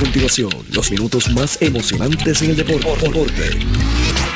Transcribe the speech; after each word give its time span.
continuación 0.00 0.50
los 0.72 0.90
minutos 0.90 1.30
más 1.30 1.60
emocionantes 1.60 2.40
en 2.40 2.50
el 2.50 2.56
deporte. 2.56 3.50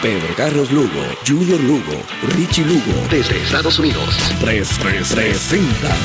Pedro 0.03 0.35
Carlos 0.37 0.71
Lugo, 0.71 1.03
Junior 1.27 1.59
Lugo, 1.61 2.03
Richie 2.37 2.65
Lugo, 2.65 2.93
desde 3.11 3.43
Estados 3.43 3.79
Unidos. 3.79 4.15
3presenta 4.43 5.97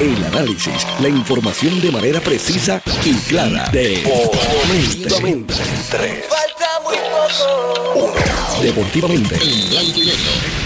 el 0.00 0.24
análisis, 0.24 0.86
la 1.00 1.08
información 1.08 1.80
de 1.80 1.90
manera 1.92 2.20
precisa 2.20 2.82
y 3.04 3.14
clara. 3.28 3.68
Deportivamente. 3.70 5.54
3, 5.90 6.24
Falta 6.28 6.80
muy 6.82 6.96
poco. 6.96 8.14
1. 8.56 8.62
Deportivamente. 8.62 9.34
En 9.34 9.70
blanco 9.70 10.00
y 10.00 10.06
negro. 10.06 10.65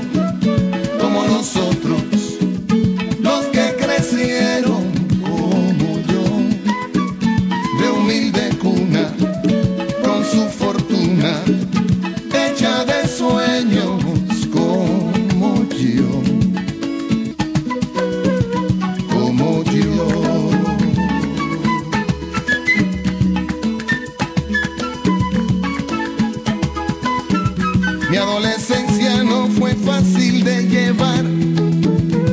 fácil 30.01 30.43
de 30.43 30.63
llevar, 30.63 31.23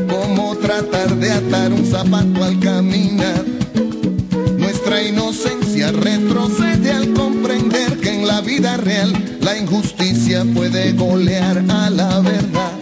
como 0.08 0.56
tratar 0.56 1.14
de 1.16 1.30
atar 1.30 1.72
un 1.72 1.84
zapato 1.84 2.44
al 2.44 2.58
caminar. 2.60 3.44
Nuestra 4.56 5.02
inocencia 5.02 5.92
retrocede 5.92 6.92
al 6.92 7.12
comprender 7.12 7.98
que 7.98 8.14
en 8.14 8.26
la 8.26 8.40
vida 8.40 8.76
real 8.78 9.12
la 9.40 9.56
injusticia 9.56 10.44
puede 10.54 10.92
golear 10.92 11.58
a 11.68 11.90
la 11.90 12.20
verdad. 12.20 12.72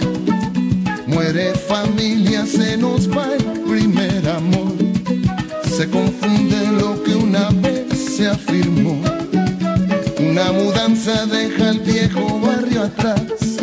Muere 1.06 1.54
familia, 1.54 2.46
se 2.46 2.76
nos 2.76 3.08
va 3.08 3.28
el 3.34 3.60
primer 3.62 4.28
amor. 4.28 4.72
Se 5.76 5.88
confunde 5.91 6.69
lo 6.80 7.02
que 7.02 7.14
una 7.14 7.50
vez 7.50 8.16
se 8.16 8.28
afirmó. 8.28 9.00
Una 10.19 10.52
mudanza 10.52 11.26
deja 11.26 11.70
el 11.70 11.80
viejo 11.80 12.41
barrio 12.41 12.82
atrás. 12.84 13.56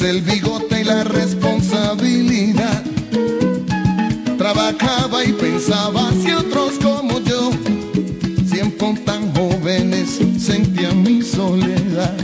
El 0.00 0.22
bigote 0.22 0.80
y 0.80 0.84
la 0.84 1.02
responsabilidad. 1.02 2.84
Trabajaba 4.38 5.24
y 5.24 5.32
pensaba 5.32 6.12
si 6.22 6.30
otros 6.30 6.74
como 6.80 7.18
yo, 7.20 7.50
siempre 8.48 8.94
tan 9.04 9.34
jóvenes, 9.34 10.20
sentían 10.38 11.02
mi 11.02 11.20
soledad. 11.22 12.16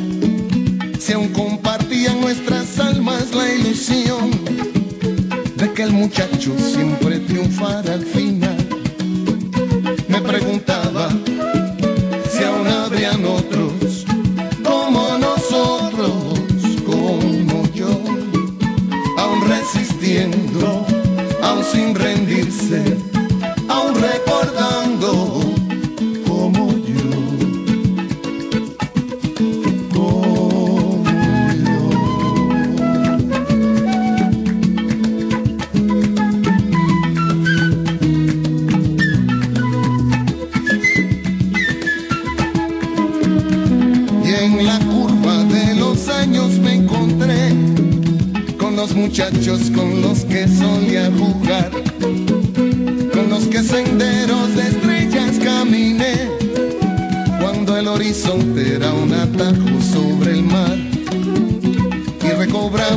Si 1.00 1.12
aún 1.12 1.28
compartían 1.30 2.20
nuestras 2.20 2.78
almas 2.78 3.34
la 3.34 3.52
ilusión 3.52 4.30
de 5.56 5.72
que 5.74 5.82
el 5.82 5.92
muchacho 5.92 6.54
siempre 6.58 7.18
triunfara 7.18 7.94
al 7.94 8.04
final. 8.06 8.34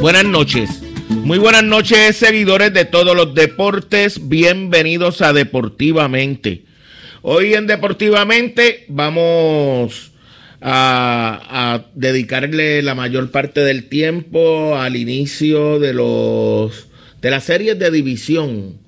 Buenas 0.00 0.24
noches. 0.24 0.82
Muy 1.10 1.36
buenas 1.36 1.62
noches, 1.62 2.16
seguidores 2.16 2.72
de 2.72 2.86
todos 2.86 3.14
los 3.14 3.34
deportes. 3.34 4.30
Bienvenidos 4.30 5.20
a 5.20 5.34
Deportivamente. 5.34 6.64
Hoy 7.20 7.52
en 7.52 7.66
Deportivamente 7.66 8.86
vamos 8.88 10.12
a, 10.62 11.84
dedicarle 11.94 12.80
la 12.80 12.94
mayor 12.94 13.30
parte 13.30 13.60
del 13.60 13.90
tiempo 13.90 14.78
al 14.78 14.96
inicio 14.96 15.78
de 15.78 15.92
los 15.92 16.88
de 17.20 17.30
las 17.30 17.44
series 17.44 17.78
de 17.78 17.90
división 17.90 18.78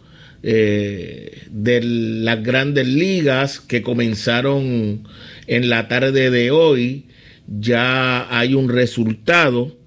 eh, 0.43 1.43
de 1.50 1.82
las 1.82 2.43
grandes 2.43 2.87
ligas 2.87 3.61
que 3.61 3.82
comenzaron 3.82 5.06
en 5.47 5.69
la 5.69 5.88
tarde 5.88 6.31
de 6.31 6.50
hoy. 6.50 7.05
Ya 7.47 8.35
hay 8.35 8.55
un 8.55 8.70
resultado. 8.70 9.81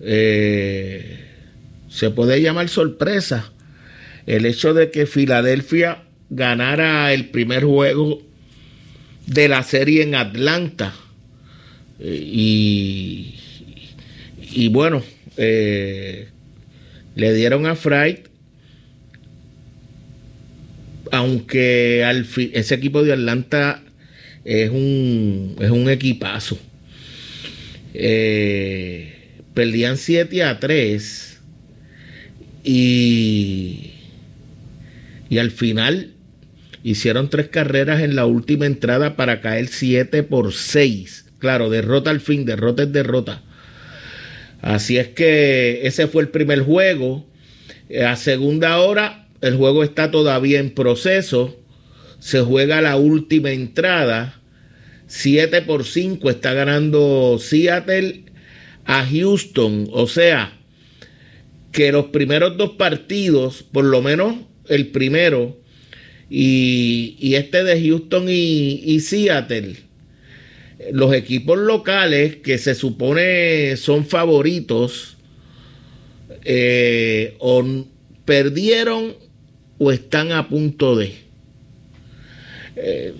Eh, 0.00 1.26
se 1.88 2.10
puede 2.10 2.40
llamar 2.40 2.68
sorpresa 2.68 3.52
el 4.26 4.46
hecho 4.46 4.74
de 4.74 4.90
que 4.90 5.06
Filadelfia 5.06 6.02
ganara 6.30 7.12
el 7.12 7.30
primer 7.30 7.64
juego 7.64 8.22
de 9.26 9.48
la 9.48 9.62
serie 9.62 10.02
en 10.02 10.14
Atlanta. 10.14 10.94
Eh, 11.98 13.34
y, 14.52 14.68
bueno, 14.68 15.02
le 15.36 16.26
dieron 17.14 17.66
a 17.66 17.76
Fright 17.76 18.30
aunque 21.10 22.04
ese 22.52 22.74
equipo 22.74 23.02
de 23.02 23.12
Atlanta 23.12 23.82
es 24.44 24.70
un, 24.70 25.56
es 25.60 25.70
un 25.70 25.88
equipazo. 25.90 26.58
Eh, 27.94 29.09
perdían 29.54 29.96
7 29.96 30.44
a 30.44 30.60
3 30.60 31.40
y, 32.64 33.92
y 35.28 35.38
al 35.38 35.50
final 35.50 36.14
hicieron 36.82 37.28
tres 37.30 37.48
carreras 37.48 38.02
en 38.02 38.16
la 38.16 38.26
última 38.26 38.66
entrada 38.66 39.16
para 39.16 39.40
caer 39.40 39.68
7 39.68 40.22
por 40.22 40.52
6. 40.52 41.26
Claro, 41.38 41.70
derrota 41.70 42.10
al 42.10 42.20
fin, 42.20 42.44
derrota 42.44 42.82
es 42.84 42.92
derrota. 42.92 43.42
Así 44.62 44.98
es 44.98 45.08
que 45.08 45.86
ese 45.86 46.06
fue 46.06 46.22
el 46.22 46.28
primer 46.28 46.60
juego. 46.60 47.26
A 48.06 48.16
segunda 48.16 48.78
hora 48.78 49.26
el 49.40 49.56
juego 49.56 49.82
está 49.82 50.10
todavía 50.10 50.60
en 50.60 50.70
proceso. 50.70 51.58
Se 52.18 52.40
juega 52.40 52.82
la 52.82 52.96
última 52.96 53.50
entrada. 53.50 54.40
7 55.06 55.62
por 55.62 55.84
5 55.84 56.30
está 56.30 56.52
ganando 56.52 57.38
Seattle 57.40 58.24
a 58.84 59.06
Houston. 59.06 59.88
O 59.92 60.06
sea, 60.06 60.52
que 61.72 61.92
los 61.92 62.06
primeros 62.06 62.56
dos 62.56 62.70
partidos, 62.70 63.62
por 63.62 63.84
lo 63.84 64.02
menos 64.02 64.36
el 64.68 64.88
primero, 64.88 65.58
y, 66.28 67.34
este 67.34 67.64
de 67.64 67.80
Houston 67.82 68.26
y, 68.28 69.00
Seattle, 69.00 69.76
los 70.92 71.12
equipos 71.12 71.58
locales 71.58 72.36
que 72.36 72.58
se 72.58 72.74
supone 72.74 73.76
son 73.76 74.06
favoritos, 74.06 75.16
eh, 76.44 77.36
perdieron 78.24 79.14
o 79.78 79.90
están 79.90 80.32
a 80.32 80.48
punto 80.48 80.96
de. 80.96 81.14
Eh, 82.76 83.12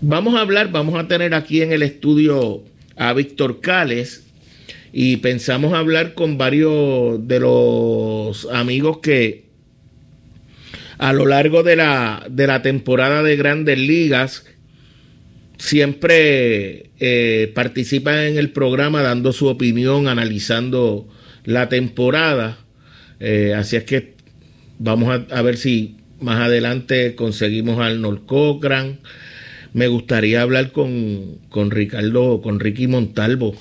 vamos 0.00 0.34
a 0.34 0.40
hablar, 0.42 0.70
vamos 0.70 0.94
a 0.96 1.08
tener 1.08 1.34
aquí 1.34 1.62
en 1.62 1.72
el 1.72 1.82
estudio 1.82 2.62
a 2.96 3.12
Víctor 3.14 3.60
Cales 3.60 4.27
y 4.92 5.18
pensamos 5.18 5.74
hablar 5.74 6.14
con 6.14 6.38
varios 6.38 7.26
de 7.26 7.40
los 7.40 8.48
amigos 8.52 8.98
que 8.98 9.48
a 10.98 11.12
lo 11.12 11.26
largo 11.26 11.62
de 11.62 11.76
la, 11.76 12.26
de 12.28 12.46
la 12.46 12.62
temporada 12.62 13.22
de 13.22 13.36
grandes 13.36 13.78
ligas 13.78 14.44
siempre 15.58 16.90
eh, 16.98 17.52
participan 17.54 18.18
en 18.18 18.38
el 18.38 18.50
programa 18.50 19.02
dando 19.02 19.32
su 19.32 19.46
opinión, 19.46 20.08
analizando 20.08 21.08
la 21.44 21.68
temporada. 21.68 22.58
Eh, 23.20 23.54
así 23.56 23.76
es 23.76 23.84
que 23.84 24.14
vamos 24.78 25.20
a 25.30 25.42
ver 25.42 25.56
si 25.56 25.96
más 26.20 26.40
adelante 26.40 27.14
conseguimos 27.14 27.78
a 27.78 27.86
Arnold 27.86 28.26
Cochran. 28.26 28.98
Me 29.72 29.86
gustaría 29.88 30.42
hablar 30.42 30.72
con, 30.72 31.38
con 31.48 31.70
Ricardo, 31.70 32.40
con 32.40 32.58
Ricky 32.58 32.86
Montalvo, 32.86 33.54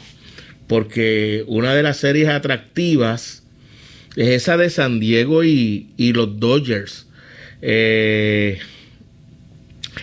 porque 0.68 1.44
una 1.48 1.74
de 1.74 1.84
las 1.84 1.98
series 1.98 2.28
atractivas 2.30 3.44
es 4.16 4.30
esa 4.30 4.58
de 4.58 4.70
San 4.70 5.00
Diego 5.00 5.44
y, 5.44 5.88
los 5.98 6.40
Dodgers. 6.40 7.08
Eh, 7.62 8.60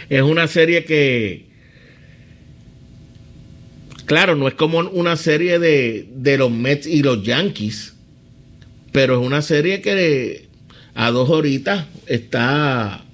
es 0.08 0.22
una 0.22 0.48
serie 0.48 0.84
que, 0.84 1.46
claro, 4.06 4.36
no 4.36 4.48
es 4.48 4.54
como 4.54 4.78
una 4.78 5.16
serie 5.16 5.58
de, 5.58 6.08
de 6.14 6.38
los 6.38 6.50
Mets 6.50 6.86
y 6.86 7.02
los 7.02 7.22
Yankees, 7.22 7.94
pero 8.92 9.20
es 9.20 9.26
una 9.26 9.42
serie 9.42 9.80
que 9.80 10.46
a 10.94 11.10
dos 11.10 11.28
horitas 11.30 11.86
está, 12.06 13.04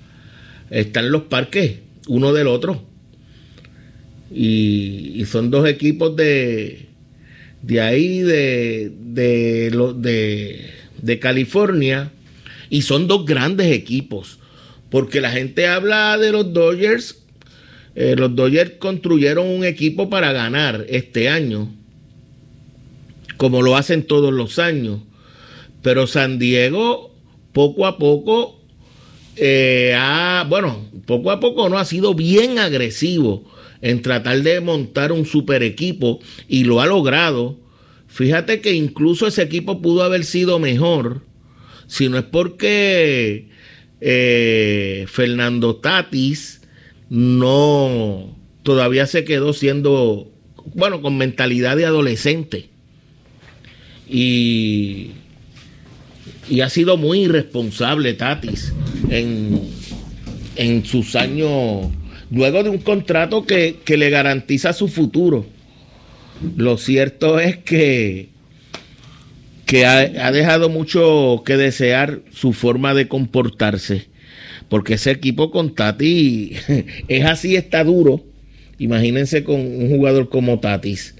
están 0.70 1.10
los 1.10 1.22
parques, 1.22 1.78
uno 2.06 2.32
del 2.32 2.46
otro. 2.46 2.84
Y, 4.32 5.24
son 5.26 5.50
dos 5.50 5.68
equipos 5.68 6.14
de, 6.16 6.89
de 7.62 7.80
ahí, 7.80 8.20
de, 8.20 8.92
de, 8.98 10.70
de, 11.00 11.18
California, 11.18 12.12
y 12.68 12.82
son 12.82 13.06
dos 13.06 13.26
grandes 13.26 13.72
equipos. 13.72 14.38
Porque 14.90 15.20
la 15.20 15.30
gente 15.30 15.66
habla 15.66 16.18
de 16.18 16.32
los 16.32 16.52
Dodgers. 16.52 17.22
Eh, 17.94 18.14
los 18.16 18.34
Dodgers 18.34 18.72
construyeron 18.78 19.46
un 19.46 19.64
equipo 19.64 20.10
para 20.10 20.32
ganar 20.32 20.86
este 20.88 21.28
año, 21.28 21.68
como 23.36 23.62
lo 23.62 23.76
hacen 23.76 24.04
todos 24.04 24.32
los 24.32 24.58
años. 24.58 25.00
Pero 25.82 26.06
San 26.06 26.38
Diego 26.38 27.14
poco 27.52 27.86
a 27.86 27.98
poco 27.98 28.60
eh, 29.36 29.94
ha, 29.96 30.44
bueno, 30.48 30.86
poco 31.06 31.30
a 31.30 31.40
poco 31.40 31.68
no 31.68 31.78
ha 31.78 31.84
sido 31.84 32.14
bien 32.14 32.58
agresivo 32.58 33.44
en 33.82 34.02
tratar 34.02 34.42
de 34.42 34.60
montar 34.60 35.12
un 35.12 35.24
super 35.24 35.62
equipo 35.62 36.20
y 36.48 36.64
lo 36.64 36.80
ha 36.80 36.86
logrado. 36.86 37.58
Fíjate 38.08 38.60
que 38.60 38.72
incluso 38.72 39.26
ese 39.26 39.42
equipo 39.42 39.80
pudo 39.80 40.02
haber 40.02 40.24
sido 40.24 40.58
mejor 40.58 41.22
si 41.86 42.08
no 42.08 42.18
es 42.18 42.24
porque 42.24 43.48
eh, 44.00 45.06
Fernando 45.08 45.76
Tatis 45.76 46.60
no 47.08 48.36
todavía 48.62 49.06
se 49.06 49.24
quedó 49.24 49.52
siendo, 49.52 50.30
bueno, 50.74 51.02
con 51.02 51.16
mentalidad 51.16 51.76
de 51.76 51.86
adolescente. 51.86 52.68
Y 54.08 55.12
y 56.50 56.62
ha 56.62 56.68
sido 56.68 56.96
muy 56.96 57.20
irresponsable 57.20 58.12
Tatis 58.14 58.72
en, 59.08 59.60
en 60.56 60.84
sus 60.84 61.14
años, 61.14 61.86
luego 62.30 62.62
de 62.62 62.70
un 62.70 62.78
contrato 62.78 63.44
que, 63.44 63.76
le 63.86 64.10
garantiza 64.10 64.72
su 64.72 64.88
futuro. 64.88 65.46
Lo 66.56 66.78
cierto 66.78 67.38
es 67.38 67.58
que, 67.58 68.28
que 69.66 69.86
ha, 69.86 70.32
dejado 70.32 70.68
mucho 70.68 71.42
que 71.44 71.56
desear 71.56 72.20
su 72.32 72.52
forma 72.52 72.94
de 72.94 73.08
comportarse, 73.08 74.08
porque 74.68 74.94
ese 74.94 75.10
equipo 75.10 75.50
con 75.50 75.74
Tati 75.74 76.52
es 77.08 77.24
así, 77.24 77.56
está 77.56 77.84
duro. 77.84 78.24
Imagínense 78.78 79.44
con 79.44 79.60
un 79.60 79.90
jugador 79.90 80.30
como 80.30 80.58
Tatis. 80.58 81.14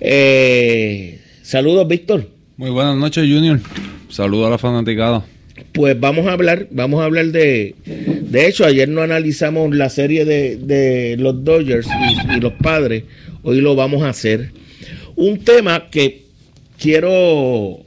Eh, 0.00 1.20
saludos, 1.42 1.86
Víctor. 1.86 2.30
Muy 2.56 2.70
buenas 2.70 2.96
noches, 2.96 3.24
Junior. 3.24 3.60
Saludos 4.08 4.46
a 4.46 4.50
la 4.50 4.58
fanaticada. 4.58 5.24
Pues 5.72 5.98
vamos 5.98 6.26
a 6.26 6.32
hablar, 6.32 6.68
vamos 6.70 7.00
a 7.00 7.04
hablar 7.04 7.26
de. 7.26 7.74
De 7.84 8.46
hecho, 8.46 8.64
ayer 8.64 8.88
no 8.88 9.02
analizamos 9.02 9.74
la 9.74 9.88
serie 9.88 10.24
de, 10.24 11.16
los 11.18 11.44
Dodgers 11.44 11.88
y, 12.34 12.40
los 12.40 12.52
padres. 12.54 13.04
Hoy 13.42 13.60
lo 13.60 13.74
vamos 13.76 14.02
a 14.02 14.10
hacer. 14.10 14.50
Un 15.16 15.44
tema 15.44 15.88
que 15.90 16.24
quiero 16.78 17.80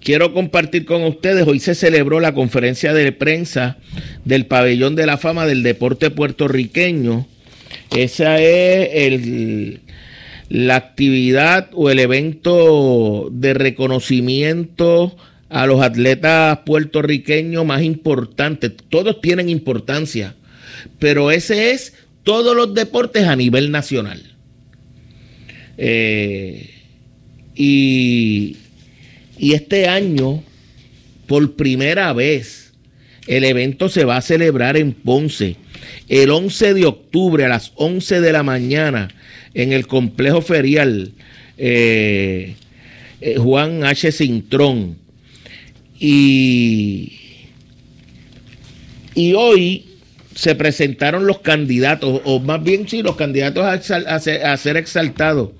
quiero 0.00 0.32
compartir 0.32 0.84
con 0.84 1.02
ustedes. 1.02 1.46
Hoy 1.46 1.58
se 1.58 1.74
celebró 1.74 2.20
la 2.20 2.34
conferencia 2.34 2.92
de 2.92 3.10
prensa 3.12 3.78
del 4.24 4.46
Pabellón 4.46 4.94
de 4.94 5.06
la 5.06 5.18
Fama 5.18 5.46
del 5.46 5.62
Deporte 5.62 6.10
Puertorriqueño. 6.10 7.26
Esa 7.90 8.40
es 8.40 8.88
el, 8.92 9.80
la 10.48 10.76
actividad 10.76 11.70
o 11.72 11.90
el 11.90 11.98
evento 11.98 13.28
de 13.32 13.54
reconocimiento 13.54 15.16
a 15.48 15.66
los 15.66 15.82
atletas 15.82 16.60
puertorriqueños 16.66 17.64
más 17.64 17.82
importantes. 17.82 18.72
Todos 18.88 19.20
tienen 19.20 19.48
importancia, 19.48 20.34
pero 20.98 21.30
ese 21.30 21.70
es 21.70 21.94
todos 22.22 22.56
los 22.56 22.74
deportes 22.74 23.24
a 23.24 23.36
nivel 23.36 23.70
nacional. 23.70 24.22
Eh, 25.78 26.70
y, 27.54 28.56
y 29.38 29.52
este 29.52 29.88
año, 29.88 30.42
por 31.26 31.54
primera 31.54 32.12
vez, 32.12 32.72
el 33.26 33.44
evento 33.44 33.88
se 33.88 34.04
va 34.04 34.16
a 34.16 34.22
celebrar 34.22 34.76
en 34.76 34.92
Ponce 34.92 35.56
el 36.08 36.30
11 36.30 36.74
de 36.74 36.86
octubre 36.86 37.44
a 37.44 37.48
las 37.48 37.72
11 37.76 38.20
de 38.20 38.32
la 38.32 38.42
mañana 38.42 39.08
en 39.54 39.72
el 39.72 39.86
complejo 39.86 40.42
ferial 40.42 41.12
eh, 41.58 42.54
eh, 43.20 43.36
Juan 43.38 43.84
H. 43.84 44.12
Cintrón 44.12 44.96
Y, 45.98 47.12
y 49.14 49.32
hoy 49.34 49.86
se 50.34 50.54
presentaron 50.54 51.26
los 51.26 51.38
candidatos, 51.40 52.20
o 52.24 52.40
más 52.40 52.62
bien 52.62 52.86
sí, 52.88 53.02
los 53.02 53.16
candidatos 53.16 53.64
a, 53.64 53.74
exal- 53.80 54.06
a 54.06 54.18
ser, 54.20 54.44
a 54.44 54.56
ser 54.56 54.76
exaltados. 54.76 55.50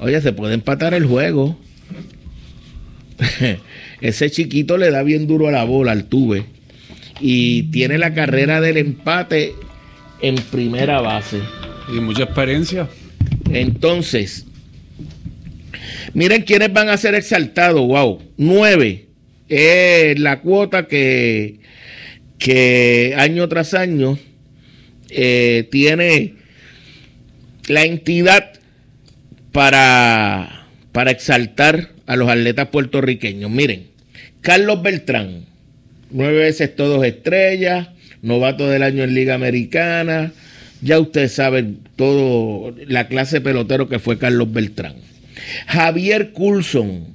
Oye, 0.00 0.20
se 0.20 0.32
puede 0.32 0.54
empatar 0.54 0.94
el 0.94 1.06
juego. 1.06 1.56
Ese 4.00 4.30
chiquito 4.30 4.76
le 4.76 4.90
da 4.90 5.02
bien 5.04 5.26
duro 5.28 5.46
a 5.48 5.52
la 5.52 5.64
bola, 5.64 5.92
al 5.92 6.06
tube. 6.06 6.44
Y 7.20 7.64
tiene 7.64 7.98
la 7.98 8.14
carrera 8.14 8.60
del 8.60 8.76
empate 8.78 9.54
en 10.20 10.34
primera 10.34 11.00
base. 11.00 11.38
Y 11.88 12.00
mucha 12.00 12.24
experiencia. 12.24 12.88
Entonces, 13.50 14.46
miren 16.14 16.42
quiénes 16.42 16.72
van 16.72 16.88
a 16.88 16.96
ser 16.96 17.14
exaltados. 17.14 17.80
Wow, 17.86 18.20
nueve. 18.36 19.06
Es 19.54 20.18
la 20.18 20.40
cuota 20.40 20.88
que, 20.88 21.60
que 22.38 23.14
año 23.18 23.46
tras 23.50 23.74
año 23.74 24.18
eh, 25.10 25.68
tiene 25.70 26.36
la 27.68 27.84
entidad 27.84 28.52
para, 29.52 30.68
para 30.92 31.10
exaltar 31.10 31.90
a 32.06 32.16
los 32.16 32.30
atletas 32.30 32.68
puertorriqueños. 32.68 33.50
Miren, 33.50 33.88
Carlos 34.40 34.82
Beltrán, 34.82 35.44
nueve 36.10 36.38
veces 36.38 36.74
todos 36.74 37.04
estrellas, 37.04 37.88
novato 38.22 38.70
del 38.70 38.82
año 38.82 39.04
en 39.04 39.12
Liga 39.12 39.34
Americana. 39.34 40.32
Ya 40.80 40.98
ustedes 40.98 41.32
saben 41.32 41.80
todo 41.96 42.74
la 42.86 43.06
clase 43.06 43.36
de 43.36 43.40
pelotero 43.42 43.86
que 43.86 43.98
fue 43.98 44.16
Carlos 44.16 44.50
Beltrán. 44.50 44.94
Javier 45.66 46.32
Coulson, 46.32 47.08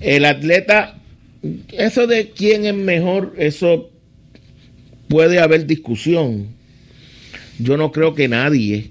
el 0.00 0.24
atleta, 0.24 0.95
eso 1.72 2.06
de 2.06 2.30
quién 2.30 2.64
es 2.66 2.74
mejor, 2.74 3.34
eso 3.38 3.90
puede 5.08 5.40
haber 5.40 5.66
discusión. 5.66 6.48
Yo 7.58 7.76
no 7.76 7.92
creo 7.92 8.14
que 8.14 8.28
nadie 8.28 8.90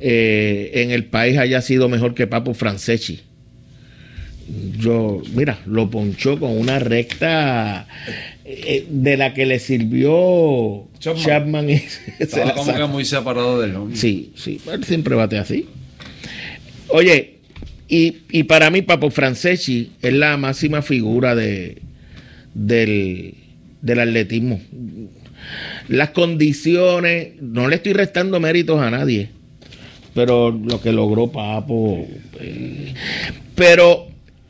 eh, 0.00 0.70
en 0.74 0.90
el 0.90 1.04
país 1.06 1.38
haya 1.38 1.60
sido 1.60 1.88
mejor 1.88 2.14
que 2.14 2.26
Papo 2.26 2.54
Franceschi. 2.54 3.20
Yo, 4.78 5.22
mira, 5.34 5.58
lo 5.66 5.90
ponchó 5.90 6.38
con 6.38 6.56
una 6.56 6.78
recta 6.78 7.86
eh, 8.44 8.86
de 8.88 9.16
la 9.18 9.34
que 9.34 9.44
le 9.44 9.58
sirvió 9.58 10.88
Chapman. 10.98 11.24
Chapman. 11.24 11.70
y 11.70 11.78
se 12.26 12.44
la 12.44 12.54
como 12.54 12.74
que 12.74 12.84
muy 12.86 13.04
separado 13.04 13.60
de 13.60 13.66
él. 13.66 13.72
¿no? 13.74 13.90
Sí, 13.92 14.32
sí, 14.36 14.60
él 14.72 14.84
siempre 14.84 15.14
bate 15.14 15.36
así. 15.36 15.66
Oye, 16.88 17.34
y, 17.88 18.18
y 18.30 18.44
para 18.44 18.70
mí 18.70 18.80
Papo 18.80 19.10
Franceschi 19.10 19.92
es 20.00 20.12
la 20.14 20.38
máxima 20.38 20.80
figura 20.80 21.34
de, 21.34 21.82
del, 22.58 23.34
del 23.80 24.00
atletismo. 24.00 24.60
Las 25.88 26.10
condiciones, 26.10 27.40
no 27.40 27.68
le 27.68 27.76
estoy 27.76 27.92
restando 27.92 28.40
méritos 28.40 28.80
a 28.80 28.90
nadie, 28.90 29.30
pero 30.14 30.50
lo 30.50 30.80
que 30.80 30.92
logró 30.92 31.30
Papo. 31.30 32.06
eh, 32.40 32.94
pero 33.54 34.08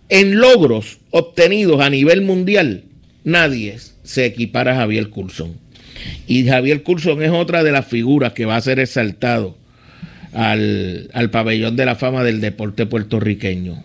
en 0.09 0.39
logros 0.39 0.99
obtenidos 1.11 1.81
a 1.81 1.91
nivel 1.91 2.23
mundial, 2.23 2.85
nadie 3.25 3.77
se 4.03 4.25
equipara 4.25 4.73
a 4.73 4.77
Javier 4.77 5.11
Coulson. 5.11 5.53
Y 6.27 6.47
Javier 6.47 6.83
Coulson 6.83 7.23
es 7.23 7.31
otra 7.31 7.63
de 7.63 7.73
las 7.73 7.87
figuras 7.87 8.33
que 8.33 8.47
va 8.47 8.57
a 8.57 8.61
ser 8.61 8.79
exaltado 8.79 9.57
al, 10.33 11.11
al 11.13 11.31
pabellón 11.31 11.77
de 11.77 11.85
la 11.85 11.97
fama 11.97 12.25
del 12.25 12.41
deporte 12.41 12.87
puertorriqueño. 12.87 13.85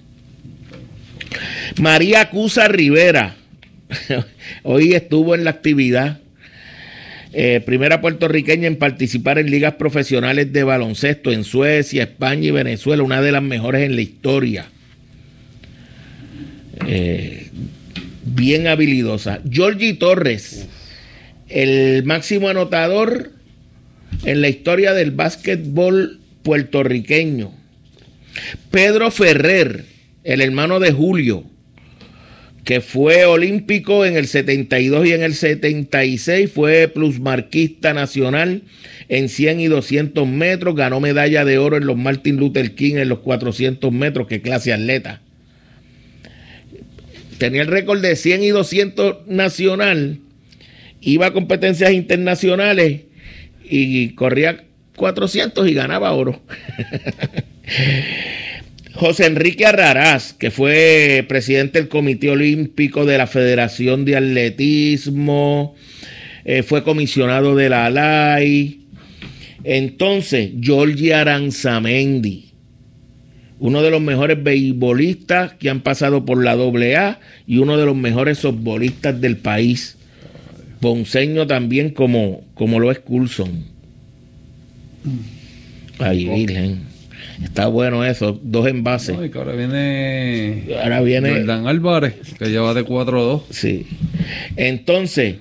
María 1.80 2.30
Cusa 2.30 2.68
Rivera, 2.68 3.36
hoy 4.64 4.94
estuvo 4.94 5.36
en 5.36 5.44
la 5.44 5.52
actividad, 5.52 6.20
eh, 7.34 7.62
primera 7.66 8.02
puertorriqueña 8.02 8.68
en 8.68 8.78
participar 8.78 9.40
en 9.40 9.50
ligas 9.50 9.76
profesionales 9.76 10.54
de 10.54 10.64
baloncesto 10.64 11.32
en 11.32 11.44
Suecia, 11.44 12.04
España 12.04 12.48
y 12.48 12.52
Venezuela, 12.52 13.04
una 13.04 13.22
de 13.22 13.32
las 13.32 13.44
mejores 13.44 13.84
en 13.84 13.96
la 13.96 14.02
historia. 14.02 14.66
Eh, 16.88 17.50
bien 18.24 18.68
habilidosa. 18.68 19.42
Georgie 19.50 19.94
Torres, 19.94 20.68
el 21.50 22.04
máximo 22.04 22.50
anotador 22.50 23.32
en 24.26 24.42
la 24.42 24.50
historia 24.50 24.94
del 24.94 25.12
básquetbol 25.12 26.20
puertorriqueño. 26.44 27.52
Pedro 28.72 29.12
Ferrer, 29.12 29.86
el 30.24 30.42
hermano 30.42 30.80
de 30.80 30.92
Julio, 30.92 31.46
que 32.64 32.80
fue 32.80 33.26
olímpico 33.26 34.06
en 34.06 34.16
el 34.16 34.28
72 34.28 35.06
y 35.06 35.12
en 35.12 35.24
el 35.24 35.34
76, 35.34 36.50
fue 36.52 36.88
plusmarquista 36.88 37.94
nacional 37.94 38.62
en 39.10 39.28
100 39.28 39.60
y 39.60 39.68
200 39.68 40.28
metros, 40.28 40.76
ganó 40.76 41.00
medalla 41.00 41.44
de 41.44 41.58
oro 41.58 41.78
en 41.78 41.86
los 41.86 41.98
Martin 41.98 42.38
Luther 42.38 42.74
King 42.74 42.96
en 42.96 43.10
los 43.10 43.20
400 43.20 43.92
metros, 43.92 44.28
qué 44.28 44.42
clase 44.42 44.72
atleta. 44.72 45.22
Tenía 47.38 47.64
el 47.64 47.68
récord 47.68 48.02
de 48.02 48.16
100 48.16 48.44
y 48.44 48.50
200 48.50 49.28
nacional, 49.28 50.20
iba 51.02 51.28
a 51.28 51.34
competencias 51.34 51.92
internacionales 51.92 53.02
y 53.66 54.10
corría 54.12 54.64
400 54.96 55.68
y 55.68 55.74
ganaba 55.74 56.14
oro. 56.14 56.42
José 58.96 59.26
Enrique 59.26 59.66
Arraraz, 59.66 60.34
que 60.34 60.52
fue 60.52 61.26
presidente 61.28 61.80
del 61.80 61.90
Comité 61.90 62.30
Olímpico 62.30 63.06
de 63.06 63.18
la 63.18 63.26
Federación 63.26 64.06
de 64.06 64.18
Atletismo, 64.18 65.76
eh, 66.46 66.62
fue 66.62 66.84
comisionado 66.84 67.56
de 67.56 67.70
la 67.70 67.86
ALAI. 67.86 68.82
Entonces, 69.64 70.52
Giorgi 70.60 71.12
Aranzamendi, 71.12 72.52
uno 73.60 73.82
de 73.82 73.90
los 73.90 74.02
mejores 74.02 74.44
beisbolistas 74.44 75.54
que 75.54 75.70
han 75.70 75.82
pasado 75.82 76.26
por 76.26 76.44
la 76.44 76.52
AA 76.52 77.20
y 77.48 77.58
uno 77.58 77.78
de 77.78 77.86
los 77.86 77.96
mejores 77.96 78.40
softbolistas 78.40 79.20
del 79.20 79.38
país. 79.38 79.98
Ponceño 80.82 81.48
también 81.48 81.92
como, 81.92 82.44
como 82.54 82.80
lo 82.80 82.92
es 82.92 83.00
Coulson. 83.00 83.64
Ay, 85.98 86.26
Virgen. 86.26 86.93
Está 87.42 87.68
bueno 87.68 88.06
eso, 88.06 88.40
dos 88.44 88.68
envases. 88.68 89.16
No, 89.16 89.26
y 89.26 89.30
que 89.30 89.38
ahora 89.38 89.54
viene 89.54 90.66
Ahora 90.82 91.02
viene. 91.02 91.32
Jordan 91.32 91.68
Álvarez, 91.68 92.16
que 92.38 92.50
lleva 92.50 92.74
de 92.74 92.86
4-2. 92.86 93.44
Sí. 93.50 93.88
Entonces, 94.56 95.36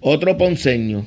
otro 0.00 0.36
ponceño, 0.36 1.06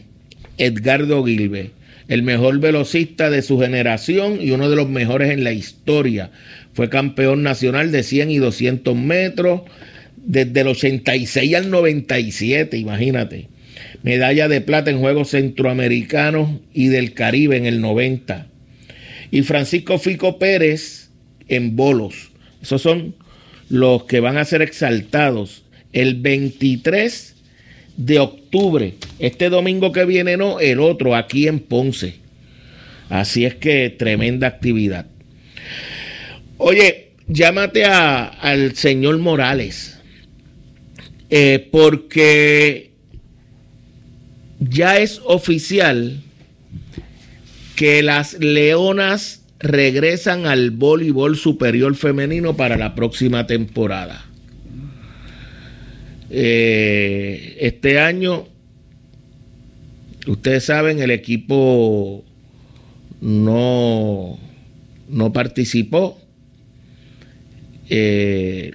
Edgardo 0.57 1.23
Gilbe, 1.23 1.71
el 2.07 2.23
mejor 2.23 2.59
velocista 2.59 3.29
de 3.29 3.41
su 3.41 3.59
generación 3.59 4.37
y 4.41 4.51
uno 4.51 4.69
de 4.69 4.75
los 4.75 4.89
mejores 4.89 5.31
en 5.31 5.43
la 5.43 5.51
historia. 5.51 6.31
Fue 6.73 6.89
campeón 6.89 7.43
nacional 7.43 7.91
de 7.91 8.03
100 8.03 8.31
y 8.31 8.37
200 8.37 8.95
metros 8.95 9.61
desde 10.15 10.61
el 10.61 10.67
86 10.67 11.55
al 11.55 11.69
97, 11.69 12.77
imagínate. 12.77 13.49
Medalla 14.03 14.47
de 14.47 14.61
plata 14.61 14.91
en 14.91 14.99
Juegos 14.99 15.29
Centroamericanos 15.29 16.49
y 16.73 16.87
del 16.87 17.13
Caribe 17.13 17.57
en 17.57 17.65
el 17.65 17.81
90. 17.81 18.47
Y 19.33 19.41
Francisco 19.41 19.97
Fico 19.97 20.37
Pérez 20.37 21.09
en 21.47 21.75
bolos. 21.75 22.29
Esos 22.61 22.83
son 22.83 23.15
los 23.67 24.03
que 24.03 24.19
van 24.19 24.37
a 24.37 24.45
ser 24.45 24.61
exaltados 24.61 25.63
el 25.91 26.21
23 26.21 27.35
de 27.97 28.19
octubre. 28.19 28.93
Este 29.17 29.49
domingo 29.49 29.91
que 29.91 30.05
viene 30.05 30.37
no, 30.37 30.59
el 30.59 30.79
otro 30.79 31.15
aquí 31.15 31.47
en 31.47 31.57
Ponce. 31.61 32.17
Así 33.09 33.43
es 33.43 33.55
que 33.55 33.89
tremenda 33.89 34.45
actividad. 34.45 35.07
Oye, 36.59 37.13
llámate 37.27 37.85
al 37.85 38.75
señor 38.75 39.17
Morales. 39.17 39.97
eh, 41.31 41.69
porque 41.71 42.91
ya 44.59 44.99
es 44.99 45.19
oficial 45.25 46.21
que 47.75 48.03
las 48.03 48.33
Leonas 48.39 49.43
regresan 49.59 50.45
al 50.45 50.71
voleibol 50.71 51.37
superior 51.37 51.95
femenino 51.95 52.55
para 52.55 52.77
la 52.77 52.95
próxima 52.95 53.47
temporada. 53.47 54.25
Eh, 56.29 57.57
este 57.59 57.99
año, 57.99 58.47
ustedes 60.27 60.65
saben, 60.65 60.99
el 60.99 61.11
equipo 61.11 62.25
no, 63.21 64.37
no 65.07 65.33
participó. 65.33 66.19
Eh, 67.89 68.71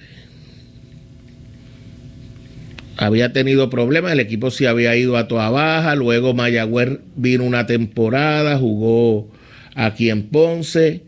había 2.99 3.33
tenido 3.33 3.71
problemas, 3.71 4.13
el 4.13 4.21
equipo 4.21 4.51
se 4.51 4.67
había 4.67 4.97
ido 4.97 5.17
a 5.17 5.29
toda 5.29 5.49
baja, 5.51 5.95
luego 5.95 6.35
Mayagüez 6.35 6.99
vino 7.15 7.45
una 7.45 7.65
temporada, 7.65 8.59
jugó 8.59 9.31
aquí 9.77 10.11
en 10.11 10.25
Ponce, 10.25 11.03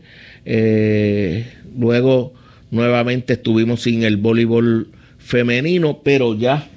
eh, 0.45 1.53
luego 1.77 2.33
nuevamente 2.71 3.33
estuvimos 3.33 3.81
sin 3.81 4.03
el 4.03 4.15
voleibol 4.15 4.87
femenino, 5.17 5.99
pero 6.01 6.33
ya 6.33 6.69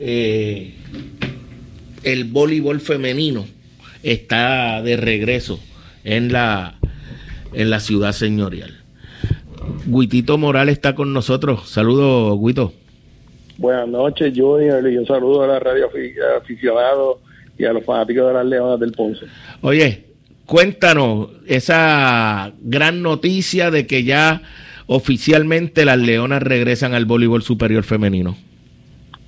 eh, 0.00 0.74
el 2.02 2.24
voleibol 2.24 2.80
femenino 2.80 3.46
está 4.02 4.82
de 4.82 4.96
regreso 4.96 5.60
en 6.02 6.32
la, 6.32 6.76
en 7.52 7.70
la 7.70 7.78
ciudad 7.78 8.12
señorial. 8.12 8.80
Guitito 9.86 10.38
Morales 10.38 10.72
está 10.72 10.96
con 10.96 11.12
nosotros. 11.12 11.68
Saludos, 11.68 12.36
Guito. 12.44 12.79
Buenas 13.60 13.88
noches, 13.88 14.32
Junior, 14.34 14.90
y 14.90 14.96
un 14.96 15.04
saludo 15.04 15.42
a 15.42 15.46
la 15.46 15.58
radio 15.58 15.90
aficionados 16.38 17.18
y 17.58 17.66
a 17.66 17.74
los 17.74 17.84
fanáticos 17.84 18.28
de 18.28 18.32
las 18.32 18.46
Leonas 18.46 18.80
del 18.80 18.92
Ponce. 18.92 19.26
Oye, 19.60 20.02
cuéntanos 20.46 21.28
esa 21.46 22.54
gran 22.62 23.02
noticia 23.02 23.70
de 23.70 23.86
que 23.86 24.02
ya 24.02 24.40
oficialmente 24.86 25.84
las 25.84 25.98
Leonas 25.98 26.42
regresan 26.42 26.94
al 26.94 27.04
voleibol 27.04 27.42
superior 27.42 27.84
femenino. 27.84 28.34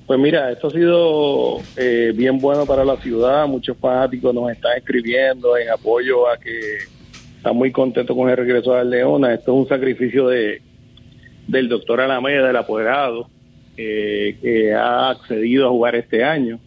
Pues 0.07 0.19
mira, 0.19 0.51
esto 0.51 0.69
ha 0.69 0.71
sido 0.71 1.59
eh, 1.77 2.15
bien 2.17 2.39
bueno 2.39 2.65
para 2.65 2.87
la 2.87 2.97
ciudad. 2.97 3.47
Muchos 3.47 3.77
fanáticos 3.77 4.35
nos 4.35 4.51
están 4.51 4.79
escribiendo 4.79 5.59
en 5.59 5.69
apoyo 5.69 6.27
a 6.27 6.39
que 6.39 6.79
están 7.37 7.55
muy 7.55 7.71
contentos 7.71 8.17
con 8.17 8.31
el 8.31 8.37
regreso 8.39 8.73
a 8.73 8.79
las 8.79 8.87
Leonas. 8.87 9.39
Esto 9.39 9.53
es 9.53 9.59
un 9.59 9.69
sacrificio 9.69 10.29
de 10.29 10.63
del 11.47 11.69
doctor 11.69 12.01
Alameda, 12.01 12.47
del 12.47 12.57
apoderado, 12.57 13.29
eh, 13.77 14.37
que 14.41 14.75
ha 14.75 15.11
accedido 15.11 15.67
a 15.67 15.71
jugar 15.71 15.95
este 15.95 16.25
año. 16.25 16.59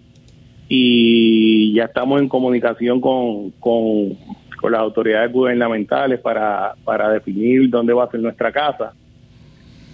Y 0.68 1.74
ya 1.74 1.86
estamos 1.86 2.22
en 2.22 2.28
comunicación 2.28 3.00
con, 3.00 3.52
con, 3.60 4.18
las 4.72 4.82
autoridades 4.82 5.32
gubernamentales 5.32 6.20
para, 6.20 6.74
para 6.84 7.12
definir 7.12 7.70
dónde 7.70 7.94
va 7.94 8.06
a 8.06 8.10
ser 8.10 8.20
nuestra 8.20 8.52
casa 8.52 8.94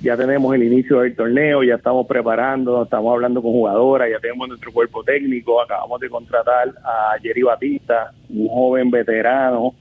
ya 0.02 0.18
tenemos 0.18 0.54
el 0.56 0.64
inicio 0.64 1.02
del 1.02 1.16
torneo, 1.16 1.64
ya 1.64 1.76
estamos 1.76 2.08
preparando, 2.08 2.84
estamos 2.84 3.14
hablando 3.14 3.42
con 3.42 3.52
jugadoras, 3.52 4.10
ya 4.10 4.20
tenemos 4.20 4.48
nuestro 4.48 4.72
cuerpo 4.72 5.04
técnico, 5.04 5.62
acabamos 5.62 6.00
de 6.00 6.10
contratar 6.10 6.70
a 6.84 7.20
Jerry 7.22 7.44
Batista, 7.44 8.12
un 8.30 8.48
joven 8.48 8.90
veterano, 8.90 9.76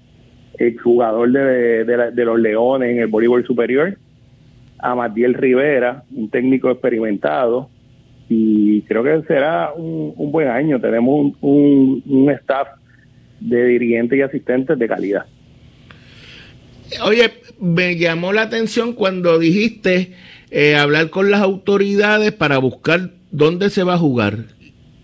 exjugador 0.58 1.30
de, 1.32 1.84
de, 1.84 2.10
de 2.10 2.24
los 2.24 2.38
Leones 2.38 2.90
en 2.90 2.98
el 2.98 3.06
voleibol 3.06 3.46
superior, 3.46 3.96
a 4.82 4.94
Matiel 4.94 5.34
Rivera, 5.34 6.04
un 6.14 6.30
técnico 6.30 6.70
experimentado, 6.70 7.68
y 8.28 8.82
creo 8.82 9.02
que 9.02 9.22
será 9.26 9.72
un, 9.74 10.14
un 10.16 10.30
buen 10.32 10.48
año. 10.48 10.80
Tenemos 10.80 11.14
un, 11.20 11.36
un, 11.40 12.02
un 12.06 12.30
staff 12.30 12.68
de 13.40 13.64
dirigentes 13.66 14.18
y 14.18 14.22
asistentes 14.22 14.78
de 14.78 14.88
calidad. 14.88 15.26
Oye, 17.04 17.30
me 17.60 17.96
llamó 17.96 18.32
la 18.32 18.42
atención 18.42 18.92
cuando 18.92 19.38
dijiste 19.38 20.12
eh, 20.50 20.76
hablar 20.76 21.10
con 21.10 21.30
las 21.30 21.40
autoridades 21.40 22.32
para 22.32 22.58
buscar 22.58 23.10
dónde 23.30 23.70
se 23.70 23.84
va 23.84 23.94
a 23.94 23.98
jugar. 23.98 24.34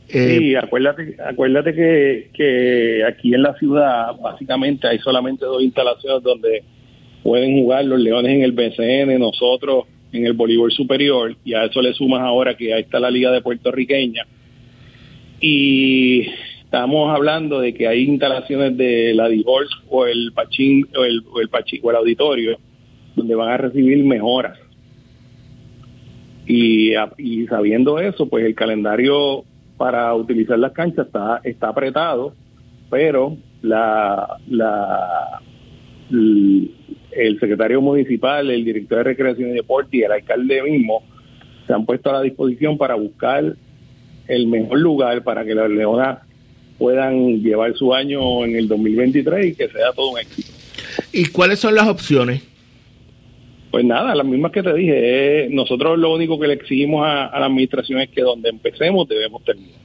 Eh, 0.09 0.37
sí, 0.38 0.54
acuérdate, 0.54 1.16
acuérdate 1.25 1.75
que, 1.75 2.30
que 2.33 3.04
aquí 3.04 3.35
en 3.35 3.42
la 3.42 3.54
ciudad 3.54 4.14
básicamente 4.23 4.87
hay 4.87 4.99
solamente 5.00 5.45
dos 5.45 5.62
instalaciones 5.62 6.23
donde 6.23 6.62
pueden 7.26 7.61
jugar 7.61 7.85
los 7.85 7.99
Leones 7.99 8.37
en 8.37 8.42
el 8.42 8.52
BCN, 8.52 9.18
nosotros 9.18 9.87
en 10.12 10.25
el 10.26 10.35
voleibol 10.35 10.71
superior, 10.71 11.35
y 11.45 11.54
a 11.54 11.64
eso 11.64 11.83
le 11.83 11.92
sumas 11.92 12.21
ahora 12.21 12.56
que 12.56 12.73
ahí 12.73 12.83
está 12.83 13.00
la 13.00 13.11
Liga 13.11 13.33
de 13.33 13.42
Puertorriqueña. 13.42 14.25
Y 15.40 16.28
estamos 16.62 17.12
hablando 17.12 17.59
de 17.59 17.75
que 17.75 17.88
hay 17.88 18.04
instalaciones 18.04 18.76
de 18.76 19.12
la 19.12 19.28
Divorce 19.28 19.75
o 19.90 20.06
el 20.06 20.30
Pachín 20.35 20.87
o 20.97 21.04
el, 21.04 21.25
o 21.28 21.40
el, 21.40 21.49
Pachín, 21.49 21.80
o 21.83 21.90
el 21.90 21.97
auditorio 21.97 22.59
donde 23.16 23.35
van 23.35 23.49
a 23.49 23.56
recibir 23.56 24.04
mejoras. 24.04 24.56
Y, 26.47 26.92
y 27.18 27.47
sabiendo 27.49 27.99
eso, 27.99 28.28
pues 28.28 28.45
el 28.45 28.54
calendario 28.54 29.42
para 29.76 30.14
utilizar 30.14 30.61
las 30.61 30.71
canchas 30.71 31.06
está, 31.06 31.40
está 31.42 31.71
apretado, 31.71 32.35
pero 32.89 33.36
la, 33.62 34.39
la, 34.47 35.41
el 37.17 37.41
secretario 37.41 37.81
municipal, 37.81 38.50
el 38.50 38.65
director 38.65 38.99
de 38.99 39.05
Recreación 39.05 39.50
y 39.50 39.55
Deporte 39.55 39.97
y 39.97 40.02
el 40.02 40.13
alcalde 40.13 40.63
mismo 40.63 41.02
se 41.67 41.73
han 41.73 41.85
puesto 41.85 42.11
a 42.11 42.15
la 42.15 42.23
disposición 42.23 42.79
para 42.79 42.95
buscar 42.95 43.57
el 44.29 44.47
mejor 44.47 44.79
lugar 44.79 45.23
para 45.23 45.45
que 45.45 45.55
las 45.55 45.71
leonas 45.71 46.19
puedan 46.79 47.43
llevar 47.43 47.75
su 47.75 47.95
año 47.95 48.45
en 48.45 48.57
el 48.57 48.69
2023 48.69 49.47
y 49.47 49.55
que 49.55 49.69
sea 49.69 49.93
todo 49.95 50.11
un 50.11 50.19
éxito. 50.19 50.49
¿Y 51.13 51.26
cuáles 51.26 51.59
son 51.59 51.75
las 51.75 51.89
opciones? 51.89 52.43
Pues 53.71 53.85
nada, 53.85 54.15
las 54.15 54.26
mismas 54.26 54.52
que 54.52 54.63
te 54.63 54.73
dije. 54.75 55.49
nosotros 55.50 55.99
lo 55.99 56.15
único 56.15 56.39
que 56.39 56.47
le 56.47 56.55
exigimos 56.55 57.05
a, 57.07 57.26
a, 57.26 57.41
la 57.41 57.47
administración 57.47 58.00
es 58.00 58.09
que 58.11 58.23
donde 58.23 58.49
empecemos 58.49 59.09
debemos 59.09 59.45
terminar. 59.45 59.81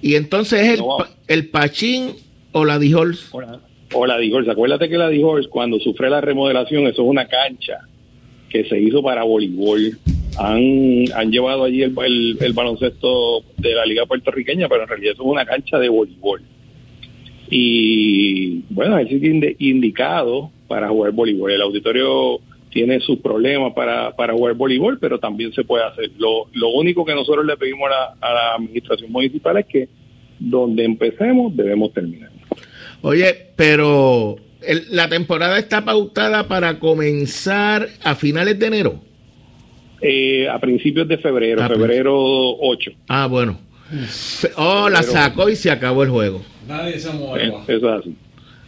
¿Y 0.00 0.14
entonces 0.14 0.60
es 0.60 0.74
el, 0.74 0.78
no, 0.80 0.98
el 1.26 1.48
Pachín 1.48 2.12
o 2.52 2.64
la 2.64 2.78
Dijols? 2.78 3.28
O 3.32 3.40
la, 3.40 3.60
o 3.94 4.06
la 4.06 4.18
Dijols. 4.18 4.48
Acuérdate 4.48 4.88
que 4.88 4.98
la 4.98 5.08
Dijols, 5.08 5.48
cuando 5.48 5.78
sufre 5.78 6.10
la 6.10 6.20
remodelación, 6.20 6.86
eso 6.86 7.02
es 7.02 7.08
una 7.08 7.26
cancha 7.26 7.78
que 8.48 8.64
se 8.64 8.80
hizo 8.80 9.02
para 9.02 9.24
voleibol. 9.24 9.98
Han, 10.38 11.04
han 11.14 11.32
llevado 11.32 11.64
allí 11.64 11.82
el, 11.82 11.94
el, 12.04 12.38
el, 12.40 12.52
baloncesto 12.52 13.42
de 13.56 13.74
la 13.74 13.84
liga 13.84 14.06
puertorriqueña, 14.06 14.68
pero 14.68 14.82
en 14.82 14.88
realidad 14.88 15.14
eso 15.14 15.22
es 15.24 15.28
una 15.28 15.44
cancha 15.44 15.78
de 15.78 15.88
voleibol. 15.88 16.42
Y 17.50 18.62
bueno, 18.70 18.98
es 18.98 19.10
indicado 19.58 20.50
para 20.68 20.88
jugar 20.88 21.12
voleibol. 21.12 21.50
El 21.50 21.62
auditorio 21.62 22.40
tiene 22.70 23.00
sus 23.00 23.18
problemas 23.18 23.72
para, 23.72 24.14
para 24.14 24.34
jugar 24.34 24.54
voleibol, 24.54 24.98
pero 24.98 25.18
también 25.18 25.52
se 25.52 25.64
puede 25.64 25.84
hacer. 25.84 26.10
Lo, 26.18 26.46
lo 26.52 26.68
único 26.68 27.04
que 27.04 27.14
nosotros 27.14 27.44
le 27.46 27.56
pedimos 27.56 27.88
a 27.88 27.90
la, 27.90 28.16
a 28.20 28.34
la 28.34 28.54
administración 28.54 29.10
municipal 29.10 29.56
es 29.56 29.66
que 29.66 29.88
donde 30.38 30.84
empecemos 30.84 31.56
debemos 31.56 31.92
terminar. 31.92 32.30
Oye, 33.02 33.50
pero 33.56 34.36
el, 34.62 34.86
la 34.90 35.08
temporada 35.08 35.58
está 35.58 35.84
pautada 35.84 36.48
para 36.48 36.78
comenzar 36.78 37.88
a 38.02 38.14
finales 38.14 38.58
de 38.58 38.66
enero. 38.66 39.00
Eh, 40.00 40.48
a 40.48 40.58
principios 40.60 41.08
de 41.08 41.18
febrero, 41.18 41.62
a 41.62 41.68
febrero 41.68 42.14
8. 42.16 42.92
Ah, 43.08 43.26
bueno. 43.26 43.60
Oh, 44.56 44.88
la 44.88 45.02
sacó 45.02 45.48
y 45.48 45.56
se 45.56 45.70
acabó 45.70 46.02
el 46.02 46.10
juego. 46.10 46.42
Nadie 46.66 46.98
se 46.98 47.10
mueve. 47.10 47.46
Eh, 47.46 47.52
eso 47.68 47.94
es 47.94 48.00
así. 48.00 48.16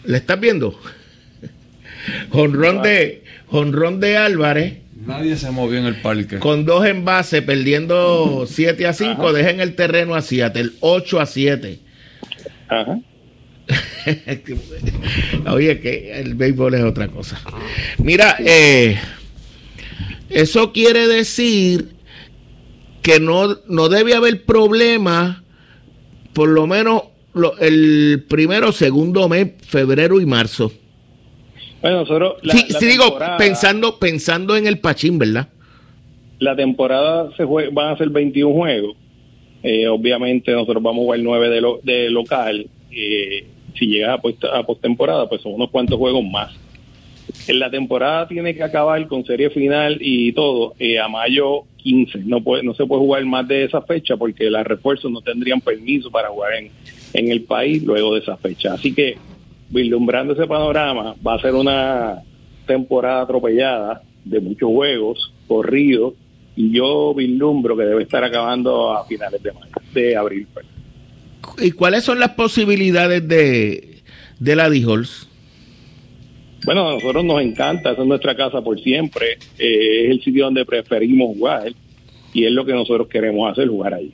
¿Le 0.05 0.16
estás 0.16 0.40
viendo? 0.40 0.75
Honrón 2.33 2.83
de, 2.83 3.23
honrón 3.49 4.01
de 4.01 4.16
Álvarez. 4.16 4.79
Nadie 5.07 5.37
se 5.37 5.51
movió 5.51 5.79
en 5.79 5.87
el 5.87 5.97
parque. 5.97 6.38
Con 6.38 6.64
dos 6.64 6.85
envases, 6.87 7.43
perdiendo 7.43 8.45
7 8.47 8.87
a 8.87 8.93
5, 8.93 9.33
dejen 9.33 9.61
el 9.61 9.75
terreno 9.75 10.14
a 10.14 10.21
Seattle, 10.21 10.71
8 10.81 11.21
a 11.21 11.27
7. 11.27 11.79
Ajá. 12.69 13.01
Oye, 15.51 15.81
que 15.81 16.21
el 16.21 16.35
béisbol 16.35 16.75
es 16.75 16.85
otra 16.85 17.09
cosa. 17.09 17.41
Mira, 17.99 18.37
eh, 18.39 18.99
eso 20.29 20.73
quiere 20.73 21.07
decir 21.07 21.91
que 23.03 23.21
no, 23.21 23.59
no 23.69 23.89
debe 23.89 24.15
haber 24.15 24.45
problema, 24.45 25.43
por 26.33 26.49
lo 26.49 26.67
menos 26.67 27.03
lo, 27.35 27.57
el 27.59 28.25
primero, 28.29 28.73
segundo 28.73 29.29
mes, 29.29 29.53
febrero 29.67 30.21
y 30.21 30.27
marzo. 30.27 30.73
Bueno, 31.81 32.01
nosotros. 32.01 32.35
La, 32.43 32.55
sí, 32.55 32.67
la 32.69 32.79
sí 32.79 32.87
digo, 32.87 33.19
pensando, 33.39 33.99
pensando 33.99 34.57
en 34.57 34.67
el 34.67 34.79
Pachín, 34.79 35.19
¿verdad? 35.19 35.49
La 36.39 36.57
temporada 36.57 37.31
se 37.37 37.45
juega, 37.45 37.71
van 37.73 37.95
a 37.95 37.99
ser 37.99 38.11
21 38.11 38.55
juegos. 38.55 38.97
Eh, 39.63 39.87
obviamente, 39.89 40.53
nosotros 40.53 40.83
vamos 40.83 41.03
a 41.03 41.05
jugar 41.05 41.21
9 41.21 41.49
de, 41.51 41.61
lo, 41.61 41.81
de 41.83 42.11
local. 42.11 42.67
Eh, 42.91 43.47
si 43.81 43.87
llega 43.87 44.12
a, 44.12 44.19
post, 44.19 44.45
a 44.45 44.62
postemporada, 44.62 45.27
pues 45.29 45.40
son 45.40 45.55
unos 45.55 45.71
cuantos 45.71 45.99
juegos 45.99 46.23
más. 46.23 46.55
En 47.49 47.59
la 47.59 47.71
temporada 47.71 48.29
tiene 48.29 48.55
que 48.55 48.62
acabar 48.62 49.07
con 49.09 49.25
serie 49.25 49.51
final 49.51 49.99
y 50.01 50.33
todo 50.33 50.75
eh, 50.79 50.99
a 50.99 51.09
mayo 51.09 51.62
15. 51.79 52.19
No 52.27 52.43
puede, 52.43 52.62
no 52.62 52.75
se 52.75 52.85
puede 52.85 53.01
jugar 53.01 53.25
más 53.25 53.49
de 53.49 53.64
esa 53.64 53.81
fecha 53.81 54.16
porque 54.16 54.51
las 54.51 54.66
refuerzos 54.66 55.11
no 55.11 55.23
tendrían 55.23 55.61
permiso 55.61 56.11
para 56.11 56.29
jugar 56.29 56.53
en, 56.55 56.71
el 57.12 57.43
país 57.43 57.83
luego 57.83 58.14
de 58.14 58.21
esa 58.21 58.37
fecha. 58.37 58.75
Así 58.75 58.95
que 58.95 59.16
vislumbrando 59.71 60.35
ese 60.35 60.47
panorama, 60.47 61.14
va 61.27 61.35
a 61.35 61.40
ser 61.40 61.55
una 61.55 62.23
temporada 62.66 63.23
atropellada 63.23 64.03
de 64.25 64.40
muchos 64.40 64.69
juegos, 64.69 65.33
corridos, 65.49 66.14
y 66.55 66.73
yo 66.73 67.14
vislumbro 67.14 67.77
que 67.77 67.85
debe 67.85 68.03
estar 68.03 68.23
acabando 68.23 68.93
a 68.93 69.07
finales 69.07 69.40
de 69.95 70.16
abril. 70.16 70.47
¿Y 71.59 71.72
cuáles 71.72 72.05
son 72.05 72.18
las 72.20 72.31
posibilidades 72.31 73.26
de, 73.26 73.98
de 74.38 74.57
la 74.57 74.68
Dijols? 74.70 75.26
Bueno, 76.64 76.88
a 76.88 76.94
nosotros 76.94 77.24
nos 77.24 77.40
encanta, 77.40 77.92
esa 77.92 78.03
es 78.03 78.07
nuestra 78.09 78.37
casa 78.37 78.61
por 78.61 78.79
siempre, 78.81 79.38
eh, 79.59 80.05
es 80.05 80.11
el 80.11 80.22
sitio 80.22 80.44
donde 80.44 80.64
preferimos 80.66 81.29
jugar 81.37 81.72
y 82.35 82.44
es 82.44 82.53
lo 82.53 82.64
que 82.66 82.72
nosotros 82.74 83.09
queremos 83.09 83.50
hacer, 83.50 83.68
jugar 83.68 83.94
ahí. 83.94 84.12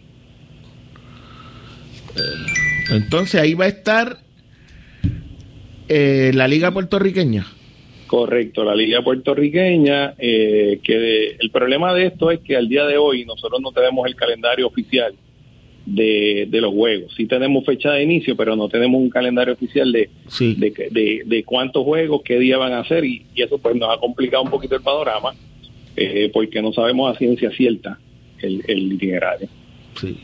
Entonces 2.91 3.41
ahí 3.41 3.55
va 3.55 3.65
a 3.65 3.69
estar 3.69 4.19
eh, 5.89 6.31
la 6.35 6.47
liga 6.49 6.71
puertorriqueña. 6.73 7.47
Correcto, 8.07 8.65
la 8.65 8.75
liga 8.77 9.03
puertorriqueña, 9.03 10.15
eh, 10.19 10.79
que 10.83 10.97
de- 10.99 11.37
el 11.41 11.51
problema 11.51 11.93
de 11.95 12.07
esto 12.07 12.31
es 12.31 12.39
que 12.41 12.57
al 12.57 12.69
día 12.69 12.85
de 12.87 12.97
hoy 12.97 13.25
nosotros 13.25 13.61
no 13.61 13.73
tenemos 13.73 14.07
el 14.07 14.15
calendario 14.15 14.69
oficial 14.69 15.15
de, 15.87 16.47
de 16.51 16.61
los 16.61 16.73
juegos. 16.75 17.13
Sí 17.17 17.27
tenemos 17.27 17.65
fecha 17.65 17.93
de 17.93 18.03
inicio, 18.03 18.37
pero 18.37 18.57
no 18.57 18.69
tenemos 18.69 19.01
un 19.01 19.09
calendario 19.09 19.55
oficial 19.55 19.91
de, 19.93 20.11
Sí. 20.29 20.55
de, 20.59 20.71
de, 20.91 21.23
de 21.25 21.45
cuántos 21.45 21.85
juegos, 21.85 22.23
qué 22.25 22.39
día 22.39 22.59
van 22.59 22.73
a 22.73 22.81
hacer 22.81 23.05
y, 23.05 23.25
y 23.35 23.43
eso 23.43 23.57
pues 23.59 23.75
nos 23.77 23.89
ha 23.97 23.99
complicado 24.01 24.43
un 24.43 24.51
poquito 24.51 24.75
el 24.75 24.83
panorama 24.83 25.33
eh, 25.97 26.29
porque 26.35 26.61
no 26.61 26.73
sabemos 26.73 27.15
a 27.15 27.19
ciencia 27.19 27.51
cierta 27.53 27.99
el, 28.43 28.63
el 28.69 28.93
itinerario. 28.93 29.49
Sí. 30.01 30.19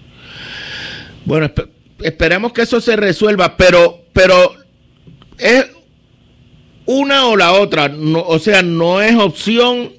Bueno, 1.25 1.47
espe- 1.47 1.69
esperemos 2.03 2.53
que 2.53 2.63
eso 2.63 2.81
se 2.81 2.97
resuelva, 2.97 3.57
pero, 3.57 4.01
pero 4.13 4.35
es 5.39 5.71
una 6.87 7.27
o 7.29 7.37
la 7.37 7.53
otra. 7.53 7.89
No, 7.89 8.21
o 8.23 8.39
sea, 8.39 8.63
no 8.63 9.01
es 9.01 9.15
opción, 9.17 9.93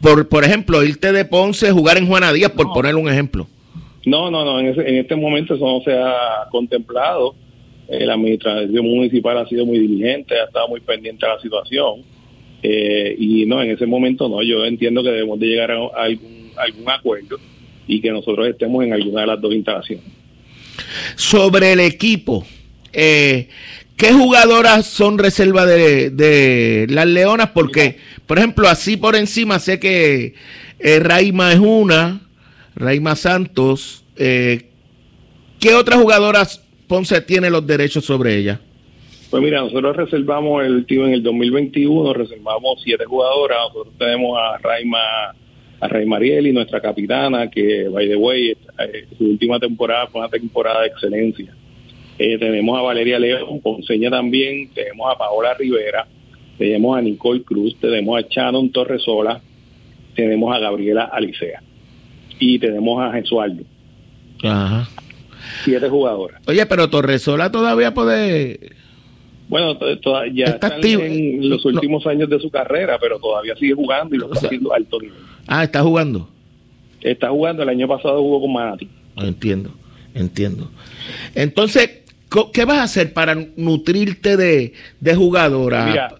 por, 0.00 0.28
por 0.28 0.44
ejemplo, 0.44 0.84
irte 0.84 1.10
de 1.12 1.24
Ponce, 1.24 1.72
jugar 1.72 1.96
en 1.96 2.06
Juana 2.06 2.32
Díaz, 2.32 2.52
por 2.52 2.66
No. 2.66 2.74
poner 2.74 2.94
un 2.96 3.08
ejemplo. 3.08 3.48
No, 4.06 4.30
no, 4.30 4.44
no, 4.44 4.60
en, 4.60 4.66
ese- 4.68 4.88
en 4.88 4.96
este 4.96 5.16
momento 5.16 5.54
eso 5.54 5.66
no 5.66 5.80
se 5.82 5.92
ha 5.92 6.46
contemplado. 6.50 7.34
Eh, 7.88 8.04
la 8.06 8.14
administración 8.14 8.84
municipal 8.84 9.36
ha 9.38 9.46
sido 9.48 9.66
muy 9.66 9.78
diligente, 9.78 10.38
ha 10.38 10.44
estado 10.44 10.68
muy 10.68 10.80
pendiente 10.80 11.26
de 11.26 11.32
la 11.32 11.40
situación. 11.40 12.02
Eh, 12.62 13.14
y 13.18 13.44
no, 13.46 13.62
en 13.62 13.70
ese 13.72 13.86
momento 13.86 14.28
no, 14.28 14.42
yo 14.42 14.64
entiendo 14.64 15.02
que 15.02 15.10
debemos 15.10 15.38
de 15.38 15.46
llegar 15.46 15.70
a, 15.70 15.76
a 15.76 16.04
algún, 16.04 16.50
algún 16.56 16.90
acuerdo 16.90 17.36
y 17.86 18.00
que 18.00 18.10
nosotros 18.10 18.48
estemos 18.48 18.82
en 18.84 18.94
alguna 18.94 19.20
de 19.22 19.26
las 19.26 19.40
dos 19.40 19.54
instalaciones. 19.54 20.04
Sobre 21.16 21.72
el 21.72 21.80
equipo, 21.80 22.44
eh, 22.92 23.48
¿qué 23.96 24.12
jugadoras 24.12 24.86
son 24.86 25.18
reserva 25.18 25.66
de, 25.66 26.10
de 26.10 26.86
las 26.88 27.06
Leonas? 27.06 27.50
Porque, 27.50 27.96
por 28.26 28.38
ejemplo, 28.38 28.66
así 28.68 28.96
por 28.96 29.14
encima 29.14 29.58
sé 29.58 29.78
que 29.78 30.34
eh, 30.78 30.98
Raima 31.00 31.52
es 31.52 31.58
una, 31.58 32.22
Raima 32.76 33.16
Santos. 33.16 34.04
Eh, 34.16 34.70
¿Qué 35.60 35.74
otras 35.74 36.00
jugadoras 36.00 36.64
Ponce 36.86 37.20
tiene 37.20 37.50
los 37.50 37.66
derechos 37.66 38.04
sobre 38.04 38.36
ella? 38.36 38.60
Pues 39.30 39.42
mira, 39.42 39.60
nosotros 39.62 39.96
reservamos 39.96 40.64
el 40.64 40.86
tío 40.86 41.06
en 41.06 41.14
el 41.14 41.22
2021, 41.22 42.12
reservamos 42.12 42.80
siete 42.84 43.04
jugadoras, 43.04 43.58
nosotros 43.68 43.94
tenemos 43.98 44.38
a 44.38 44.58
Raima 44.58 44.98
a 45.80 45.88
Raima 45.88 46.16
Arieli, 46.16 46.52
nuestra 46.52 46.80
capitana, 46.80 47.50
que 47.50 47.88
by 47.88 48.06
the 48.06 48.16
way, 48.16 48.50
eh, 48.50 49.06
su 49.18 49.24
última 49.24 49.58
temporada 49.58 50.06
fue 50.06 50.20
una 50.20 50.30
temporada 50.30 50.82
de 50.82 50.86
excelencia. 50.86 51.52
Eh, 52.16 52.38
tenemos 52.38 52.78
a 52.78 52.82
Valeria 52.82 53.18
León, 53.18 53.60
Ponceña 53.60 54.08
también, 54.08 54.70
tenemos 54.72 55.12
a 55.12 55.18
Paola 55.18 55.52
Rivera, 55.54 56.06
tenemos 56.56 56.96
a 56.96 57.02
Nicole 57.02 57.42
Cruz, 57.42 57.76
tenemos 57.80 58.22
a 58.22 58.26
Shannon 58.28 58.70
Torresola, 58.70 59.40
tenemos 60.14 60.54
a 60.54 60.60
Gabriela 60.60 61.04
Alicea 61.04 61.63
y 62.38 62.58
tenemos 62.58 63.02
a 63.02 63.12
Jesualdo, 63.12 63.62
Ajá. 64.42 64.88
siete 65.64 65.88
jugadoras. 65.88 66.40
Oye, 66.46 66.64
pero 66.66 66.88
Torresola 66.90 67.50
todavía 67.50 67.92
puede. 67.94 68.72
Bueno, 69.48 69.76
to- 69.76 69.98
toda- 70.00 70.26
ya 70.28 70.44
Está 70.46 70.54
están 70.68 70.72
activo. 70.72 71.02
en 71.02 71.48
los 71.50 71.64
No. 71.64 71.70
últimos 71.72 72.06
años 72.06 72.28
de 72.30 72.40
su 72.40 72.50
carrera, 72.50 72.98
pero 72.98 73.18
todavía 73.18 73.54
sigue 73.56 73.74
jugando 73.74 74.14
y 74.14 74.18
lo 74.18 74.26
O 74.26 74.28
está 74.28 74.40
sea- 74.40 74.48
haciendo 74.48 74.72
alto 74.72 75.00
nivel. 75.00 75.18
Ah, 75.46 75.64
está 75.64 75.82
jugando. 75.82 76.28
Está 77.02 77.28
jugando, 77.28 77.62
el 77.62 77.68
año 77.68 77.86
pasado 77.86 78.20
jugó 78.22 78.40
con 78.40 78.52
Manati. 78.54 78.88
Entiendo, 79.16 79.70
entiendo. 80.14 80.70
Entonces, 81.34 82.00
¿qué 82.52 82.64
vas 82.64 82.78
a 82.78 82.82
hacer 82.84 83.12
para 83.12 83.34
nutrirte 83.56 84.36
de, 84.38 84.72
de 85.00 85.14
jugadora? 85.14 85.84
Mira, 85.86 86.14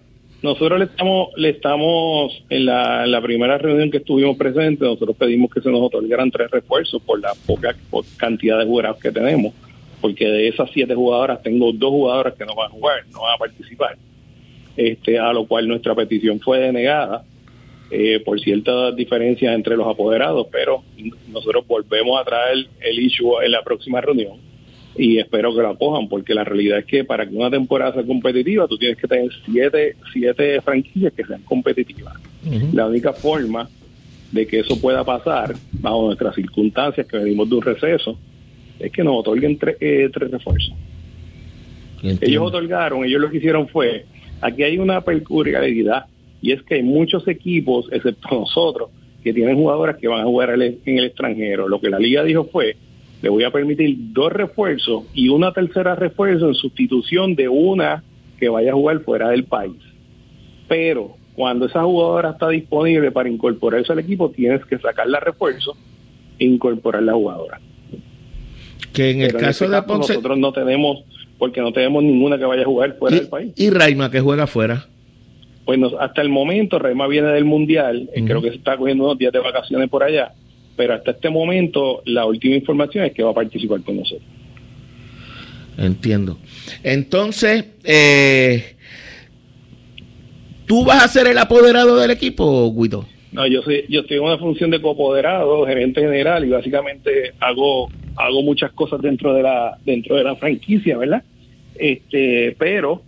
nosotros 0.45 0.79
le 0.79 0.85
estamos, 0.85 1.29
le 1.35 1.49
estamos 1.49 2.43
en 2.49 2.65
la, 2.65 3.19
primera 3.21 3.57
reunión 3.57 3.89
que 3.89 3.97
estuvimos 3.97 4.37
presentes, 4.37 4.87
nosotros 4.87 5.17
pedimos 5.17 5.51
que 5.51 5.59
se 5.59 5.69
nos 5.69 5.81
otorgaran 5.81 6.29
tres 6.29 6.51
refuerzos 6.51 7.01
por 7.01 7.19
la 7.19 7.33
poca 7.45 7.75
cantidad 8.15 8.59
de 8.59 8.65
jugadores 8.65 9.01
que 9.01 9.11
tenemos, 9.11 9.53
porque 9.99 10.25
de 10.25 10.47
esas 10.47 10.69
siete 10.71 10.93
jugadoras 10.93 11.41
tengo 11.41 11.73
dos 11.73 11.89
jugadoras 11.89 12.35
que 12.35 12.45
no 12.45 12.55
van 12.55 12.67
a 12.67 12.73
jugar, 12.73 13.05
no 13.11 13.23
van 13.23 13.33
a 13.33 13.37
participar. 13.37 13.97
Este, 14.77 15.17
a 15.17 15.33
lo 15.33 15.47
cual 15.47 15.67
nuestra 15.67 15.95
petición 15.95 16.39
fue 16.39 16.59
denegada 16.59 17.23
eh, 17.89 18.19
por 18.23 18.39
ciertas 18.39 18.95
diferencias 18.95 19.55
entre 19.55 19.75
los 19.75 19.87
apoderados, 19.87 20.47
pero 20.51 20.83
nosotros 21.27 21.65
volvemos 21.65 22.21
a 22.21 22.23
traer 22.23 22.67
el 22.81 22.99
issue 22.99 23.41
en 23.43 23.51
la 23.51 23.63
próxima 23.63 23.99
reunión 23.99 24.54
y 24.97 25.17
espero 25.17 25.53
que 25.53 25.61
lo 25.61 25.69
acojan, 25.69 26.07
porque 26.07 26.33
la 26.33 26.43
realidad 26.43 26.79
es 26.79 26.85
que 26.85 27.03
para 27.03 27.27
que 27.27 27.35
una 27.35 27.49
temporada 27.49 27.93
sea 27.93 28.03
competitiva, 28.03 28.67
tú 28.67 28.77
tienes 28.77 28.97
que 28.97 29.07
tener 29.07 29.29
siete, 29.45 29.95
siete 30.13 30.61
franquicias 30.61 31.13
que 31.13 31.23
sean 31.25 31.41
competitivas. 31.43 32.13
La 32.73 32.85
única 32.87 33.13
forma 33.13 33.69
de 34.31 34.47
que 34.47 34.59
eso 34.59 34.79
pueda 34.79 35.03
pasar, 35.03 35.55
bajo 35.73 36.05
nuestras 36.07 36.35
circunstancias, 36.35 37.07
que 37.07 37.17
venimos 37.17 37.49
de 37.49 37.55
un 37.55 37.61
receso, 37.61 38.17
es 38.79 38.91
que 38.91 39.03
nos 39.03 39.15
otorguen 39.17 39.57
tre- 39.59 39.77
eh, 39.79 40.09
tres 40.13 40.31
refuerzos. 40.31 40.73
Entiendo. 42.01 42.25
Ellos 42.25 42.43
otorgaron, 42.47 43.03
ellos 43.05 43.21
lo 43.21 43.29
que 43.29 43.37
hicieron 43.37 43.67
fue, 43.67 44.05
aquí 44.41 44.63
hay 44.63 44.77
una 44.77 45.01
peculiaridad, 45.01 46.05
y 46.41 46.51
es 46.51 46.61
que 46.63 46.75
hay 46.75 46.83
muchos 46.83 47.27
equipos, 47.27 47.87
excepto 47.91 48.27
nosotros, 48.31 48.89
que 49.23 49.33
tienen 49.33 49.55
jugadoras 49.55 49.97
que 49.97 50.07
van 50.07 50.21
a 50.21 50.25
jugar 50.25 50.51
al- 50.51 50.61
en 50.61 50.97
el 50.97 51.05
extranjero. 51.05 51.67
Lo 51.67 51.79
que 51.81 51.89
la 51.89 51.97
liga 51.99 52.23
dijo 52.23 52.45
fue, 52.51 52.75
le 53.21 53.29
voy 53.29 53.43
a 53.43 53.51
permitir 53.51 53.95
dos 54.13 54.31
refuerzos 54.31 55.03
y 55.13 55.29
una 55.29 55.51
tercera 55.53 55.95
refuerzo 55.95 56.47
en 56.47 56.55
sustitución 56.55 57.35
de 57.35 57.47
una 57.49 58.03
que 58.39 58.49
vaya 58.49 58.71
a 58.71 58.75
jugar 58.75 58.99
fuera 58.99 59.29
del 59.29 59.45
país. 59.45 59.75
Pero 60.67 61.15
cuando 61.35 61.65
esa 61.65 61.83
jugadora 61.83 62.31
está 62.31 62.49
disponible 62.49 63.11
para 63.11 63.29
incorporarse 63.29 63.91
al 63.91 63.99
equipo, 63.99 64.29
tienes 64.29 64.63
que 64.65 64.77
sacar 64.79 65.07
la 65.07 65.19
refuerzo 65.19 65.75
e 66.39 66.45
incorporar 66.45 67.03
la 67.03 67.13
jugadora. 67.13 67.59
que 68.93 69.11
en 69.11 69.21
el 69.21 69.27
Pero 69.27 69.39
caso 69.39 69.65
este 69.65 69.75
de 69.75 69.81
Ponce 69.83 70.13
nosotros 70.13 70.37
no 70.37 70.53
tenemos, 70.53 71.03
porque 71.37 71.59
no 71.59 71.73
tenemos 71.73 72.01
ninguna 72.01 72.37
que 72.37 72.45
vaya 72.45 72.61
a 72.61 72.65
jugar 72.65 72.95
fuera 72.97 73.17
del 73.17 73.27
país. 73.27 73.53
y, 73.57 73.69
Raima 73.69 74.09
que 74.09 74.21
juega 74.21 74.43
afuera. 74.43 74.85
Pues 75.65 75.77
nos- 75.79 75.93
hasta 75.99 76.21
el 76.21 76.29
momento 76.29 76.79
Rema 76.79 77.05
viene 77.07 77.27
del 77.29 77.43
Mundial, 77.43 78.09
Ujú. 78.15 78.25
creo 78.25 78.41
que 78.41 78.49
se 78.51 78.55
está 78.57 78.77
cogiendo 78.77 79.03
unos 79.05 79.17
días 79.17 79.33
de 79.33 79.39
vacaciones 79.39 79.89
por 79.89 80.03
allá, 80.03 80.31
pero 80.75 80.93
hasta 80.93 81.11
este 81.11 81.29
momento 81.29 82.01
la 82.05 82.25
última 82.25 82.55
información 82.55 83.05
es 83.05 83.13
que 83.13 83.23
va 83.23 83.31
a 83.31 83.35
participar 83.35 83.81
con 83.81 83.97
nosotros. 83.97 84.27
Entiendo. 85.77 86.37
Entonces, 86.83 87.65
eh, 87.83 88.75
¿tú 90.65 90.85
vas 90.85 91.03
a 91.03 91.07
ser 91.07 91.27
el 91.27 91.37
apoderado 91.37 91.97
del 91.97 92.11
equipo, 92.11 92.73
Guido? 92.73 93.05
No, 93.31 93.45
yo 93.47 93.61
soy, 93.61 93.83
yo 93.89 94.01
estoy 94.01 94.17
en 94.17 94.23
una 94.23 94.37
función 94.37 94.71
de 94.71 94.81
coapoderado, 94.81 95.65
gerente 95.65 95.99
general 95.99 96.45
y 96.45 96.49
básicamente 96.49 97.33
hago 97.39 97.89
hago 98.15 98.41
muchas 98.43 98.71
cosas 98.71 99.01
dentro 99.01 99.33
de 99.33 99.43
la 99.43 99.77
dentro 99.85 100.15
de 100.15 100.23
la 100.23 100.37
franquicia, 100.37 100.97
¿verdad? 100.97 101.21
Este, 101.77 102.55
pero 102.57 103.01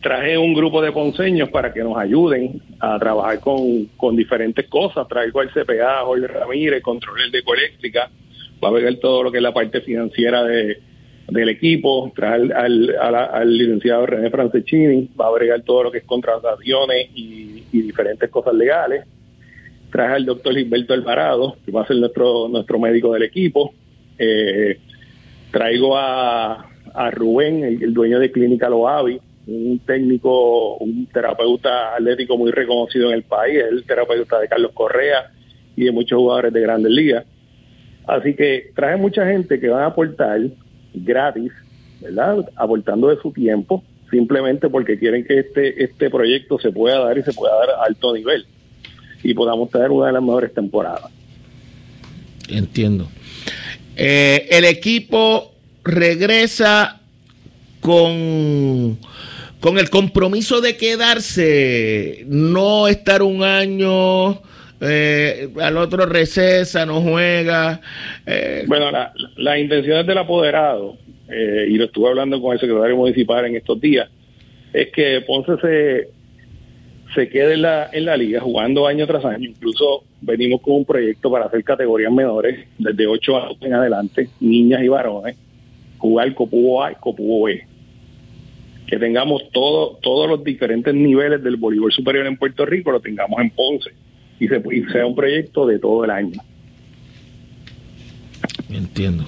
traje 0.00 0.38
un 0.38 0.54
grupo 0.54 0.80
de 0.80 0.92
ponceños 0.92 1.48
para 1.50 1.72
que 1.72 1.82
nos 1.82 1.96
ayuden 1.96 2.60
a 2.78 2.98
trabajar 2.98 3.40
con, 3.40 3.86
con 3.96 4.16
diferentes 4.16 4.68
cosas. 4.68 5.08
Traigo 5.08 5.40
al 5.40 5.50
CPA, 5.50 6.04
Jorge 6.04 6.26
Ramírez, 6.26 6.82
controler 6.82 7.30
de 7.30 7.38
ecoeléctrica, 7.38 8.10
va 8.62 8.68
a 8.68 8.72
ver 8.72 8.98
todo 9.00 9.22
lo 9.24 9.32
que 9.32 9.38
es 9.38 9.42
la 9.42 9.52
parte 9.52 9.80
financiera 9.80 10.44
de, 10.44 10.80
del 11.28 11.48
equipo, 11.48 12.12
trae 12.14 12.52
al, 12.52 12.94
al, 12.98 13.58
licenciado 13.58 14.06
René 14.06 14.30
Francescini, 14.30 15.10
va 15.20 15.26
a 15.26 15.30
bregar 15.30 15.62
todo 15.62 15.84
lo 15.84 15.90
que 15.90 15.98
es 15.98 16.04
contrataciones 16.04 17.08
y, 17.14 17.64
y 17.72 17.82
diferentes 17.82 18.30
cosas 18.30 18.54
legales. 18.54 19.04
Traje 19.90 20.14
al 20.14 20.26
doctor 20.26 20.54
Gilberto 20.54 20.94
Alvarado, 20.94 21.56
que 21.64 21.72
va 21.72 21.82
a 21.82 21.86
ser 21.86 21.96
nuestro, 21.96 22.48
nuestro 22.48 22.78
médico 22.78 23.12
del 23.14 23.22
equipo. 23.22 23.72
Eh, 24.18 24.78
traigo 25.50 25.96
a, 25.96 26.68
a 26.94 27.10
Rubén, 27.10 27.64
el, 27.64 27.82
el 27.82 27.94
dueño 27.94 28.18
de 28.18 28.30
Clínica 28.30 28.68
Loavi, 28.68 29.18
un 29.48 29.78
técnico, 29.80 30.76
un 30.76 31.06
terapeuta 31.06 31.94
atlético 31.94 32.36
muy 32.36 32.50
reconocido 32.50 33.08
en 33.08 33.14
el 33.14 33.22
país, 33.22 33.58
el 33.70 33.84
terapeuta 33.84 34.38
de 34.38 34.48
Carlos 34.48 34.72
Correa 34.74 35.30
y 35.74 35.84
de 35.84 35.92
muchos 35.92 36.18
jugadores 36.18 36.52
de 36.52 36.60
grandes 36.60 36.92
ligas. 36.92 37.24
Así 38.06 38.34
que 38.34 38.70
traje 38.74 38.96
mucha 38.96 39.26
gente 39.26 39.58
que 39.58 39.68
van 39.68 39.82
a 39.82 39.86
aportar 39.86 40.40
gratis, 40.92 41.52
¿verdad? 42.00 42.48
Aportando 42.56 43.08
de 43.08 43.20
su 43.20 43.32
tiempo, 43.32 43.82
simplemente 44.10 44.68
porque 44.68 44.98
quieren 44.98 45.24
que 45.24 45.38
este, 45.40 45.82
este 45.82 46.10
proyecto 46.10 46.58
se 46.58 46.70
pueda 46.70 46.98
dar 46.98 47.16
y 47.16 47.22
se 47.22 47.32
pueda 47.32 47.54
dar 47.54 47.70
a 47.70 47.84
alto 47.84 48.14
nivel 48.14 48.46
y 49.22 49.34
podamos 49.34 49.70
tener 49.70 49.90
una 49.90 50.08
de 50.08 50.12
las 50.12 50.22
mejores 50.22 50.52
temporadas. 50.52 51.10
Entiendo. 52.48 53.08
Eh, 53.96 54.46
el 54.50 54.64
equipo 54.64 55.52
regresa 55.84 57.00
con, 57.80 58.98
con 59.60 59.78
el 59.78 59.90
compromiso 59.90 60.60
de 60.60 60.76
quedarse, 60.76 62.24
no 62.28 62.86
estar 62.88 63.22
un 63.22 63.42
año, 63.42 64.40
eh, 64.80 65.48
al 65.60 65.76
otro 65.78 66.06
recesa, 66.06 66.86
no 66.86 67.00
juega. 67.00 67.80
eh, 68.26 68.64
Bueno, 68.66 68.90
la, 68.90 69.12
las 69.36 69.58
intenciones 69.58 70.06
del 70.06 70.18
apoderado, 70.18 70.96
eh, 71.28 71.66
y 71.68 71.74
lo 71.74 71.86
estuve 71.86 72.08
hablando 72.08 72.40
con 72.40 72.52
el 72.54 72.60
secretario 72.60 72.96
municipal 72.96 73.44
en 73.46 73.56
estos 73.56 73.80
días, 73.80 74.08
es 74.72 74.90
que 74.92 75.22
Ponce 75.26 75.56
se, 75.60 76.08
se 77.14 77.28
quede 77.28 77.54
en 77.54 77.62
la, 77.62 77.90
en 77.92 78.04
la 78.04 78.16
liga 78.16 78.40
jugando 78.40 78.86
año 78.86 79.06
tras 79.06 79.24
año. 79.24 79.48
Incluso 79.48 80.04
venimos 80.20 80.60
con 80.60 80.74
un 80.74 80.84
proyecto 80.84 81.30
para 81.30 81.46
hacer 81.46 81.64
categorías 81.64 82.12
menores 82.12 82.66
desde 82.78 83.06
8 83.06 83.36
años 83.36 83.56
en 83.60 83.74
adelante, 83.74 84.28
niñas 84.40 84.82
y 84.82 84.88
varones, 84.88 85.36
jugar 85.98 86.32
Copubo 86.34 86.84
A 86.84 86.92
y 86.92 86.94
Copubo 86.96 87.44
B. 87.46 87.67
Que 88.88 88.98
tengamos 88.98 89.42
todo, 89.52 89.98
todos 90.02 90.28
los 90.28 90.42
diferentes 90.42 90.94
niveles 90.94 91.42
del 91.42 91.56
voleibol 91.56 91.92
superior 91.92 92.26
en 92.26 92.36
Puerto 92.36 92.64
Rico, 92.64 92.90
lo 92.90 93.00
tengamos 93.00 93.38
en 93.40 93.50
Ponce 93.50 93.90
y, 94.40 94.48
se, 94.48 94.62
y 94.72 94.84
sea 94.92 95.06
un 95.06 95.14
proyecto 95.14 95.66
de 95.66 95.78
todo 95.78 96.04
el 96.04 96.10
año. 96.10 96.40
Entiendo. 98.70 99.24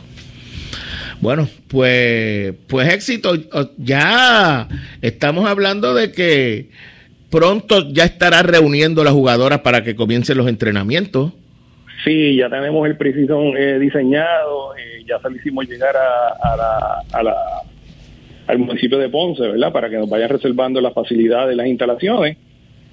Bueno, 1.20 1.48
pues, 1.68 2.54
pues 2.66 2.92
éxito. 2.92 3.32
Ya 3.76 4.68
estamos 5.02 5.48
hablando 5.48 5.94
de 5.94 6.12
que 6.12 6.70
pronto 7.30 7.92
ya 7.92 8.04
estará 8.04 8.42
reuniendo 8.42 9.04
las 9.04 9.12
jugadoras 9.12 9.60
para 9.60 9.84
que 9.84 9.94
comiencen 9.94 10.38
los 10.38 10.48
entrenamientos. 10.48 11.32
Sí, 12.04 12.36
ya 12.36 12.48
tenemos 12.48 12.88
el 12.88 12.96
preciso 12.96 13.38
eh, 13.56 13.78
diseñado, 13.78 14.74
eh, 14.76 15.04
ya 15.06 15.20
se 15.20 15.28
lo 15.28 15.36
hicimos 15.36 15.68
llegar 15.68 15.94
a, 15.96 16.56
la, 16.56 17.02
a 17.12 17.22
la, 17.22 17.36
al 18.50 18.58
municipio 18.58 18.98
de 18.98 19.08
Ponce, 19.08 19.42
¿verdad? 19.42 19.72
Para 19.72 19.88
que 19.88 19.96
nos 19.96 20.10
vayan 20.10 20.28
reservando 20.28 20.80
las 20.80 20.92
facilidades, 20.92 21.56
las 21.56 21.66
instalaciones. 21.66 22.36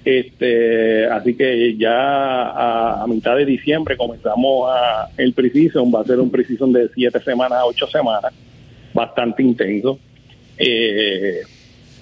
Este, 0.04 1.06
así 1.06 1.34
que 1.34 1.76
ya 1.76 3.02
a, 3.02 3.06
mitad 3.08 3.36
de 3.36 3.44
diciembre 3.44 3.96
comenzamos 3.96 4.70
a, 4.72 5.08
el 5.16 5.32
Precision, 5.32 5.92
va 5.92 6.02
a 6.02 6.04
ser 6.04 6.20
un 6.20 6.30
Precision 6.30 6.72
de 6.72 6.88
siete 6.94 7.20
semanas 7.20 7.58
a 7.58 7.66
ocho 7.66 7.88
semanas, 7.88 8.32
bastante 8.94 9.42
intenso. 9.42 9.98
Eh, 10.56 11.40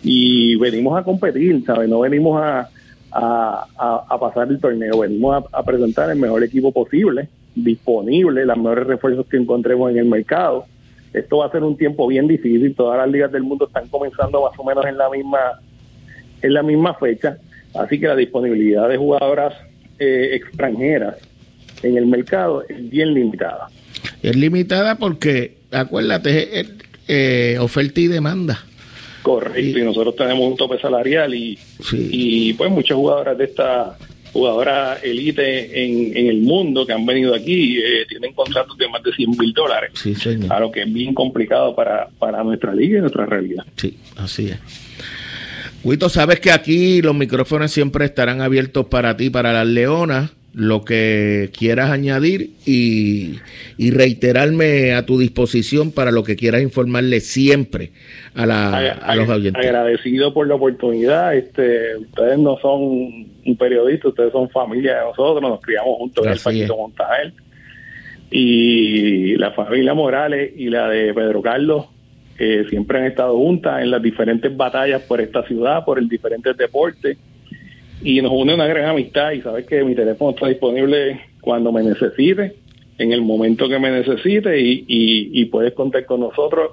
y 0.02 0.56
venimos 0.56 0.98
a 0.98 1.02
competir, 1.02 1.64
¿sabes? 1.64 1.88
No 1.88 2.00
venimos 2.00 2.40
a, 2.42 2.68
a, 3.10 4.18
pasar 4.20 4.48
el 4.48 4.60
torneo, 4.60 4.98
venimos 5.00 5.44
a, 5.50 5.62
presentar 5.62 6.10
el 6.10 6.18
mejor 6.18 6.44
equipo 6.44 6.72
posible, 6.72 7.28
disponible, 7.54 8.44
los 8.44 8.56
mejores 8.58 8.86
refuerzos 8.86 9.26
que 9.26 9.38
encontremos 9.38 9.90
en 9.90 9.98
el 9.98 10.04
mercado. 10.04 10.66
Esto 11.12 11.38
va 11.38 11.46
a 11.46 11.50
ser 11.50 11.62
un 11.62 11.76
tiempo 11.76 12.06
bien 12.06 12.26
difícil, 12.28 12.74
todas 12.74 12.98
las 12.98 13.08
ligas 13.08 13.32
del 13.32 13.42
mundo 13.42 13.66
están 13.66 13.88
comenzando 13.88 14.42
más 14.42 14.58
o 14.58 14.64
menos 14.64 14.84
en 14.86 14.98
la 14.98 15.08
misma 15.08 15.38
en 16.42 16.52
la 16.52 16.62
misma 16.62 16.94
fecha 16.94 17.38
Así 17.78 17.98
que 18.00 18.06
la 18.06 18.16
disponibilidad 18.16 18.88
de 18.88 18.96
jugadoras 18.96 19.54
eh, 19.98 20.30
extranjeras 20.32 21.16
en 21.82 21.96
el 21.96 22.06
mercado 22.06 22.64
es 22.68 22.88
bien 22.88 23.14
limitada. 23.14 23.68
Es 24.22 24.34
limitada 24.34 24.96
porque, 24.96 25.58
acuérdate, 25.70 26.60
es, 26.60 26.70
eh, 27.08 27.58
oferta 27.60 28.00
y 28.00 28.06
demanda. 28.06 28.64
Correcto, 29.22 29.78
y, 29.78 29.82
nosotros 29.82 30.16
tenemos 30.16 30.46
un 30.46 30.56
tope 30.56 30.78
salarial 30.78 31.34
y, 31.34 31.58
y 31.92 32.52
pues 32.54 32.70
muchas 32.70 32.96
jugadoras 32.96 33.36
de 33.36 33.44
esta 33.44 33.96
jugadoras 34.36 35.02
elite 35.02 35.84
en, 35.84 36.16
en, 36.16 36.26
el 36.26 36.40
mundo 36.40 36.86
que 36.86 36.92
han 36.92 37.06
venido 37.06 37.34
aquí 37.34 37.78
eh, 37.78 38.06
tienen 38.08 38.32
contratos 38.32 38.76
de 38.76 38.88
más 38.88 39.02
de 39.02 39.12
100 39.12 39.30
mil 39.30 39.52
dólares. 39.52 39.90
Sí, 39.94 40.14
señor. 40.14 40.46
Claro 40.46 40.70
que 40.70 40.82
es 40.82 40.92
bien 40.92 41.14
complicado 41.14 41.74
para, 41.74 42.08
para 42.18 42.44
nuestra 42.44 42.74
liga 42.74 42.98
y 42.98 43.00
nuestra 43.00 43.26
realidad. 43.26 43.64
Sí, 43.76 43.96
así 44.16 44.48
es. 44.48 44.58
Huito, 45.82 46.08
sabes 46.08 46.40
que 46.40 46.50
aquí 46.50 47.00
los 47.00 47.14
micrófonos 47.14 47.70
siempre 47.70 48.04
estarán 48.04 48.40
abiertos 48.40 48.86
para 48.86 49.16
ti, 49.16 49.30
para 49.30 49.52
las 49.52 49.66
leonas, 49.66 50.32
lo 50.56 50.86
que 50.86 51.50
quieras 51.52 51.90
añadir 51.90 52.52
y, 52.64 53.40
reiterarme 53.78 54.94
a 54.94 55.04
tu 55.04 55.18
disposición 55.18 55.92
para 55.92 56.10
lo 56.10 56.24
que 56.24 56.34
quieras 56.34 56.62
informarle 56.62 57.20
siempre 57.20 57.92
a, 58.34 58.46
la, 58.46 59.14
los 59.16 59.28
oyentes. 59.28 59.62
Agradecido 59.62 60.32
por 60.32 60.48
la 60.48 60.54
oportunidad. 60.54 61.36
Este, 61.36 61.98
ustedes 61.98 62.38
no 62.38 62.58
son 62.62 62.80
un 62.80 63.56
periodista, 63.58 64.08
ustedes 64.08 64.32
son 64.32 64.48
familia 64.48 64.94
de 64.94 65.04
nosotros, 65.04 65.42
nos 65.42 65.60
criamos 65.60 65.98
juntos 65.98 66.24
en 66.24 66.32
el 66.32 66.38
Paquito 66.38 66.74
Montajer. 66.74 67.34
Y 68.30 69.36
la 69.36 69.50
familia 69.50 69.92
Morales 69.92 70.52
y 70.56 70.70
la 70.70 70.88
de 70.88 71.12
Pedro 71.12 71.42
Carlos 71.42 71.84
siempre 72.70 72.98
han 72.98 73.04
estado 73.04 73.36
juntas 73.36 73.82
en 73.82 73.90
las 73.90 74.00
diferentes 74.00 74.56
batallas 74.56 75.02
por 75.02 75.20
esta 75.20 75.42
ciudad, 75.46 75.84
por 75.84 75.98
el 75.98 76.08
diferentes 76.08 76.56
deportes, 76.56 77.18
y 78.06 78.22
nos 78.22 78.30
une 78.30 78.54
una 78.54 78.66
gran 78.66 78.84
amistad 78.84 79.32
y 79.32 79.42
sabes 79.42 79.66
que 79.66 79.82
mi 79.82 79.96
teléfono 79.96 80.30
está 80.30 80.46
disponible 80.46 81.20
cuando 81.40 81.72
me 81.72 81.82
necesite, 81.82 82.54
en 82.98 83.12
el 83.12 83.20
momento 83.20 83.68
que 83.68 83.80
me 83.80 83.90
necesite 83.90 84.60
y, 84.60 84.84
y, 84.86 85.44
puedes 85.46 85.74
contar 85.74 86.06
con 86.06 86.20
nosotros. 86.20 86.70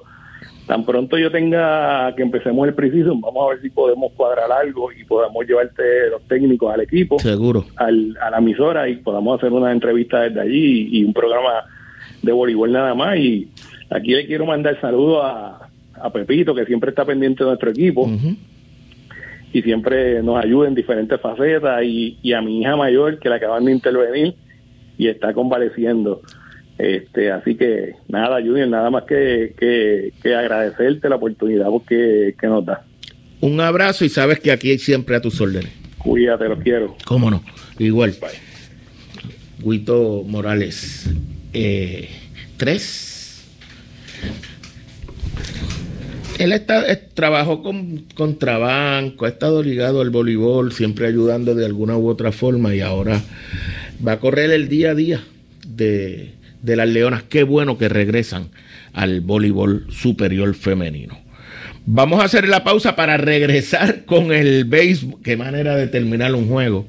Tan 0.67 0.86
pronto 0.86 1.17
yo 1.17 1.32
tenga 1.32 2.13
que 2.15 2.22
empecemos 2.22 2.67
el 2.67 2.76
preciso, 2.76 3.15
vamos 3.19 3.46
a 3.46 3.50
ver 3.50 3.62
si 3.62 3.69
podemos 3.72 4.13
cuadrar 4.13 4.52
algo 4.52 4.91
y 4.91 5.04
podamos 5.06 5.46
llevarte 5.46 6.10
los 6.12 6.22
técnicos 6.28 6.72
al 6.72 6.82
equipo, 6.82 7.17
seguro, 7.19 7.65
al, 7.78 8.15
a 8.22 8.30
la 8.30 8.38
emisora 8.38 8.88
y 8.88 8.98
podamos 8.98 9.39
hacer 9.39 9.52
una 9.52 9.72
entrevista 9.72 10.22
desde 10.22 10.39
allí 10.39 10.88
y, 10.91 11.00
y 11.00 11.04
un 11.04 11.13
programa 11.13 11.65
de 12.22 12.32
voleibol 12.32 12.72
nada 12.72 12.93
más 12.93 13.17
y 13.17 13.50
Aquí 13.89 14.12
le 14.12 14.26
quiero 14.26 14.46
mandar 14.46 14.80
saludos 14.82 15.22
a, 15.24 15.69
a 16.02 16.10
Pepito, 16.12 16.56
que 16.56 16.65
siempre 16.65 16.89
está 16.89 17.06
pendiente 17.06 17.43
de 17.43 17.50
nuestro 17.50 17.69
equipo. 17.69 18.10
Y 19.54 19.62
siempre 19.62 20.22
nos 20.22 20.44
ayuda 20.44 20.68
en 20.68 20.76
diferentes 20.76 21.22
facetas. 21.22 21.82
Y, 21.84 22.34
a 22.34 22.42
mi 22.42 22.62
hija 22.62 22.76
mayor, 22.76 23.20
que 23.20 23.30
la 23.30 23.36
acaban 23.36 23.66
de 23.66 23.72
intervenir 23.72 24.36
y 24.98 25.08
está 25.08 25.34
convaleciendo. 25.34 26.22
Este, 26.78 27.32
así 27.32 27.56
que 27.56 27.94
nada, 28.08 28.42
Junior, 28.42 28.68
nada 28.68 28.89
más 28.89 29.04
que, 29.04 29.54
que, 29.58 30.36
agradecerte 30.36 31.08
la 31.08 31.18
oportunidad 31.18 31.68
porque, 31.70 32.36
que 32.39 32.48
nos 32.48 32.66
da. 32.66 32.84
Un 33.42 33.62
abrazo 33.62 34.06
y 34.06 34.10
sabes 34.10 34.39
que 34.39 34.52
aquí 34.52 34.72
hay 34.72 34.80
siempre 34.80 35.16
a 35.16 35.22
tus 35.22 35.39
órdenes. 35.39 35.72
Cuídate, 36.00 36.50
lo 36.50 36.58
quiero. 36.58 36.98
Cómo 37.06 37.30
no, 37.30 37.44
igual. 37.78 38.13
Guito 39.60 40.24
Morales. 40.26 41.10
Eh, 41.54 42.10
tres 42.58 43.13
él 46.39 46.52
está, 46.52 46.84
trabajó 47.13 47.62
con, 47.62 48.06
con 48.15 48.38
Trabanco, 48.38 49.26
ha 49.26 49.30
estado 49.30 49.63
ligado 49.63 50.02
al 50.02 50.10
voleibol, 50.10 50.72
siempre 50.72 51.08
ayudando 51.08 51.56
de 51.56 51.65
alguna 51.65 51.98
u 51.98 52.08
otra 52.08 52.32
forma 52.32 52.74
y 52.76 52.82
ahora 52.82 53.22
va 54.06 54.13
a 54.13 54.19
correr 54.19 54.52
el 54.52 54.67
día 54.69 54.91
a 54.91 54.96
día 54.96 55.24
de, 55.67 56.34
de 56.62 56.76
las 56.76 56.89
leonas. 56.89 57.24
Qué 57.24 57.43
bueno 57.43 57.78
que 57.78 57.89
regresan 57.89 58.50
al 58.93 59.22
voleibol 59.22 59.88
superior 59.91 60.54
femenino. 60.56 61.17
Vamos 61.86 62.22
a 62.22 62.26
hacer 62.26 62.48
la 62.48 62.63
pausa 62.63 62.96
para 62.96 63.17
regresar 63.17 64.06
con 64.06 64.32
el 64.32 64.65
béisbol. 64.65 65.22
Qué 65.24 65.38
manera 65.38 65.76
de 65.76 65.88
terminar 65.88 66.34
un 66.34 66.48
juego. 66.48 66.88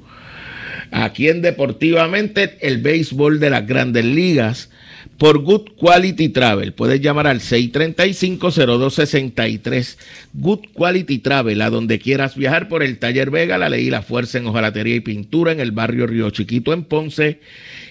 Aquí 0.91 1.29
en 1.29 1.43
Deportivamente, 1.43 2.57
el 2.61 2.79
béisbol 2.79 3.41
de 3.41 3.51
las 3.51 3.67
grandes 3.67 4.05
ligas 4.05 4.71
por 5.19 5.43
Good 5.43 5.73
Quality 5.77 6.29
Travel. 6.31 6.73
Puedes 6.73 7.01
llamar 7.01 7.27
al 7.27 7.41
635-0263. 7.41 9.97
Good 10.33 10.61
Quality 10.73 11.19
Travel, 11.19 11.61
a 11.63 11.71
donde 11.71 11.99
quieras 11.99 12.37
viajar 12.37 12.69
por 12.69 12.83
el 12.83 12.99
Taller 12.99 13.31
Vega, 13.31 13.59
la 13.59 13.69
ley 13.69 13.87
y 13.87 13.91
la 13.91 14.03
fuerza 14.03 14.39
en 14.39 14.47
hojalatería 14.47 14.97
y 14.97 15.01
pintura 15.01 15.53
en 15.53 15.61
el 15.61 15.73
barrio 15.73 16.07
Río 16.07 16.31
Chiquito 16.31 16.73
en 16.73 16.85
Ponce 16.85 17.41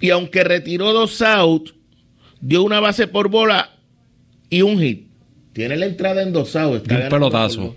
y 0.00 0.10
aunque 0.10 0.44
retiró 0.44 0.92
dos 0.92 1.22
outs, 1.22 1.74
dio 2.40 2.62
una 2.62 2.80
base 2.80 3.06
por 3.06 3.28
bola 3.28 3.70
y 4.50 4.62
un 4.62 4.78
hit. 4.78 5.08
Tiene 5.52 5.76
la 5.76 5.86
entrada 5.86 6.22
en 6.22 6.32
dos 6.32 6.54
outs. 6.56 6.88
un 6.90 7.08
pelotazo. 7.08 7.74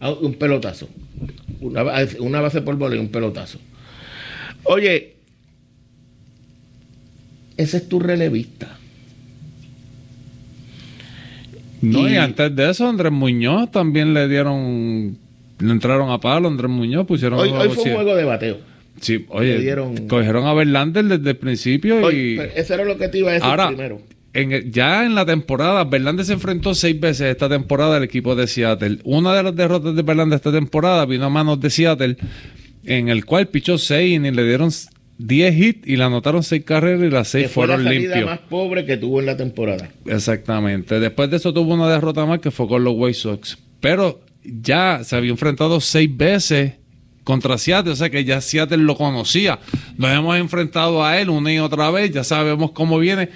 Ah, 0.00 0.10
un 0.10 0.34
pelotazo. 0.34 0.88
Una, 1.60 1.84
una 2.20 2.40
base 2.40 2.60
por 2.62 2.76
bola 2.76 2.96
y 2.96 2.98
un 2.98 3.08
pelotazo. 3.08 3.58
Oye, 4.64 5.16
ese 7.56 7.76
es 7.78 7.88
tu 7.88 8.00
relevista. 8.00 8.76
No, 11.80 12.08
y, 12.08 12.16
antes 12.16 12.54
de 12.54 12.70
eso, 12.70 12.88
Andrés 12.88 13.12
Muñoz 13.12 13.70
también 13.70 14.14
le 14.14 14.28
dieron. 14.28 15.18
Le 15.58 15.72
entraron 15.72 16.10
a 16.10 16.18
palo, 16.18 16.48
Andrés 16.48 16.70
Muñoz, 16.70 17.06
pusieron. 17.06 17.38
Hoy, 17.38 17.50
hoy 17.50 17.68
fue 17.70 17.84
un 17.84 17.94
juego 17.94 18.16
de 18.16 18.24
bateo. 18.24 18.58
Sí, 19.00 19.26
oye, 19.28 19.58
dieron... 19.58 20.08
cogieron 20.08 20.46
a 20.46 20.54
Verlander 20.54 21.04
desde 21.04 21.30
el 21.30 21.36
principio 21.36 22.10
y. 22.10 22.40
Eso 22.54 22.74
era 22.74 22.84
lo 22.84 22.96
que 22.96 23.08
te 23.08 23.18
iba 23.18 23.30
a 23.30 23.34
decir 23.34 23.48
Ahora, 23.48 23.68
primero. 23.68 24.00
En, 24.36 24.70
ya 24.70 25.06
en 25.06 25.14
la 25.14 25.24
temporada, 25.24 25.84
Verlander 25.84 26.26
se 26.26 26.34
enfrentó 26.34 26.74
seis 26.74 27.00
veces 27.00 27.28
esta 27.28 27.48
temporada 27.48 27.96
al 27.96 28.04
equipo 28.04 28.36
de 28.36 28.46
Seattle. 28.46 28.98
Una 29.04 29.34
de 29.34 29.42
las 29.42 29.56
derrotas 29.56 29.96
de 29.96 30.02
Verlander 30.02 30.36
esta 30.36 30.52
temporada 30.52 31.06
vino 31.06 31.24
a 31.24 31.30
manos 31.30 31.58
de 31.58 31.70
Seattle, 31.70 32.18
en 32.84 33.08
el 33.08 33.24
cual 33.24 33.48
pichó 33.48 33.78
seis 33.78 34.14
y 34.14 34.18
le 34.18 34.44
dieron 34.44 34.70
10 35.16 35.56
hits 35.56 35.88
y 35.88 35.96
le 35.96 36.04
anotaron 36.04 36.42
seis 36.42 36.64
carreras 36.64 37.02
y 37.02 37.10
las 37.10 37.28
seis 37.28 37.44
que 37.44 37.48
fue 37.48 37.66
fueron 37.66 37.84
la 37.84 37.90
limpios. 37.90 38.26
más 38.26 38.40
pobre 38.40 38.84
que 38.84 38.98
tuvo 38.98 39.20
en 39.20 39.26
la 39.26 39.38
temporada. 39.38 39.88
Exactamente. 40.04 41.00
Después 41.00 41.30
de 41.30 41.38
eso 41.38 41.54
tuvo 41.54 41.72
una 41.72 41.88
derrota 41.88 42.26
más 42.26 42.40
que 42.40 42.50
fue 42.50 42.68
con 42.68 42.84
los 42.84 42.92
White 42.94 43.14
Sox. 43.14 43.56
Pero 43.80 44.20
ya 44.44 45.00
se 45.02 45.16
había 45.16 45.30
enfrentado 45.30 45.80
seis 45.80 46.14
veces 46.14 46.74
contra 47.24 47.56
Seattle, 47.56 47.92
o 47.92 47.96
sea 47.96 48.10
que 48.10 48.22
ya 48.24 48.42
Seattle 48.42 48.76
lo 48.76 48.96
conocía. 48.96 49.58
Nos 49.96 50.10
hemos 50.10 50.36
enfrentado 50.36 51.02
a 51.02 51.18
él 51.18 51.30
una 51.30 51.54
y 51.54 51.58
otra 51.58 51.90
vez, 51.90 52.10
ya 52.10 52.22
sabemos 52.22 52.72
cómo 52.72 52.98
viene. 52.98 53.30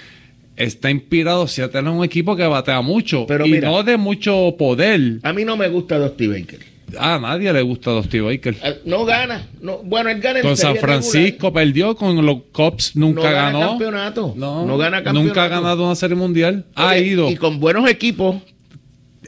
Está 0.61 0.91
inspirado, 0.91 1.47
Seattle 1.49 1.81
es 1.81 1.87
un 1.87 2.05
equipo 2.05 2.37
que 2.37 2.47
batea 2.47 2.81
mucho 2.83 3.27
Pero 3.27 3.47
y 3.47 3.51
mira, 3.53 3.69
no 3.71 3.83
de 3.83 3.97
mucho 3.97 4.55
poder. 4.59 5.19
A 5.23 5.33
mí 5.33 5.45
no 5.45 5.57
me 5.57 5.69
gusta 5.69 5.99
Dusty 5.99 6.27
Baker. 6.27 6.59
A 6.99 7.19
nadie 7.21 7.53
le 7.53 7.63
gusta 7.63 7.91
a 7.91 7.95
Dusty 7.95 8.19
Baker. 8.21 8.57
Eh, 8.63 8.81
No 8.85 9.05
gana. 9.05 9.47
No, 9.63 9.79
bueno, 9.79 10.11
él 10.11 10.21
gana 10.21 10.41
en 10.41 10.45
Con 10.45 10.57
San 10.57 10.75
regular. 10.75 11.01
Francisco 11.03 11.53
perdió, 11.53 11.95
con 11.95 12.27
los 12.27 12.39
Cubs 12.53 12.97
nunca 12.97 13.23
No 13.23 13.31
gana 13.31 13.43
ganó. 13.53 13.69
campeonato. 13.71 14.35
No, 14.37 14.67
No 14.67 14.77
gana 14.77 14.97
campeonato. 15.03 15.27
Nunca 15.27 15.45
ha 15.45 15.49
ganado 15.49 15.85
una 15.85 15.95
serie 15.95 16.17
mundial. 16.17 16.67
ha 16.75 16.99
ido 16.99 17.31
Y 17.31 17.37
con 17.37 17.59
buenos 17.61 17.89
equipos 17.89 18.37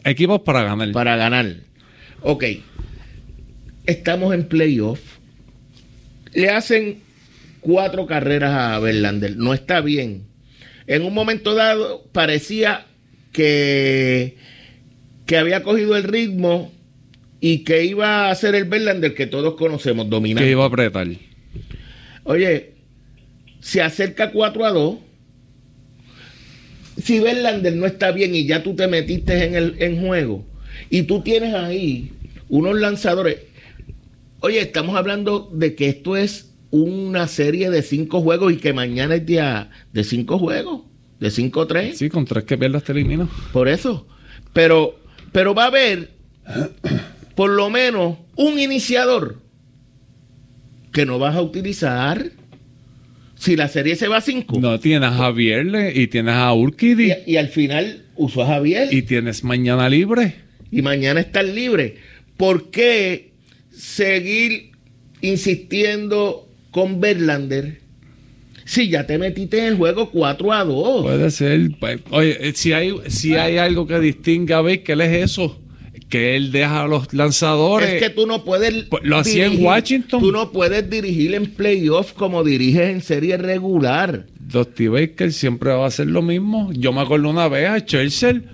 equipos 0.04 0.40
para 0.40 0.64
ganar. 0.64 0.90
para 0.92 1.16
ganar. 1.16 1.54
Ok. 2.22 2.44
Estamos 3.86 4.34
en 4.34 4.44
playoff. 4.48 5.00
Le 6.34 6.48
hacen 6.50 6.98
cuatro 7.60 8.06
carreras 8.06 8.52
a 8.52 8.78
Verlander. 8.80 9.36
No 9.36 9.54
está 9.54 9.80
bien. 9.80 10.24
En 10.86 11.02
un 11.02 11.14
momento 11.14 11.54
dado 11.54 12.04
parecía 12.12 12.86
que, 13.32 14.36
que 15.26 15.36
había 15.36 15.62
cogido 15.62 15.96
el 15.96 16.04
ritmo 16.04 16.72
y 17.40 17.58
que 17.64 17.84
iba 17.84 18.30
a 18.30 18.34
ser 18.34 18.54
el 18.54 18.64
Verlander 18.64 19.14
que 19.14 19.26
todos 19.26 19.54
conocemos, 19.54 20.08
dominante. 20.08 20.44
que 20.44 20.50
iba 20.52 20.64
a 20.64 20.68
apretar. 20.68 21.08
Oye, 22.24 22.74
se 23.60 23.82
acerca 23.82 24.30
4 24.30 24.64
a 24.64 24.70
2. 24.70 24.96
Si 27.02 27.20
Verlander 27.20 27.74
no 27.74 27.86
está 27.86 28.12
bien 28.12 28.34
y 28.34 28.46
ya 28.46 28.62
tú 28.62 28.76
te 28.76 28.86
metiste 28.86 29.44
en 29.44 29.54
el 29.54 29.76
en 29.80 30.06
juego 30.06 30.44
y 30.90 31.02
tú 31.02 31.22
tienes 31.22 31.54
ahí 31.54 32.12
unos 32.48 32.78
lanzadores. 32.78 33.38
Oye, 34.40 34.60
estamos 34.60 34.96
hablando 34.96 35.50
de 35.52 35.74
que 35.74 35.88
esto 35.88 36.16
es 36.16 36.51
una 36.72 37.28
serie 37.28 37.70
de 37.70 37.82
cinco 37.82 38.22
juegos 38.22 38.52
y 38.52 38.56
que 38.56 38.72
mañana 38.72 39.14
es 39.14 39.26
día 39.26 39.70
de 39.92 40.02
cinco 40.02 40.38
juegos, 40.38 40.82
de 41.20 41.28
5-3. 41.28 41.92
Sí, 41.92 42.08
con 42.08 42.24
tres 42.24 42.44
que 42.44 42.58
pierdas 42.58 42.82
te 42.82 42.92
elimino. 42.92 43.28
Por 43.52 43.68
eso. 43.68 44.08
Pero, 44.52 44.98
pero 45.30 45.54
va 45.54 45.64
a 45.64 45.66
haber 45.66 46.10
por 47.36 47.50
lo 47.50 47.70
menos 47.70 48.18
un 48.36 48.58
iniciador 48.58 49.40
que 50.92 51.06
no 51.06 51.18
vas 51.18 51.36
a 51.36 51.42
utilizar 51.42 52.32
si 53.34 53.54
la 53.54 53.68
serie 53.68 53.94
se 53.94 54.08
va 54.08 54.16
a 54.18 54.20
5. 54.22 54.58
No 54.58 54.80
tienes 54.80 55.10
a 55.10 55.12
Javier 55.12 55.92
y 55.94 56.06
tienes 56.06 56.34
a 56.34 56.52
Urquidi 56.54 57.12
Y, 57.26 57.32
y 57.32 57.36
al 57.36 57.48
final 57.48 58.06
usó 58.16 58.42
a 58.42 58.46
Javier 58.46 58.88
y 58.92 58.98
y, 58.98 59.02
tienes 59.02 59.44
mañana 59.44 59.88
libre. 59.90 60.36
mañana 60.70 61.20
están 61.20 61.54
libre. 61.54 61.96
¿Por 62.38 62.70
qué 62.70 63.32
seguir 63.70 64.72
insistiendo 65.20 66.48
con 66.72 67.00
Verlander 67.00 67.82
si 68.64 68.88
ya 68.88 69.06
te 69.06 69.18
metiste 69.18 69.58
en 69.58 69.64
el 69.66 69.76
juego 69.76 70.10
4 70.10 70.52
a 70.52 70.64
2? 70.64 71.02
Puede 71.02 71.30
ser. 71.30 71.70
Pues, 71.78 72.00
Oye, 72.10 72.48
eh, 72.48 72.52
si 72.54 72.72
hay, 72.72 72.94
si 73.08 73.34
hay 73.34 73.58
algo 73.58 73.86
que 73.86 73.98
distinga 74.00 74.58
a 74.58 74.62
Baker, 74.62 75.00
es 75.00 75.30
eso. 75.30 75.58
Que 76.08 76.36
él 76.36 76.52
deja 76.52 76.82
a 76.82 76.86
los 76.86 77.12
lanzadores. 77.14 77.88
Es 77.88 78.02
que 78.02 78.10
tú 78.10 78.26
no 78.26 78.44
puedes. 78.44 78.84
Pues, 78.84 79.02
lo 79.04 79.16
hacía 79.16 79.46
en 79.46 79.64
Washington. 79.64 80.20
Tú 80.20 80.30
no 80.30 80.52
puedes 80.52 80.88
dirigir 80.88 81.34
en 81.34 81.46
playoff 81.46 82.12
como 82.12 82.44
diriges 82.44 82.90
en 82.90 83.00
serie 83.00 83.36
regular. 83.38 84.26
Dusty 84.38 84.88
Baker 84.88 85.32
siempre 85.32 85.70
va 85.70 85.84
a 85.84 85.88
hacer 85.88 86.08
lo 86.08 86.20
mismo. 86.20 86.70
Yo 86.72 86.92
me 86.92 87.00
acuerdo 87.00 87.30
una 87.30 87.48
vez 87.48 87.68
a 87.68 87.84
Churchill 87.84 88.44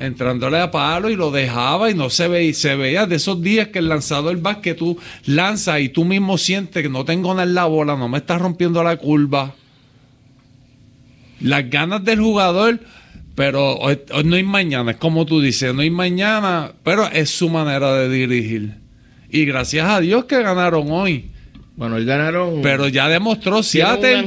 entrándole 0.00 0.58
a 0.60 0.70
palo 0.70 1.10
y 1.10 1.16
lo 1.16 1.30
dejaba 1.30 1.90
y 1.90 1.94
no 1.94 2.08
se 2.10 2.28
veía, 2.28 2.54
se 2.54 2.76
veía 2.76 3.06
de 3.06 3.16
esos 3.16 3.42
días 3.42 3.68
que 3.68 3.80
el 3.80 3.88
lanzador 3.88 4.44
va 4.44 4.60
que 4.60 4.74
tú 4.74 4.98
lanzas 5.26 5.80
y 5.80 5.88
tú 5.88 6.04
mismo 6.04 6.38
sientes 6.38 6.82
que 6.82 6.88
no 6.88 7.04
tengo 7.04 7.34
nada 7.34 7.42
en 7.44 7.54
la 7.54 7.64
bola, 7.64 7.96
no 7.96 8.08
me 8.08 8.18
estás 8.18 8.40
rompiendo 8.40 8.82
la 8.82 8.96
curva. 8.96 9.54
Las 11.40 11.70
ganas 11.70 12.04
del 12.04 12.20
jugador, 12.20 12.80
pero 13.34 13.76
hoy- 13.76 14.00
hoy 14.12 14.24
no 14.24 14.36
hay 14.36 14.42
mañana, 14.42 14.92
es 14.92 14.96
como 14.96 15.26
tú 15.26 15.40
dices, 15.40 15.72
no 15.74 15.82
hay 15.82 15.90
mañana, 15.90 16.72
pero 16.82 17.06
es 17.08 17.30
su 17.30 17.48
manera 17.48 17.92
de 17.94 18.08
dirigir. 18.08 18.74
Y 19.30 19.44
gracias 19.44 19.88
a 19.88 20.00
Dios 20.00 20.24
que 20.24 20.42
ganaron 20.42 20.90
hoy. 20.90 21.30
Bueno, 21.78 21.94
hoy 21.94 22.04
ganaron. 22.04 22.60
Pero 22.60 22.88
ya 22.88 23.08
demostró 23.08 23.62
Seattle 23.62 24.26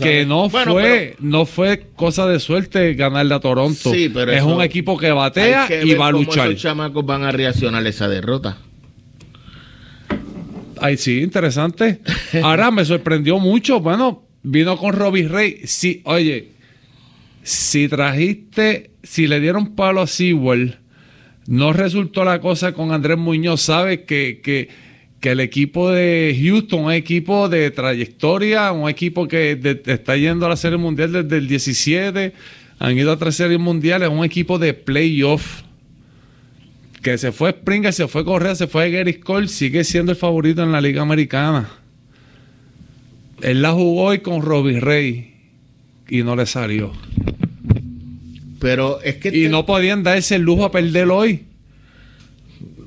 que 0.00 0.26
no 0.26 0.48
Bueno, 0.48 0.72
fue 0.72 1.14
no 1.20 1.46
fue 1.46 1.86
cosa 1.94 2.26
de 2.26 2.40
suerte 2.40 2.94
ganarle 2.94 3.34
a 3.34 3.38
Toronto. 3.38 3.92
Sí, 3.92 4.10
pero 4.12 4.32
es 4.32 4.38
eso- 4.38 4.48
un 4.48 4.60
equipo 4.62 4.98
que 4.98 5.12
batea 5.12 5.68
que 5.68 5.86
y 5.86 5.94
va 5.94 6.08
a 6.08 6.10
cómo 6.12 6.24
luchar. 6.24 6.48
Esos 6.50 6.60
chamacos 6.60 7.06
van 7.06 7.22
a 7.22 7.30
reaccionar 7.30 7.86
a 7.86 7.88
esa 7.88 8.08
derrota. 8.08 8.58
Ay, 10.80 10.96
sí, 10.96 11.20
interesante. 11.22 12.00
Ahora 12.42 12.72
me 12.72 12.84
sorprendió 12.84 13.38
mucho. 13.38 13.78
Bueno, 13.78 14.24
vino 14.42 14.76
con 14.76 14.92
Robbie 14.92 15.28
Rey. 15.28 15.60
Sí, 15.66 16.02
oye, 16.04 16.48
si 17.44 17.86
trajiste, 17.86 18.90
si 19.04 19.28
le 19.28 19.38
dieron 19.38 19.76
palo 19.76 20.00
a 20.00 20.08
Sewell, 20.08 20.78
no 21.46 21.72
resultó 21.72 22.24
la 22.24 22.40
cosa 22.40 22.72
con 22.72 22.90
Andrés 22.90 23.18
Muñoz. 23.18 23.60
Sabes 23.62 24.00
que, 24.00 24.40
que, 24.42 24.68
que 25.20 25.32
el 25.32 25.40
equipo 25.40 25.90
de 25.90 26.38
Houston, 26.40 26.84
un 26.86 26.92
equipo 26.92 27.48
de 27.48 27.70
trayectoria, 27.70 28.70
un 28.72 28.88
equipo 28.88 29.26
que 29.26 29.56
de- 29.56 29.82
está 29.92 30.16
yendo 30.16 30.46
a 30.46 30.50
la 30.50 30.56
Serie 30.56 30.78
Mundial 30.78 31.12
desde 31.12 31.36
el 31.38 31.48
17, 31.48 32.32
han 32.78 32.96
ido 32.96 33.10
a 33.10 33.18
tres 33.18 33.34
series 33.34 33.58
mundiales, 33.58 34.08
un 34.08 34.24
equipo 34.24 34.58
de 34.58 34.74
playoff. 34.74 35.62
Que 37.02 37.16
se 37.18 37.32
fue 37.32 37.50
Springer, 37.50 37.92
se 37.92 38.06
fue 38.08 38.24
Correa, 38.24 38.54
se 38.54 38.66
fue 38.66 38.90
Gary 38.90 39.14
Cole, 39.14 39.48
sigue 39.48 39.84
siendo 39.84 40.12
el 40.12 40.18
favorito 40.18 40.62
en 40.62 40.72
la 40.72 40.80
Liga 40.80 41.02
Americana. 41.02 41.68
Él 43.40 43.62
la 43.62 43.72
jugó 43.72 44.02
hoy 44.04 44.18
con 44.18 44.42
Robbie 44.42 44.80
Rey 44.80 45.34
y 46.08 46.22
no 46.22 46.34
le 46.36 46.44
salió. 46.46 46.92
Pero 48.60 49.00
es 49.02 49.16
que. 49.16 49.28
Y 49.36 49.48
no 49.48 49.64
podían 49.64 50.02
darse 50.02 50.36
el 50.36 50.42
lujo 50.42 50.64
a 50.64 50.72
perder 50.72 51.08
hoy. 51.08 51.44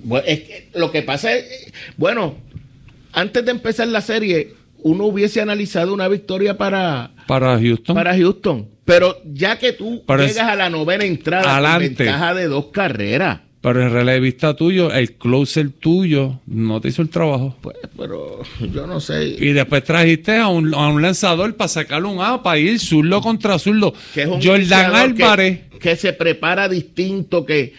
Bueno, 0.04 0.26
es 0.28 0.40
que 0.42 0.70
lo 0.76 0.92
que 0.92 1.02
pasa 1.02 1.34
es. 1.36 1.72
Bueno, 1.98 2.36
antes 3.14 3.44
de 3.46 3.52
empezar 3.52 3.88
la 3.88 4.02
serie, 4.02 4.54
uno 4.84 5.06
hubiese 5.06 5.42
analizado 5.42 5.94
una 5.94 6.08
victoria 6.08 6.58
para, 6.58 7.12
Para 7.28 7.60
Houston. 7.60 7.96
para 7.96 8.16
Houston. 8.18 8.68
Pero 8.86 9.18
ya 9.26 9.58
que 9.60 9.74
tú 9.74 10.04
Pero 10.08 10.26
llegas 10.26 10.48
a 10.50 10.56
la 10.56 10.70
novena 10.70 11.06
entrada 11.06 11.54
Adelante. 11.58 11.88
con 11.90 11.98
ventaja 12.06 12.34
de 12.34 12.48
dos 12.48 12.66
carreras. 12.68 13.40
Pero 13.62 13.84
el 13.86 13.92
relevista 13.92 14.56
tuyo, 14.56 14.92
el 14.92 15.14
closer 15.14 15.70
tuyo, 15.70 16.40
no 16.48 16.82
te 16.82 16.88
hizo 16.88 17.04
el 17.04 17.10
trabajo. 17.10 17.56
Pues, 17.62 17.78
pero 17.96 18.42
yo 18.74 18.88
no 18.88 19.00
sé. 19.00 19.36
Y 19.40 19.54
después 19.54 19.84
trajiste 19.84 20.36
a 20.38 20.48
un, 20.48 20.74
a 20.74 20.88
un 20.88 21.00
lanzador 21.00 21.56
para 21.56 21.68
sacarle 21.68 22.08
un 22.08 22.20
A, 22.24 22.42
para 22.42 22.58
ir 22.58 22.80
zurdo 22.80 23.22
contra 23.22 23.60
zurdo. 23.60 23.94
que 24.16 24.24
es 24.24 24.28
un 24.28 24.42
Jordan 24.42 24.62
iniciador 24.62 25.14
que- 25.14 25.24
Álvarez. 25.24 25.60
Que, 25.80 25.96
se 25.96 26.12
prepara 26.14 26.68
distinto, 26.70 27.46
que 27.46 27.74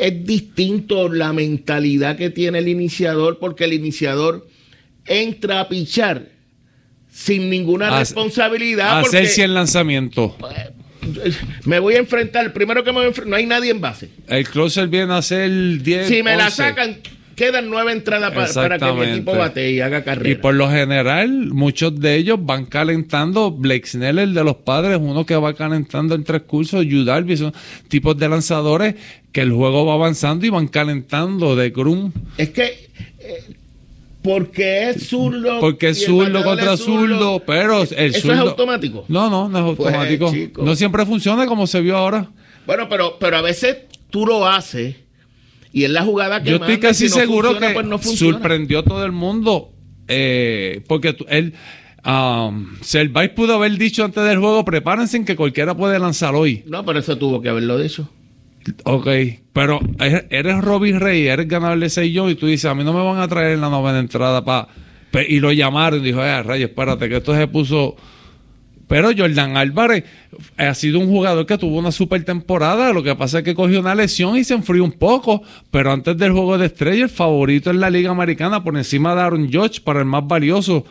es 0.00 0.24
distinto 0.26 1.08
la 1.08 1.32
mentalidad 1.32 2.16
que 2.16 2.30
tiene 2.30 2.58
el 2.58 2.68
iniciador, 2.68 3.38
porque 3.38 3.64
el 3.64 3.72
iniciador 3.72 4.46
entra 5.06 5.60
a 5.60 5.68
pichar 5.68 6.28
sin 7.10 7.48
ninguna 7.50 7.94
a- 7.96 7.98
responsabilidad. 8.00 8.98
a 8.98 9.02
porque, 9.02 9.18
hacer 9.18 9.28
100 9.30 9.54
lanzamientos. 9.54 10.32
me 11.64 11.78
voy 11.78 11.94
a 11.94 11.98
enfrentar, 11.98 12.52
primero 12.52 12.82
que 12.84 12.90
me 12.90 12.96
voy 12.98 13.04
a 13.04 13.08
enfrentar, 13.08 13.30
no 13.30 13.36
hay 13.36 13.46
nadie 13.46 13.70
en 13.70 13.80
base. 13.80 14.10
El 14.28 14.48
closer 14.48 14.88
viene 14.88 15.12
a 15.12 15.18
hacer 15.18 15.48
10. 15.82 16.08
Si 16.08 16.22
me 16.22 16.36
la 16.36 16.46
11. 16.46 16.56
sacan, 16.56 16.96
quedan 17.36 17.70
nueve 17.70 17.92
entradas 17.92 18.32
pa- 18.32 18.52
para, 18.60 18.78
que 18.78 18.92
mi 18.92 19.04
equipo 19.12 19.36
bate 19.36 19.70
y 19.70 19.80
haga 19.80 20.02
carrera. 20.02 20.28
Y 20.30 20.34
por 20.34 20.54
lo 20.54 20.68
general, 20.68 21.28
muchos 21.52 22.00
de 22.00 22.16
ellos 22.16 22.38
van 22.40 22.64
calentando. 22.64 23.52
Blake 23.52 23.86
Snell, 23.86 24.18
el 24.18 24.34
de 24.34 24.42
los 24.42 24.56
padres, 24.56 24.98
uno 25.00 25.24
que 25.24 25.36
va 25.36 25.54
calentando 25.54 26.14
en 26.16 26.24
tres 26.24 26.42
cursos. 26.42 26.84
Yu 26.84 27.04
Darvish, 27.04 27.38
son 27.38 27.52
tipos 27.88 28.16
de 28.18 28.28
lanzadores 28.28 28.94
que 29.30 29.42
el 29.42 29.52
juego 29.52 29.84
va 29.86 29.94
avanzando 29.94 30.44
y 30.46 30.48
van 30.48 30.66
calentando 30.66 31.54
de 31.54 31.70
Grum. 31.70 32.10
Es 32.38 32.50
que 32.50 32.88
eh, 33.20 33.44
porque 34.22 34.90
es 34.90 35.06
zurdo. 35.08 35.60
Porque 35.60 35.90
es 35.90 36.00
el 36.00 36.06
zurdo 36.06 36.42
contra 36.42 36.76
zurdo, 36.76 37.42
pero 37.46 37.82
el 37.82 38.14
¿Eso 38.14 38.32
es 38.32 38.38
automático? 38.38 39.04
No, 39.08 39.30
no, 39.30 39.48
no 39.48 39.70
es 39.70 39.76
Pues, 39.76 39.94
automático. 39.94 40.32
no 40.64 40.74
siempre 40.74 41.06
funciona 41.06 41.46
como 41.46 41.66
se 41.68 41.80
vio 41.80 41.96
ahora. 41.96 42.28
Bueno, 42.66 42.88
pero, 42.88 43.18
pero 43.20 43.36
a 43.36 43.42
veces 43.42 43.76
tú 44.10 44.26
lo 44.26 44.44
haces 44.46 44.96
y 45.76 45.84
es 45.84 45.90
la 45.90 46.04
jugada 46.04 46.42
que 46.42 46.48
Yo 46.48 46.56
estoy 46.56 46.76
manda, 46.76 46.88
casi 46.88 47.06
si 47.06 47.14
no 47.14 47.20
seguro 47.20 47.50
funciona, 47.50 47.68
que 47.68 47.74
pues 47.74 47.86
no 47.86 47.98
sorprendió 47.98 48.78
a 48.78 48.82
todo 48.82 49.04
el 49.04 49.12
mundo. 49.12 49.74
eh, 50.08 50.80
porque 50.88 51.14
él. 51.28 51.52
Um, 52.02 52.76
Servais 52.80 53.28
pudo 53.30 53.56
haber 53.56 53.76
dicho 53.76 54.02
antes 54.02 54.24
del 54.24 54.38
juego: 54.38 54.64
prepárense 54.64 55.18
en 55.18 55.26
que 55.26 55.36
cualquiera 55.36 55.76
puede 55.76 55.98
lanzar 55.98 56.34
hoy. 56.34 56.62
No, 56.66 56.82
pero 56.86 57.00
eso 57.00 57.18
tuvo 57.18 57.42
que 57.42 57.50
haberlo 57.50 57.78
dicho. 57.78 58.08
Ok, 58.84 59.06
pero 59.52 59.78
eres, 60.00 60.24
eres 60.30 60.64
Robbie 60.64 60.98
Rey, 60.98 61.26
eres 61.28 61.46
ganador 61.46 61.78
de 61.78 61.90
6 61.90 62.16
y 62.30 62.34
tú 62.36 62.46
dices: 62.46 62.64
A 62.70 62.74
mí 62.74 62.82
no 62.82 62.94
me 62.94 63.04
van 63.04 63.18
a 63.18 63.28
traer 63.28 63.52
en 63.52 63.60
la 63.60 63.68
novena 63.68 63.98
entrada 63.98 64.42
para. 64.42 64.68
Y 65.28 65.40
lo 65.40 65.52
llamaron 65.52 66.00
y 66.00 66.04
dijo: 66.04 66.24
Eh, 66.24 66.42
Rey, 66.42 66.62
espérate, 66.62 67.06
que 67.10 67.18
esto 67.18 67.36
se 67.36 67.48
puso. 67.48 67.96
Pero 68.88 69.10
Jordan 69.16 69.56
Álvarez 69.56 70.04
ha 70.56 70.74
sido 70.74 71.00
un 71.00 71.08
jugador 71.08 71.44
que 71.46 71.58
tuvo 71.58 71.78
una 71.78 71.90
super 71.90 72.24
temporada. 72.24 72.92
Lo 72.92 73.02
que 73.02 73.14
pasa 73.16 73.38
es 73.38 73.44
que 73.44 73.54
cogió 73.54 73.80
una 73.80 73.94
lesión 73.94 74.36
y 74.36 74.44
se 74.44 74.54
enfrió 74.54 74.84
un 74.84 74.92
poco. 74.92 75.42
Pero 75.70 75.92
antes 75.92 76.16
del 76.16 76.32
juego 76.32 76.56
de 76.56 76.66
estrella, 76.66 77.04
el 77.04 77.10
favorito 77.10 77.70
en 77.70 77.80
la 77.80 77.90
Liga 77.90 78.10
Americana 78.10 78.62
por 78.62 78.76
encima 78.76 79.14
de 79.14 79.22
Aaron 79.22 79.52
Judge 79.52 79.80
para 79.80 80.00
el 80.00 80.06
más 80.06 80.26
valioso 80.26 80.84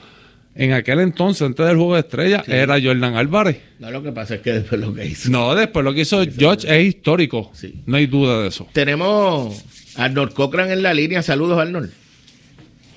en 0.55 0.71
aquel 0.71 1.01
entonces, 1.01 1.41
antes 1.41 1.65
del 1.65 1.75
juego 1.75 1.95
de 1.95 1.99
estrella, 1.99 2.43
era 2.47 2.79
Jordan 2.81 3.15
Álvarez. 3.15 3.57
No, 3.77 3.91
lo 3.91 4.01
que 4.01 4.13
pasa 4.13 4.35
es 4.35 4.41
que 4.41 4.53
después 4.53 4.79
lo 4.79 4.93
que 4.93 5.05
hizo. 5.05 5.29
No, 5.29 5.53
después 5.53 5.83
lo 5.83 5.93
que 5.93 6.01
hizo 6.01 6.19
Judge 6.19 6.65
es 6.65 6.85
histórico. 6.95 7.51
Sí. 7.53 7.81
No 7.85 7.97
hay 7.97 8.07
duda 8.07 8.41
de 8.41 8.47
eso. 8.47 8.65
Tenemos 8.71 9.65
a 9.97 10.05
Arnold 10.05 10.33
Cochran 10.33 10.71
en 10.71 10.81
la 10.81 10.93
línea. 10.93 11.21
Saludos, 11.21 11.59
Arnold. 11.59 11.91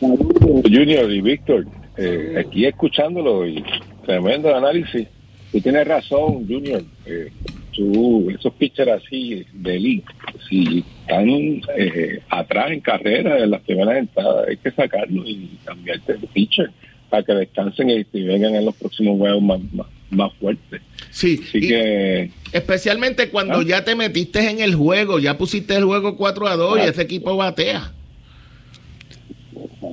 Junior 0.00 1.10
y 1.10 1.20
Víctor, 1.20 1.66
eh, 1.96 2.36
aquí 2.38 2.64
escuchándolo 2.64 3.44
y 3.44 3.64
tremendo 4.08 4.54
análisis. 4.56 5.06
Tú 5.52 5.60
tienes 5.60 5.86
razón, 5.86 6.46
Junior. 6.48 6.82
Eh, 7.06 7.30
tú, 7.74 8.30
esos 8.30 8.52
pitchers 8.54 8.90
así 9.04 9.44
de 9.52 9.76
elite, 9.76 10.06
si 10.48 10.84
están 11.02 11.28
eh, 11.76 12.20
atrás 12.30 12.70
en 12.70 12.80
carrera 12.80 13.38
en 13.38 13.50
las 13.50 13.60
primeras 13.62 13.98
entradas, 13.98 14.48
hay 14.48 14.56
que 14.56 14.70
sacarlos 14.70 15.24
y 15.28 15.58
cambiarte 15.64 16.14
de 16.14 16.26
pitcher 16.26 16.70
para 17.10 17.22
que 17.22 17.32
descansen 17.34 17.90
y, 17.90 18.06
y 18.12 18.22
vengan 18.24 18.54
en 18.54 18.64
los 18.64 18.74
próximos 18.76 19.18
juegos 19.18 19.42
más, 19.42 19.60
más, 19.72 19.86
más 20.10 20.32
fuertes. 20.34 20.80
Sí, 21.10 21.40
Así 21.42 21.58
y 21.58 21.68
que 21.68 22.30
especialmente 22.52 23.28
cuando 23.30 23.58
¿Ah? 23.60 23.64
ya 23.66 23.84
te 23.84 23.94
metiste 23.94 24.50
en 24.50 24.60
el 24.60 24.74
juego, 24.74 25.18
ya 25.18 25.36
pusiste 25.38 25.74
el 25.76 25.84
juego 25.84 26.16
4 26.16 26.46
a 26.48 26.56
2 26.56 26.78
y 26.78 26.80
Ah. 26.80 26.84
ese 26.86 27.02
equipo 27.02 27.36
batea. 27.36 27.92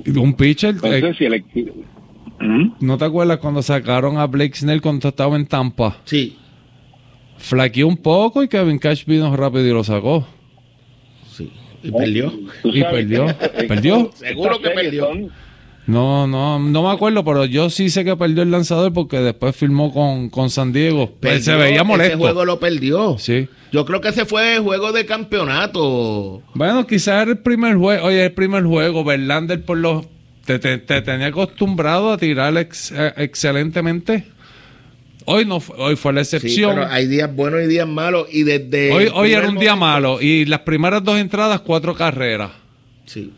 Un 0.06 0.34
pitcher. 0.36 0.74
eh, 0.74 0.78
entonces 0.82 1.16
si 1.18 1.24
el 1.26 1.34
equipo... 1.34 1.72
¿Mm? 2.40 2.72
¿No 2.80 2.98
te 2.98 3.04
acuerdas 3.04 3.38
cuando 3.38 3.62
sacaron 3.62 4.18
a 4.18 4.26
Blake 4.26 4.56
Snell 4.56 4.82
cuando 4.82 5.08
estaba 5.08 5.36
en 5.36 5.46
Tampa? 5.46 5.96
Sí, 6.04 6.36
Flaqueó 7.38 7.86
un 7.86 7.98
poco 7.98 8.42
y 8.42 8.48
Kevin 8.48 8.78
Cash 8.78 9.04
vino 9.04 9.34
rápido 9.36 9.66
y 9.66 9.70
lo 9.70 9.84
sacó. 9.84 10.26
sí. 11.30 11.52
Y 11.82 11.90
perdió. 11.92 12.32
Y 12.64 12.82
perdió. 12.82 13.26
¿Perdió? 13.68 14.10
Seguro 14.14 14.58
que 14.60 14.70
perdió. 14.70 15.08
No, 15.86 16.26
no, 16.26 16.58
no 16.58 16.82
me 16.82 16.88
acuerdo, 16.90 17.22
pero 17.24 17.44
yo 17.44 17.70
sí 17.70 17.90
sé 17.90 18.04
que 18.04 18.16
perdió 18.16 18.42
el 18.42 18.50
lanzador 18.50 18.92
porque 18.92 19.20
después 19.20 19.54
firmó 19.54 19.92
con, 19.92 20.28
con 20.30 20.50
San 20.50 20.72
Diego. 20.72 21.12
Pues 21.20 21.44
se 21.44 21.52
Perdió, 21.52 21.62
veía 21.64 21.76
Ese 21.76 21.84
molesto. 21.84 22.18
juego 22.18 22.44
lo 22.44 22.58
perdió. 22.58 23.18
Sí. 23.18 23.48
Yo 23.70 23.84
creo 23.84 24.00
que 24.00 24.08
ese 24.08 24.24
fue 24.24 24.56
el 24.56 24.62
juego 24.62 24.90
de 24.92 25.06
campeonato. 25.06 26.42
Bueno, 26.54 26.86
quizás 26.88 27.22
era 27.22 27.30
el 27.32 27.38
primer 27.38 27.76
juego. 27.76 28.06
Oye, 28.06 28.24
el 28.24 28.32
primer 28.32 28.64
juego. 28.64 29.04
Verlander 29.04 29.64
por 29.64 29.78
los. 29.78 30.06
Te, 30.46 30.58
te- 30.58 30.78
te 30.78 31.02
tenía 31.02 31.26
acostumbrado 31.26 32.12
a 32.12 32.16
tirar 32.18 32.56
ex- 32.56 32.92
eh, 32.92 33.12
excelentemente. 33.16 34.24
Hoy 35.24 35.44
no 35.44 35.58
fue, 35.58 35.76
hoy 35.78 35.96
fue 35.96 36.12
la 36.12 36.24
Sí, 36.24 36.36
excepción. 36.36 36.74
pero 36.76 36.86
hay 36.88 37.06
días 37.08 37.34
buenos 37.34 37.60
y 37.62 37.66
días 37.66 37.88
malos. 37.88 38.28
Y 38.32 38.44
desde. 38.44 38.92
hoy 38.92 39.08
hoy 39.12 39.32
era 39.32 39.48
un 39.48 39.58
día 39.58 39.74
momento- 39.74 39.76
malo. 40.10 40.22
Y 40.22 40.44
las 40.44 40.60
primeras 40.60 41.02
dos 41.02 41.18
entradas, 41.18 41.60
cuatro 41.62 41.94
carreras. 41.94 42.52
Sí. 43.06 43.32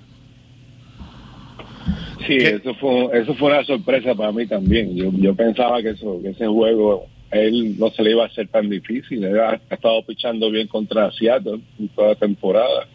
Sí, 2.26 2.36
eso 2.36 2.74
fue, 2.74 3.08
eso 3.18 3.34
fue 3.36 3.52
una 3.52 3.64
sorpresa 3.64 4.14
para 4.14 4.32
mí 4.32 4.46
también. 4.46 4.94
Yo, 4.94 5.10
yo 5.14 5.34
pensaba 5.34 5.80
que, 5.80 5.90
eso, 5.90 6.20
que 6.22 6.30
ese 6.30 6.46
juego 6.46 7.06
él 7.30 7.78
no 7.78 7.90
se 7.90 8.02
le 8.02 8.10
iba 8.10 8.24
a 8.24 8.26
hacer 8.26 8.48
tan 8.48 8.68
difícil. 8.68 9.24
Él 9.24 9.38
ha, 9.40 9.50
ha 9.70 9.74
estado 9.74 10.04
pichando 10.04 10.50
bien 10.50 10.66
contra 10.66 11.10
Seattle 11.12 11.60
en 11.78 11.88
toda 11.88 12.08
la 12.08 12.14
temporada. 12.16 12.86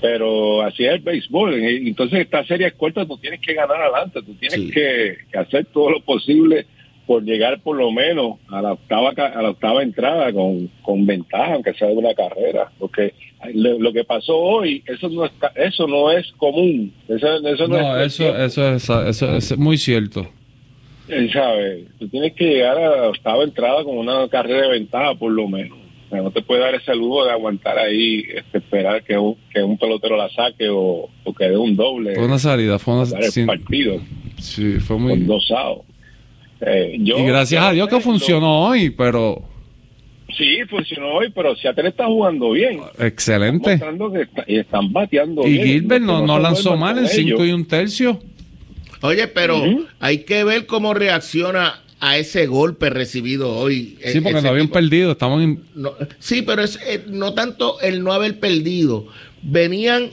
Pero 0.00 0.62
así 0.62 0.84
es 0.84 0.92
el 0.94 1.00
béisbol. 1.00 1.54
Entonces, 1.54 2.20
esta 2.20 2.44
serie 2.44 2.68
es 2.68 2.74
corta, 2.74 3.04
tú 3.06 3.16
tienes 3.18 3.40
que 3.40 3.54
ganar 3.54 3.80
adelante, 3.80 4.20
tú 4.22 4.34
tienes 4.34 4.60
Sí. 4.60 4.70
que, 4.70 5.16
que 5.30 5.38
hacer 5.38 5.66
todo 5.66 5.90
lo 5.90 6.00
posible 6.00 6.66
por 7.06 7.22
llegar 7.24 7.60
por 7.62 7.74
lo 7.76 7.90
menos 7.90 8.36
a 8.50 8.60
la 8.60 8.72
octava 8.74 9.10
a 9.16 9.40
la 9.42 9.50
octava 9.50 9.82
entrada 9.82 10.30
con, 10.32 10.68
con 10.82 11.06
ventaja, 11.06 11.54
aunque 11.54 11.72
sea 11.74 11.88
de 11.88 11.94
una 11.94 12.12
carrera. 12.14 12.70
Porque 12.78 13.14
lo, 13.54 13.78
lo 13.78 13.92
que 13.94 14.04
pasó 14.04 14.36
hoy, 14.36 14.82
eso 14.86 15.08
no 15.08 15.24
es, 15.24 15.32
eso 15.54 15.86
no 15.86 16.10
es 16.12 16.30
común. 16.32 16.92
Eso, 17.08 17.48
eso 17.48 17.66
no, 17.66 17.78
No, 17.78 17.98
es 18.00 18.20
eso, 18.20 18.36
eso, 18.36 18.74
es, 18.74 18.90
eso 19.22 19.36
es 19.36 19.56
muy 19.58 19.78
cierto. 19.78 20.28
él 21.08 21.32
sabe, 21.32 21.84
tú 21.98 22.06
tienes 22.08 22.34
que 22.34 22.44
llegar 22.44 22.76
a 22.76 22.96
la 22.96 23.08
octava 23.08 23.42
entrada 23.42 23.82
con 23.84 23.96
una 23.96 24.28
carrera 24.28 24.62
de 24.66 24.72
ventaja 24.78 25.14
por 25.14 25.32
lo 25.32 25.48
menos. 25.48 25.78
O 26.08 26.10
sea, 26.10 26.22
no 26.22 26.30
te 26.30 26.40
puede 26.42 26.60
dar 26.62 26.74
ese 26.74 26.94
lujo 26.94 27.24
de 27.26 27.32
aguantar 27.32 27.78
ahí, 27.78 28.24
este, 28.34 28.58
esperar 28.58 29.04
que 29.04 29.16
un, 29.18 29.36
que 29.52 29.62
un 29.62 29.76
pelotero 29.76 30.16
la 30.16 30.30
saque 30.30 30.68
o, 30.70 31.08
o 31.24 31.34
que 31.34 31.44
dé 31.44 31.56
un 31.56 31.76
doble. 31.76 32.14
Fue 32.14 32.24
una 32.24 32.38
salida, 32.38 32.78
fue 32.78 32.94
una 32.94 33.06
sin- 33.30 33.46
partido 33.46 34.00
sí, 34.38 34.74
fue 34.80 34.96
muy 34.98 35.16
dos 35.20 35.50
outs. 35.50 35.84
Eh, 36.60 36.96
yo- 37.00 37.18
y 37.18 37.24
gracias 37.26 37.62
a 37.62 37.72
Dios 37.72 37.88
que 37.88 38.00
funcionó 38.00 38.66
hoy, 38.68 38.90
pero 38.90 39.42
Sí, 40.36 40.58
funcionó 40.68 41.14
hoy, 41.14 41.30
pero 41.34 41.56
Seattle 41.56 41.88
está 41.88 42.06
jugando 42.06 42.50
bien. 42.52 42.80
excelente. 42.98 43.70
Mostrando 43.70 44.12
que 44.12 44.22
está- 44.22 44.44
y 44.46 44.56
están 44.58 44.92
bateando 44.92 45.46
Y 45.46 45.52
bien. 45.52 45.64
Gilbert 45.66 46.02
no, 46.02 46.24
no 46.26 46.38
lanzó 46.38 46.76
mal 46.76 46.96
en 46.98 47.04
con 47.04 47.12
5 47.12 47.28
ellos. 47.44 47.48
y 47.48 47.52
un 47.52 47.66
tercio. 47.66 48.20
Oye, 49.02 49.26
pero 49.28 49.62
hay 50.00 50.24
que 50.24 50.42
ver 50.44 50.66
cómo 50.66 50.92
reacciona 50.94 51.80
a 52.00 52.16
ese 52.18 52.46
golpe 52.46 52.90
recibido 52.90 53.50
hoy. 53.56 53.98
Sí, 54.04 54.18
E- 54.18 54.22
porque 54.22 54.40
no 54.42 54.48
habían 54.48 54.68
perdido, 54.68 55.12
estaban 55.12 55.40
en- 55.42 55.62
No, 55.74 55.92
sí, 56.18 56.42
pero 56.42 56.62
es 56.62 56.78
eh, 56.86 57.04
no 57.08 57.34
tanto 57.34 57.80
el 57.80 58.02
no 58.04 58.12
haber 58.12 58.38
perdido. 58.40 59.06
Venían. 59.42 60.10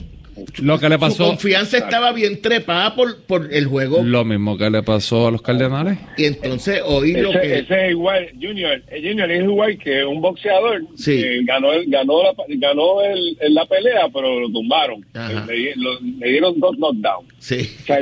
Lo 0.58 0.78
que 0.78 0.90
le 0.90 0.96
Su 0.96 1.00
pasó, 1.00 1.24
confianza 1.28 1.78
estaba 1.78 2.12
bien 2.12 2.42
trepada 2.42 2.94
por, 2.94 3.22
por 3.22 3.48
el 3.54 3.64
juego. 3.64 4.02
lo 4.04 4.22
mismo 4.22 4.58
que 4.58 4.68
le 4.68 4.82
pasó 4.82 5.28
a 5.28 5.30
los 5.30 5.40
Cardenales. 5.40 5.96
Y 6.18 6.26
entonces 6.26 6.82
hoy 6.84 7.14
lo 7.14 7.30
que. 7.32 7.60
ese 7.60 7.86
es 7.86 7.90
igual, 7.92 8.28
Junior, 8.38 8.82
eh, 8.88 9.00
Junior 9.02 9.30
es 9.30 9.42
igual 9.44 9.78
que 9.78 10.04
un 10.04 10.20
boxeador 10.20 10.82
Sí. 10.94 11.22
que 11.22 11.40
ganó 11.44 11.72
el, 11.72 11.86
ganó 11.88 12.22
la, 12.22 12.34
ganó 12.48 13.00
el, 13.00 13.34
el- 13.40 13.54
la 13.54 13.64
pelea, 13.64 14.10
pero 14.12 14.40
lo 14.40 14.50
tumbaron. 14.52 15.06
Le, 15.14 15.72
lo- 15.76 16.00
le 16.18 16.28
dieron 16.30 16.60
dos 16.60 16.76
knockdowns. 16.76 17.32
Sí. 17.38 17.70
O 17.82 17.86
sea, 17.86 18.00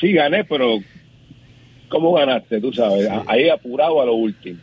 sí 0.00 0.12
gané, 0.12 0.42
pero 0.42 0.80
¿cómo 1.88 2.12
ganaste? 2.14 2.60
Tú 2.60 2.72
sabes, 2.72 3.08
ahí 3.26 3.48
apurado 3.48 4.00
a 4.02 4.06
lo 4.06 4.14
último. 4.14 4.58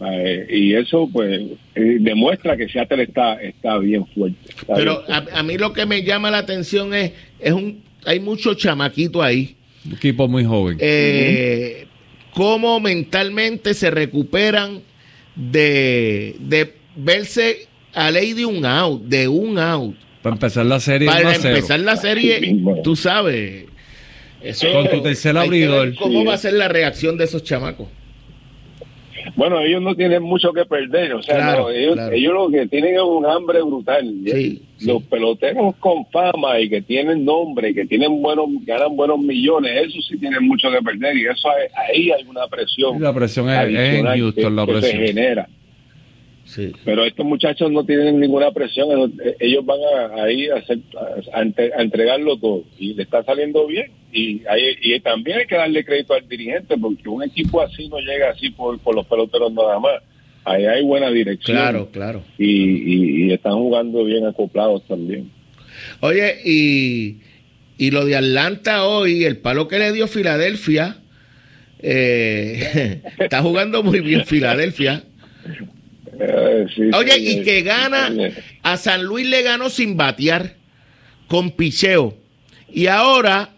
Eh, 0.00 0.46
y 0.50 0.74
eso 0.74 1.08
pues 1.12 1.40
eh, 1.74 1.96
demuestra 2.00 2.56
que 2.56 2.68
Seattle 2.68 3.02
está, 3.02 3.34
está 3.42 3.78
bien 3.78 4.06
fuerte. 4.06 4.38
está 4.48 4.74
Pero 4.74 5.02
bien 5.06 5.12
a, 5.34 5.38
a 5.40 5.42
mí 5.42 5.58
lo 5.58 5.72
que 5.72 5.86
me 5.86 6.04
llama 6.04 6.30
la 6.30 6.38
atención 6.38 6.94
es, 6.94 7.12
es 7.40 7.52
un, 7.52 7.82
hay 8.06 8.20
mucho 8.20 8.54
chamaquito 8.54 9.22
ahí. 9.22 9.56
Un 9.84 9.94
equipo 9.94 10.28
muy 10.28 10.44
joven. 10.44 10.76
Eh, 10.80 11.86
Cómo 12.34 12.78
mentalmente 12.78 13.74
se 13.74 13.90
recuperan 13.90 14.82
de, 15.34 16.36
de 16.38 16.74
verse 16.94 17.66
a 17.94 18.10
ley 18.12 18.32
de 18.34 18.44
un 18.46 18.64
out, 18.64 19.02
de 19.02 19.26
un 19.26 19.58
out. 19.58 19.96
Para 20.22 20.34
empezar 20.36 20.66
la 20.66 20.78
serie 20.78 21.08
Para 21.08 21.20
1 21.22 21.28
a 21.30 21.34
0. 21.34 21.48
empezar 21.56 21.80
la 21.80 21.96
serie, 21.96 22.56
tú 22.84 22.94
sabes. 22.94 23.64
Eso, 24.42 24.70
Con 24.72 24.88
tu 24.88 25.02
tercer 25.02 25.36
abridor. 25.36 25.94
¿Cómo 25.96 26.24
va 26.24 26.34
a 26.34 26.38
ser 26.38 26.52
la 26.54 26.68
reacción 26.68 27.18
de 27.18 27.24
esos 27.24 27.42
chamacos? 27.42 27.88
Bueno, 29.36 29.60
ellos 29.60 29.82
no 29.82 29.94
tienen 29.94 30.22
mucho 30.22 30.52
que 30.52 30.64
perder, 30.64 31.12
o 31.12 31.22
sea, 31.22 31.36
Claro, 31.36 31.62
no, 31.64 31.70
ellos, 31.70 31.94
claro. 31.94 32.14
ellos 32.14 32.32
lo 32.32 32.48
que 32.50 32.66
tienen 32.66 32.94
es 32.94 33.02
un 33.02 33.26
hambre 33.26 33.60
brutal. 33.62 34.14
Sí, 34.24 34.62
Los 34.80 35.02
peloteros 35.04 35.74
con 35.76 36.06
fama 36.06 36.58
y 36.60 36.68
que 36.68 36.80
tienen 36.82 37.24
nombre, 37.24 37.70
y 37.70 37.74
que 37.74 37.84
tienen 37.84 38.22
buenos, 38.22 38.46
ganan 38.64 38.96
buenos 38.96 39.18
millones, 39.18 39.70
eso 39.88 39.98
sí 40.08 40.18
tienen 40.18 40.44
mucho 40.46 40.70
que 40.70 40.80
perder 40.82 41.16
y 41.16 41.26
eso 41.26 41.48
hay- 41.50 41.68
ahí 41.96 42.10
hay 42.10 42.24
una 42.26 42.46
presión. 42.46 43.00
La 43.02 43.12
presión 43.12 43.48
es, 43.50 43.54
en 43.54 43.60
adicional 43.76 44.18
Houston, 44.18 44.44
que- 44.44 44.50
la 44.50 44.66
que 44.66 44.72
se 44.74 44.80
presión. 44.80 45.02
genera. 45.06 45.48
Sí. 46.48 46.72
Pero 46.82 47.04
estos 47.04 47.26
muchachos 47.26 47.70
no 47.70 47.84
tienen 47.84 48.18
ninguna 48.18 48.50
presión, 48.52 48.88
ellos- 48.90 49.10
ellos 49.38 49.66
van 49.66 49.78
a, 49.80 50.22
ahí 50.24 50.48
a, 50.48 50.54
hacer- 50.56 50.78
a 51.34 51.38
a 51.78 51.82
entregarlo 51.82 52.38
todo 52.38 52.64
y 52.78 52.94
le 52.94 53.02
está 53.02 53.22
saliendo 53.22 53.66
bien. 53.66 53.90
Y, 54.12 54.40
hay- 54.48 54.76
y 54.82 54.98
también 55.00 55.40
hay 55.40 55.46
que 55.46 55.56
darle 55.56 55.84
crédito 55.84 56.14
al 56.14 56.26
dirigente 56.26 56.74
porque 56.78 57.06
un 57.08 57.22
equipo 57.22 57.60
así 57.60 57.86
no 57.88 57.98
llega 58.00 58.30
así 58.30 58.48
por, 58.48 58.78
por 58.78 58.94
los 58.94 59.06
peloteros 59.06 59.52
nada 59.52 59.78
más. 59.78 60.02
Ahí 60.46 60.64
hay 60.64 60.82
buena 60.82 61.10
dirección 61.10 61.54
Claro, 61.58 61.90
claro. 61.92 62.22
y, 62.38 62.46
y- 62.46 63.24
y 63.26 63.32
están 63.34 63.52
jugando 63.52 64.02
bien 64.04 64.24
acoplados 64.24 64.82
también. 64.88 65.30
Oye, 66.00 66.36
y, 66.46 67.18
y 67.76 67.90
lo 67.90 68.06
de 68.06 68.16
Atlanta 68.16 68.84
hoy, 68.86 69.24
el 69.24 69.36
palo 69.36 69.68
que 69.68 69.78
le 69.78 69.92
dio 69.92 70.08
Filadelfia, 70.08 70.96
eh, 71.80 73.02
está 73.18 73.42
jugando 73.42 73.82
muy 73.82 74.00
bien 74.00 74.24
Filadelfia. 74.24 75.02
Eh, 76.20 76.66
sí, 76.74 76.82
Oye, 76.94 77.12
sí, 77.12 77.38
y 77.40 77.42
que 77.44 77.58
sí, 77.58 77.62
gana, 77.62 78.08
sí. 78.08 78.40
a 78.62 78.76
San 78.76 79.04
Luis 79.04 79.26
le 79.26 79.42
ganó 79.42 79.70
sin 79.70 79.96
batear, 79.96 80.56
con 81.28 81.50
picheo. 81.50 82.16
Y 82.72 82.86
ahora 82.86 83.50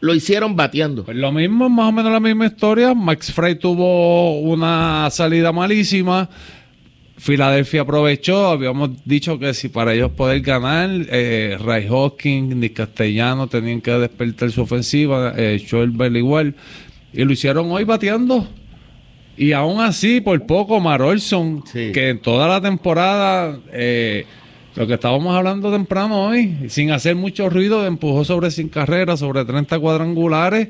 lo 0.00 0.14
hicieron 0.14 0.56
bateando. 0.56 1.04
Pues 1.04 1.16
lo 1.16 1.32
mismo, 1.32 1.68
más 1.68 1.88
o 1.88 1.92
menos 1.92 2.12
la 2.12 2.20
misma 2.20 2.46
historia. 2.46 2.94
Max 2.94 3.32
Frey 3.32 3.56
tuvo 3.56 4.38
una 4.40 5.08
salida 5.10 5.52
malísima. 5.52 6.28
Filadelfia 7.18 7.82
aprovechó. 7.82 8.48
Habíamos 8.48 8.90
dicho 9.04 9.38
que 9.38 9.52
si 9.54 9.68
para 9.68 9.92
ellos 9.92 10.12
poder 10.12 10.40
ganar, 10.40 10.88
eh, 11.10 11.56
Ray 11.60 11.86
Hawkins 11.88 12.54
ni 12.54 12.70
Castellano 12.70 13.48
tenían 13.48 13.80
que 13.80 13.90
despertar 13.92 14.50
su 14.50 14.62
ofensiva. 14.62 15.34
Eh, 15.36 15.58
Schwarber 15.58 16.14
igual. 16.16 16.54
Y 17.12 17.24
lo 17.24 17.32
hicieron 17.32 17.70
hoy 17.70 17.84
bateando. 17.84 18.46
Y 19.38 19.52
aún 19.52 19.80
así, 19.80 20.20
por 20.20 20.44
poco, 20.46 20.80
Marolson, 20.80 21.62
Sí. 21.66 21.92
que 21.92 22.08
en 22.10 22.18
toda 22.20 22.48
la 22.48 22.60
temporada, 22.60 23.58
eh, 23.72 24.26
lo 24.74 24.86
que 24.86 24.94
estábamos 24.94 25.34
hablando 25.36 25.70
temprano 25.70 26.26
hoy, 26.26 26.56
sin 26.68 26.90
hacer 26.90 27.14
mucho 27.14 27.48
ruido, 27.48 27.86
empujó 27.86 28.24
sobre 28.24 28.50
100 28.50 28.68
carreras, 28.68 29.20
sobre 29.20 29.44
30 29.44 29.78
cuadrangulares, 29.78 30.68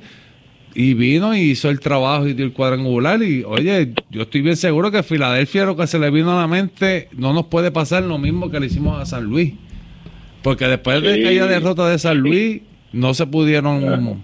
y 0.75 0.93
vino 0.95 1.35
y 1.35 1.41
hizo 1.41 1.71
el 1.71 1.81
trabajo 1.81 2.27
y 2.29 2.35
dio 2.35 2.45
el 2.45 2.53
cuadrangular. 2.53 3.23
Y 3.23 3.43
oye, 3.43 3.95
yo 4.11 4.23
estoy 4.23 4.43
bien 4.43 4.57
seguro 4.57 4.91
que 4.91 5.03
Filadelfia 5.03 5.65
lo 5.65 5.75
que 5.77 5.87
se 5.87 5.99
le 5.99 6.11
vino 6.11 6.31
a 6.37 6.41
la 6.43 6.47
mente 6.47 7.09
no 7.17 7.33
nos 7.33 7.47
puede 7.47 7.71
pasar 7.71 8.03
lo 8.05 8.19
mismo 8.19 8.51
que 8.51 8.61
le 8.61 8.67
hicimos 8.67 9.01
a 9.01 9.07
San 9.07 9.25
Luis. 9.25 9.55
Porque 10.43 10.67
después 10.67 11.03
de 11.03 11.15
Sí. 11.15 11.21
aquella 11.25 11.47
derrota 11.47 11.89
de 11.89 11.99
San 11.99 12.19
Luis, 12.19 12.61
no 12.93 13.15
se 13.15 13.27
pudieron. 13.27 14.23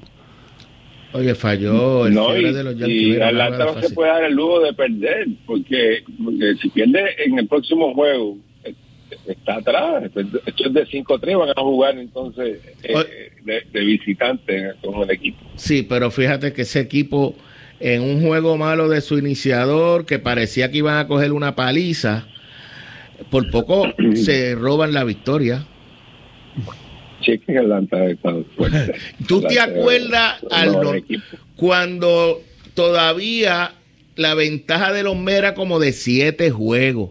Oye, 1.15 1.35
falló 1.37 2.07
el 2.07 2.15
No, 2.15 2.37
y, 2.37 2.53
de 2.53 2.65
los 2.65 2.77
Yankees. 2.77 3.03
y 3.03 3.21
Atlanta 3.21 3.67
no 3.67 3.81
se 3.81 3.95
puede 3.95 4.11
dar 4.11 4.25
el 4.25 4.35
lujo 4.35 4.61
de 4.61 4.73
perder, 4.73 5.29
porque, 5.47 6.03
porque 6.23 6.55
si 6.61 6.69
pierde 6.71 7.05
en 7.25 7.39
el 7.39 7.47
próximo 7.47 7.95
juego, 7.95 8.37
eh, 8.65 8.75
está 9.29 9.57
atrás. 9.59 10.05
Esto 10.05 10.21
es 10.21 10.75
de 10.75 10.87
5-3, 10.87 11.39
van 11.39 11.51
a 11.51 11.61
jugar 11.61 11.97
entonces 11.99 12.59
eh, 12.83 13.31
de, 13.45 13.63
de 13.73 13.81
visitante 13.85 14.73
con 14.83 15.03
el 15.03 15.11
equipo. 15.13 15.39
Sí, 15.55 15.87
pero 15.89 16.11
fíjate 16.11 16.53
que 16.53 16.63
ese 16.63 16.81
equipo, 16.81 17.37
en 17.79 18.03
un 18.03 18.21
juego 18.21 18.57
malo 18.57 18.89
de 18.89 19.01
su 19.01 19.17
iniciador, 19.17 20.07
que 20.07 20.19
parecía 20.19 20.73
que 20.73 20.79
iban 20.79 20.99
a 20.99 21.07
coger 21.07 21.31
una 21.31 21.55
paliza, 21.55 22.27
por 23.31 23.49
poco 23.53 23.87
se 24.15 24.57
roban 24.57 24.93
la 24.93 25.05
victoria. 25.05 25.65
Sí, 27.25 27.39
que 27.39 27.59
Atlanta 27.59 28.05
está 28.07 28.35
fuerte. 28.57 28.95
¿Tú 29.29 29.41
te 29.43 29.59
acuerdas 29.61 30.37
es 30.39 30.43
un 30.45 30.53
al 30.53 30.69
mejor 30.71 30.85
no- 30.85 30.95
equipo. 30.95 31.23
cuando 31.57 32.43
todavía 32.75 33.73
la 34.17 34.35
ventaja 34.35 34.93
de 34.93 35.03
los 35.03 35.17
era 35.29 35.55
como 35.55 35.79
de 35.81 35.93
siete 35.93 36.51
juegos? 36.51 37.11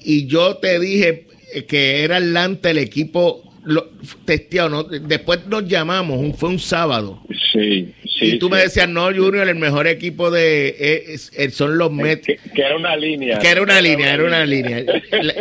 Y 0.00 0.26
yo 0.26 0.56
te 0.56 0.78
dije 0.78 1.26
que 1.66 2.04
era 2.04 2.16
Atlanta 2.18 2.70
el 2.70 2.78
equipo 2.78 3.42
lo, 3.64 3.90
testeado. 4.24 4.68
¿no? 4.68 4.82
Después 4.84 5.46
nos 5.46 5.66
llamamos, 5.68 6.18
un- 6.18 6.34
fue 6.34 6.48
un 6.50 6.58
sábado. 6.58 7.20
Sí, 7.52 7.92
sí. 8.04 8.26
y 8.34 8.38
tú 8.38 8.48
me 8.50 8.58
decías, 8.58 8.88
no, 8.88 9.06
Junior, 9.06 9.48
el 9.48 9.56
mejor 9.56 9.86
equipo 9.86 10.30
de 10.30 10.68
eh, 10.78 11.04
es- 11.08 11.32
eh, 11.36 11.50
son 11.50 11.76
los 11.78 11.90
Mets. 11.90 12.26
que, 12.26 12.36
que 12.54 12.62
era 12.62 12.76
una 12.76 12.94
línea. 12.96 13.38
Que 13.38 13.48
era 13.48 13.62
una 13.62 13.80
línea, 13.80 14.14
era 14.14 14.24
una 14.24 14.44
línea. 14.46 14.84
La- 15.10 15.34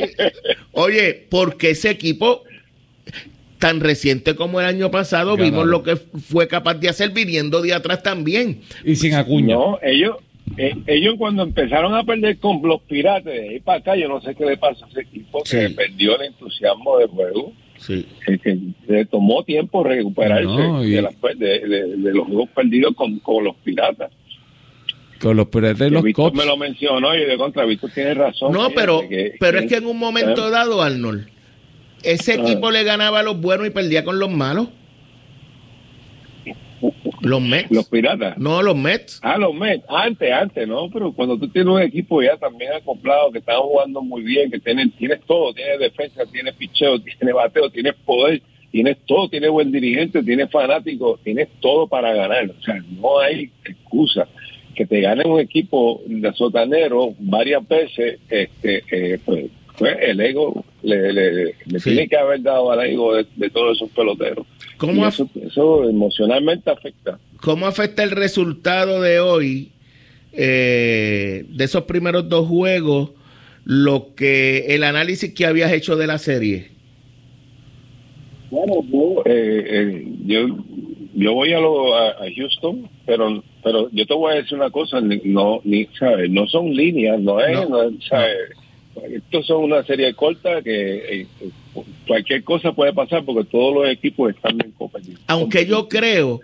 Oye, 0.72 1.26
porque 1.30 1.72
ese 1.72 1.90
equipo 1.90 2.44
tan 3.60 3.80
reciente 3.80 4.36
como 4.36 4.60
el 4.60 4.68
año 4.68 4.92
pasado 4.92 5.36
vimos 5.38 5.66
lo 5.66 5.84
que 5.84 5.96
fue 5.96 6.48
capaz 6.48 6.76
de 6.76 6.90
hacer 6.90 7.12
viniendo 7.12 7.62
de 7.62 7.74
atrás 7.74 8.04
también. 8.04 8.62
Y 8.86 8.96
sin 8.96 9.14
acuña. 9.16 9.56
No, 9.56 9.80
ellos, 9.82 10.18
eh, 10.58 10.76
ellos 10.88 11.16
cuando 11.18 11.44
empezaron 11.44 11.94
a 11.96 12.04
perder 12.04 12.38
con 12.38 12.62
los 12.64 12.82
piratas 12.84 13.26
de 13.26 13.50
ahí 13.50 13.60
para 13.60 13.80
acá, 13.80 13.96
yo 13.96 14.08
no 14.08 14.22
sé 14.22 14.36
qué 14.36 14.46
le 14.46 14.58
pasó 14.58 14.86
a 14.86 14.90
ese 14.90 15.02
equipo 15.02 15.44
que 15.44 15.68
Sí. 15.70 15.74
perdió 15.74 16.16
el 16.20 16.28
entusiasmo 16.28 16.98
del 17.00 17.08
juego. 17.10 17.54
Sí. 17.80 18.08
que, 18.26 18.40
que 18.40 18.58
le 18.88 19.06
tomó 19.06 19.44
tiempo 19.44 19.84
recuperarse 19.84 20.46
No, 20.48 20.84
y- 20.84 20.90
de, 20.94 21.02
las- 21.04 21.14
de- 21.38 21.60
de- 21.60 21.96
de 21.98 22.12
los 22.12 22.26
juegos 22.26 22.50
perdidos 22.56 22.96
con, 22.96 23.20
con 23.20 23.44
los 23.44 23.56
piratas. 23.58 24.10
Con 25.22 25.38
los 25.38 25.48
piratas 25.50 25.88
y 25.88 25.92
los 25.92 26.02
Víctor 26.02 26.32
cops. 26.32 26.38
me 26.38 26.46
lo 26.46 26.58
mencionó 26.58 27.16
y 27.16 27.26
de 27.26 27.38
contra 27.38 27.66
Víctor 27.66 27.92
tiene 27.94 28.16
razón. 28.16 28.52
No, 28.52 28.70
pero, 28.72 29.02
que- 29.08 29.34
pero 29.40 29.60
que- 29.60 29.66
es 29.66 29.72
que 29.72 29.78
en 29.78 29.86
un 29.86 29.98
momento 30.00 30.48
¿eh? 30.48 30.52
dado, 30.52 30.82
Arnold, 30.82 31.28
ese 32.08 32.36
equipo 32.36 32.72
le 32.72 32.84
ganaba 32.84 33.20
a 33.20 33.24
los 33.24 33.40
buenos 33.40 33.68
y 33.68 33.70
perdía 33.70 34.04
con 34.04 34.18
los 34.20 34.30
malos. 34.30 34.70
Los 37.22 37.42
Mets. 37.42 37.72
Los 37.72 37.88
piratas. 37.90 38.38
No, 38.38 38.62
los 38.62 38.76
Mets. 38.76 39.20
Ah, 39.24 39.38
los 39.38 39.54
Mets. 39.54 39.84
Antes, 39.90 40.32
antes, 40.32 40.68
¿no? 40.68 40.90
Pero 40.90 41.12
cuando 41.12 41.38
tú 41.38 41.50
tienes 41.50 41.74
un 41.74 41.82
equipo 41.82 42.22
ya 42.22 42.38
también 42.38 42.72
acoplado, 42.74 43.32
que 43.32 43.40
están 43.40 43.60
jugando 43.60 44.02
muy 44.02 44.22
bien, 44.22 44.52
que 44.52 44.60
tienen, 44.60 44.92
tienes 44.92 45.20
todo, 45.26 45.54
tienes 45.54 45.80
defensa, 45.80 46.24
tienes 46.32 46.54
picheo, 46.56 47.00
tienes 47.02 47.34
bateo, 47.34 47.70
tienes 47.70 47.96
poder, 48.06 48.42
tienes 48.72 48.98
todo, 49.06 49.28
tienes 49.30 49.50
buen 49.50 49.72
dirigente, 49.72 50.24
tienes 50.24 50.50
fanáticos, 50.50 51.20
tienes 51.24 51.50
todo 51.60 51.88
para 51.88 52.14
ganar. 52.14 52.50
O 52.50 52.64
sea, 52.64 52.76
no 53.02 53.20
hay 53.20 53.52
excusa. 53.66 54.28
Que 54.76 54.86
te 54.86 55.02
gane 55.02 55.26
un 55.26 55.40
equipo 55.40 56.02
de 56.06 56.32
sotanero 56.34 57.16
varias 57.18 57.68
veces, 57.68 58.20
este, 58.30 58.84
eh, 58.92 59.20
pues, 59.26 59.48
pues 59.78 59.98
el 60.02 60.22
ego 60.22 60.64
le, 60.88 61.14
le- 61.14 61.56
le 61.66 61.80
Sí. 61.80 61.90
tiene 61.92 62.08
que 62.08 62.18
haber 62.18 62.42
dado 62.42 62.72
al 62.72 62.80
ego 62.86 63.14
de, 63.16 63.26
de 63.36 63.50
todos 63.50 63.76
esos 63.78 63.90
peloteros. 63.92 64.46
¿Cómo 64.78 65.06
Y 65.06 65.08
eso, 65.08 65.30
eso 65.46 65.90
emocionalmente 65.90 66.70
afecta. 66.70 67.20
¿Cómo 67.42 67.66
afecta 67.68 68.04
el 68.04 68.12
resultado 68.12 69.02
de 69.02 69.20
hoy, 69.20 69.72
eh, 70.34 71.46
de 71.50 71.64
esos 71.64 71.84
primeros 71.84 72.30
dos 72.30 72.48
juegos, 72.48 73.12
lo 73.66 74.16
que 74.16 74.74
el 74.76 74.84
análisis 74.84 75.34
que 75.34 75.46
habías 75.46 75.72
hecho 75.74 75.96
de 75.96 76.08
la 76.08 76.18
serie? 76.18 76.70
Bueno, 78.50 78.76
yo, 78.92 79.24
eh, 79.26 79.64
eh, 79.68 80.08
yo, 80.26 80.48
yo 81.16 81.34
voy 81.34 81.52
a, 81.52 81.60
lo, 81.60 81.94
a, 81.96 82.10
a 82.12 82.26
Houston, 82.36 82.88
pero 83.06 83.44
pero 83.64 83.90
yo 83.92 84.06
te 84.06 84.14
voy 84.14 84.32
a 84.32 84.36
decir 84.38 84.58
una 84.58 84.70
cosa, 84.70 85.02
no 85.02 85.60
ni 85.66 85.86
sabes, 86.00 86.30
no 86.30 86.48
son 86.48 86.74
líneas, 86.74 87.20
no 87.20 87.42
es, 87.42 87.54
No. 87.54 87.70
no, 87.70 87.84
es, 87.84 87.96
¿sabes? 88.08 88.38
Estos 89.12 89.46
son 89.46 89.64
una 89.64 89.84
serie 89.84 90.14
corta 90.14 90.62
que 90.62 91.22
eh, 91.22 91.28
cualquier 92.08 92.44
cosa 92.44 92.72
puede 92.74 92.94
pasar 92.94 93.24
porque 93.26 93.50
todos 93.50 93.74
los 93.74 93.88
equipos 93.90 94.30
están 94.34 94.58
bien 94.58 94.72
competitivos. 94.78 95.22
Aunque 95.28 95.66
yo 95.66 95.88
creo 95.88 96.42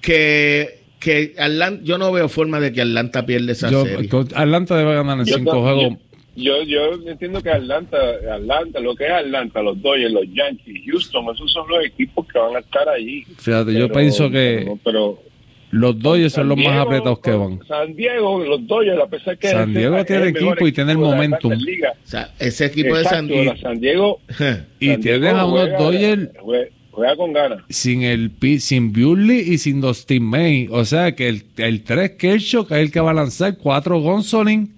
que, 0.00 0.80
que 1.00 1.34
Atlanta, 1.38 1.82
yo 1.84 1.98
no 1.98 2.12
veo 2.12 2.28
forma 2.28 2.60
de 2.60 2.72
que 2.72 2.82
Atlanta 2.82 3.24
pierda 3.26 3.52
esa 3.52 3.70
Yo- 3.70 3.84
serie. 3.84 4.08
Atlanta 4.34 4.76
debe 4.76 4.94
ganar 4.94 5.18
en 5.18 5.24
Yo 5.26 5.36
cinco 5.36 5.60
juegos. 5.62 5.94
Yo, 6.34 6.62
yo 6.62 6.94
entiendo 7.06 7.42
que 7.42 7.50
Atlanta, 7.50 7.98
Atlanta, 8.32 8.80
lo 8.80 8.96
que 8.96 9.04
es 9.04 9.10
Atlanta, 9.12 9.60
los 9.62 9.80
Dodgers, 9.82 10.12
los 10.12 10.24
Yankees, 10.32 10.80
Houston, 10.86 11.26
esos 11.34 11.52
son 11.52 11.68
los 11.68 11.84
equipos 11.84 12.26
que 12.26 12.38
van 12.38 12.56
a 12.56 12.60
estar 12.60 12.88
allí. 12.88 13.24
Fíjate, 13.36 13.74
yo 13.74 13.92
pienso 13.92 14.30
que 14.30 14.62
pero- 14.64 14.78
pero 14.82 15.31
los 15.72 15.98
Dodgers 15.98 16.34
son 16.34 16.48
los 16.48 16.58
más 16.58 16.78
apretados 16.78 17.18
que 17.20 17.30
van. 17.32 17.58
San 17.66 17.96
Diego, 17.96 18.44
los 18.44 18.66
Dodgers, 18.66 19.00
a 19.02 19.06
pesar 19.08 19.36
que 19.38 19.48
San 19.48 19.72
Diego 19.74 19.96
es 19.96 20.06
tiene 20.06 20.22
el 20.22 20.28
equipo 20.28 20.66
y 20.66 20.72
tiene 20.72 20.92
el 20.92 20.98
momentum. 20.98 21.52
O 21.52 22.06
sea, 22.08 22.30
ese 22.38 22.66
equipo 22.66 22.94
de 22.96 23.04
San 23.04 23.26
Diego. 23.26 24.20
Y 24.78 24.88
San 24.90 25.00
tienes 25.00 25.32
a 25.32 25.46
unos 25.46 25.70
Dodgers 25.78 26.28
Juega, 26.40 26.66
juega 26.90 27.16
con 27.16 27.32
ganas. 27.32 27.62
sin 27.70 28.02
el 28.02 28.30
sin 28.60 28.92
Bewley 28.92 29.40
y 29.40 29.58
sin 29.58 29.80
Dustin 29.80 30.22
May. 30.22 30.68
O 30.70 30.84
sea 30.84 31.14
que 31.16 31.28
el, 31.28 31.42
el 31.56 31.82
3 31.82 32.12
Kershaw, 32.18 32.66
que 32.66 32.74
es 32.74 32.80
el 32.80 32.92
que 32.92 33.00
va 33.00 33.10
a 33.12 33.14
lanzar, 33.14 33.56
4 33.56 33.98
Gonsolin 34.00 34.74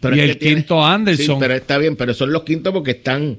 Pero 0.00 0.14
y 0.16 0.20
el 0.20 0.38
tiene- 0.38 0.56
quinto 0.58 0.84
Anderson. 0.84 1.26
Sí, 1.26 1.40
pero 1.40 1.54
está 1.54 1.76
bien, 1.78 1.96
pero 1.96 2.14
son 2.14 2.32
los 2.32 2.44
quintos 2.44 2.72
porque 2.72 2.92
están 2.92 3.36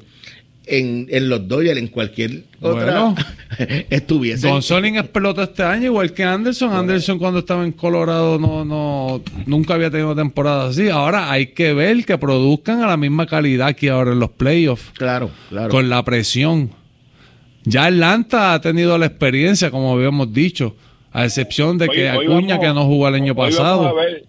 en, 0.70 1.08
en 1.10 1.30
los 1.30 1.48
Dodgers, 1.48 1.78
en 1.80 1.88
cualquier 1.88 2.44
otra 2.62 2.84
Bueno. 2.84 3.16
estuviese. 3.90 4.48
Gonsolin 4.50 4.98
es 4.98 5.08
pelota 5.08 5.44
este 5.44 5.64
año, 5.64 5.86
igual 5.86 6.14
que 6.14 6.24
Anderson. 6.24 6.72
Anderson 6.74 7.18
cuando 7.20 7.40
estaba 7.40 7.64
en 7.64 7.72
Colorado 7.72 8.38
no, 8.40 8.64
no, 8.66 9.22
nunca 9.46 9.74
había 9.74 9.90
tenido 9.90 10.16
temporada 10.16 10.70
así. 10.70 10.90
Ahora 10.90 11.32
hay 11.32 11.48
que 11.48 11.74
ver 11.74 12.06
que 12.06 12.18
produzcan 12.18 12.82
a 12.84 12.88
la 12.88 12.98
misma 12.98 13.26
calidad 13.28 13.76
que 13.76 13.90
ahora 13.90 14.12
en 14.14 14.20
los 14.20 14.30
playoffs. 14.32 14.92
Claro, 14.98 15.30
claro. 15.50 15.70
Con 15.70 15.90
la 15.90 16.04
presión. 16.04 16.72
Ya 17.66 17.86
Atlanta 17.86 18.54
ha 18.54 18.62
tenido 18.62 18.98
la 18.98 19.08
experiencia, 19.08 19.70
como 19.70 19.92
habíamos 19.94 20.34
dicho, 20.34 20.76
a 21.12 21.26
excepción 21.26 21.78
de 21.78 21.90
que 21.90 22.10
Hoy- 22.10 22.18
hoy 22.18 22.26
Acuña, 22.34 22.56
vamos- 22.58 22.66
que 22.68 22.74
no 22.74 22.86
jugó 22.86 23.08
el 23.10 23.16
año 23.16 23.34
hoy 23.34 23.38
vamos 23.38 23.56
pasado. 23.58 23.88
a 23.88 23.94
ver- 23.94 24.24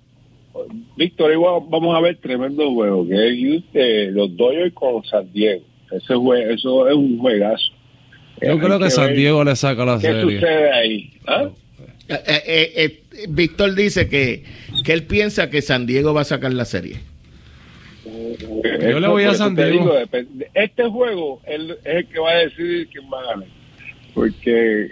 Víctor, 0.97 1.30
hoy 1.30 1.36
vamos 1.70 1.97
a 1.97 2.01
ver 2.01 2.18
tremendo 2.20 2.68
juego, 2.74 3.07
que 3.09 3.14
es 3.14 3.38
Houston, 3.41 4.14
los 4.14 4.36
Dodgers 4.36 4.74
con 4.74 5.03
San 5.05 5.32
Diego. 5.32 5.62
Ese 5.93 6.14
jue- 6.14 6.55
eso 6.55 6.88
es 6.88 6.95
un 6.95 7.18
juegazo. 7.18 7.72
Yo 8.43 8.59
creo 8.59 8.78
que 8.78 8.91
San 8.91 9.09
ver 9.09 9.16
Diego 9.16 9.45
le 9.45 9.55
saca 9.57 9.84
la 9.84 9.97
¿Qué 9.99 10.07
serie. 10.07 10.41
sucede 10.41 10.72
ahí? 10.72 11.11
¿Ah? 11.26 11.49
Eh, 12.09 12.14
eh, 12.26 12.43
eh, 12.47 12.72
eh, 13.12 13.26
Víctor 13.28 13.74
dice 13.74 14.09
que, 14.09 14.45
que 14.84 14.93
él 14.93 15.05
piensa 15.05 15.51
que 15.51 15.61
San 15.62 15.86
Diego 15.86 16.14
va 16.14 16.22
a 16.22 16.24
sacar 16.24 16.53
la 16.53 16.64
serie. 16.64 16.97
Yo 18.91 18.99
le 18.99 19.09
voy 19.09 19.24
a 19.24 19.34
San 19.34 19.55
Diego. 19.55 19.70
digo, 19.70 19.95
este 20.55 20.84
juego 20.88 21.41
él 21.47 21.76
es 21.84 21.95
el 21.97 22.07
que 22.09 22.18
va 22.18 22.30
a 22.30 22.36
decidir 22.38 22.88
quién 22.88 23.05
va 23.12 23.20
a 23.20 23.24
ganar. 23.34 23.49
Porque 24.14 24.88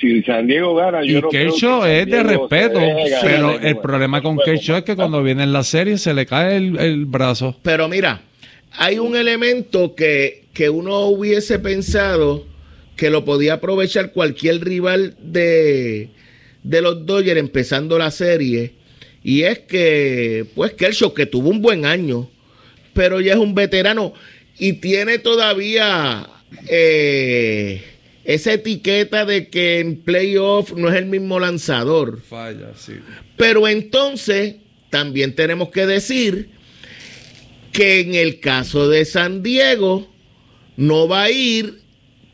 si 0.00 0.22
San 0.22 0.46
Diego 0.46 0.74
gana, 0.74 1.02
yo 1.02 1.10
Y 1.18 1.22
no 1.22 1.28
creo 1.28 1.30
que 1.30 1.50
Kershaw 1.50 1.84
es 1.86 2.06
de 2.06 2.22
respeto, 2.22 2.80
pero 3.22 3.58
el 3.58 3.76
problema 3.78 4.22
con 4.22 4.38
Kershaw 4.38 4.76
es 4.78 4.84
que 4.84 4.94
cuando 4.94 5.22
viene 5.22 5.42
en 5.42 5.52
la 5.52 5.64
serie 5.64 5.96
se 5.98 6.14
le 6.14 6.26
cae 6.26 6.56
el, 6.56 6.78
el 6.78 7.06
brazo. 7.06 7.56
Pero 7.62 7.88
mira, 7.88 8.20
hay 8.76 8.98
un 8.98 9.16
elemento 9.16 9.94
que, 9.94 10.44
que 10.52 10.70
uno 10.70 11.06
hubiese 11.06 11.58
pensado 11.58 12.46
que 12.96 13.10
lo 13.10 13.24
podía 13.24 13.54
aprovechar 13.54 14.12
cualquier 14.12 14.64
rival 14.64 15.16
de, 15.20 16.10
de 16.62 16.80
los 16.80 17.06
Dodgers 17.06 17.40
empezando 17.40 17.98
la 17.98 18.10
serie. 18.10 18.74
Y 19.22 19.42
es 19.42 19.60
que, 19.60 20.46
pues, 20.54 20.74
Kershaw, 20.74 21.14
que 21.14 21.26
tuvo 21.26 21.48
un 21.48 21.62
buen 21.62 21.86
año, 21.86 22.30
pero 22.92 23.20
ya 23.20 23.32
es 23.32 23.38
un 23.38 23.54
veterano 23.54 24.12
y 24.58 24.74
tiene 24.74 25.18
todavía 25.18 26.28
eh, 26.68 27.82
esa 28.24 28.52
etiqueta 28.52 29.24
de 29.24 29.48
que 29.48 29.80
en 29.80 29.96
playoff 29.96 30.72
no 30.72 30.88
es 30.88 30.96
el 30.96 31.06
mismo 31.06 31.40
lanzador. 31.40 32.20
Falla, 32.20 32.72
sí. 32.76 32.94
Pero 33.36 33.66
entonces 33.66 34.56
también 34.90 35.34
tenemos 35.34 35.70
que 35.70 35.86
decir 35.86 36.50
que 37.74 38.00
en 38.00 38.14
el 38.14 38.38
caso 38.40 38.88
de 38.88 39.04
San 39.04 39.42
Diego 39.42 40.06
no 40.76 41.08
va 41.08 41.24
a 41.24 41.30
ir 41.30 41.80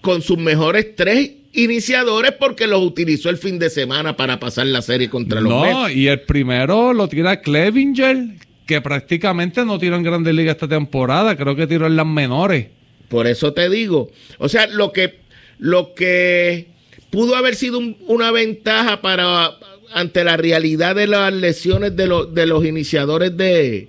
con 0.02 0.22
sus 0.22 0.36
mejores 0.38 0.94
tres 0.94 1.32
iniciadores 1.52 2.32
porque 2.38 2.66
los 2.66 2.82
utilizó 2.82 3.28
el 3.30 3.38
fin 3.38 3.58
de 3.58 3.70
semana 3.70 4.16
para 4.16 4.38
pasar 4.38 4.66
la 4.66 4.82
serie 4.82 5.08
contra 5.10 5.40
los 5.40 5.50
No, 5.50 5.62
Mets. 5.84 5.96
y 5.96 6.06
el 6.08 6.20
primero 6.20 6.92
lo 6.92 7.08
tira 7.08 7.40
Clevinger, 7.40 8.36
que 8.66 8.80
prácticamente 8.80 9.64
no 9.64 9.78
tiró 9.78 9.96
en 9.96 10.02
Grandes 10.02 10.34
Ligas 10.34 10.54
esta 10.56 10.68
temporada, 10.68 11.36
creo 11.36 11.56
que 11.56 11.66
tiró 11.66 11.86
en 11.86 11.96
las 11.96 12.06
menores. 12.06 12.68
Por 13.08 13.26
eso 13.26 13.52
te 13.52 13.68
digo, 13.70 14.10
o 14.38 14.48
sea, 14.48 14.66
lo 14.68 14.92
que 14.92 15.18
lo 15.58 15.94
que 15.94 16.68
pudo 17.10 17.34
haber 17.34 17.54
sido 17.54 17.78
un- 17.78 17.96
una 18.06 18.30
ventaja 18.30 19.00
para 19.00 19.50
ante 19.92 20.22
la 20.22 20.36
realidad 20.36 20.94
de 20.94 21.06
las 21.08 21.32
lesiones 21.32 21.96
de 21.96 22.06
los 22.06 22.32
de 22.34 22.46
los 22.46 22.64
iniciadores 22.64 23.36
de 23.36 23.88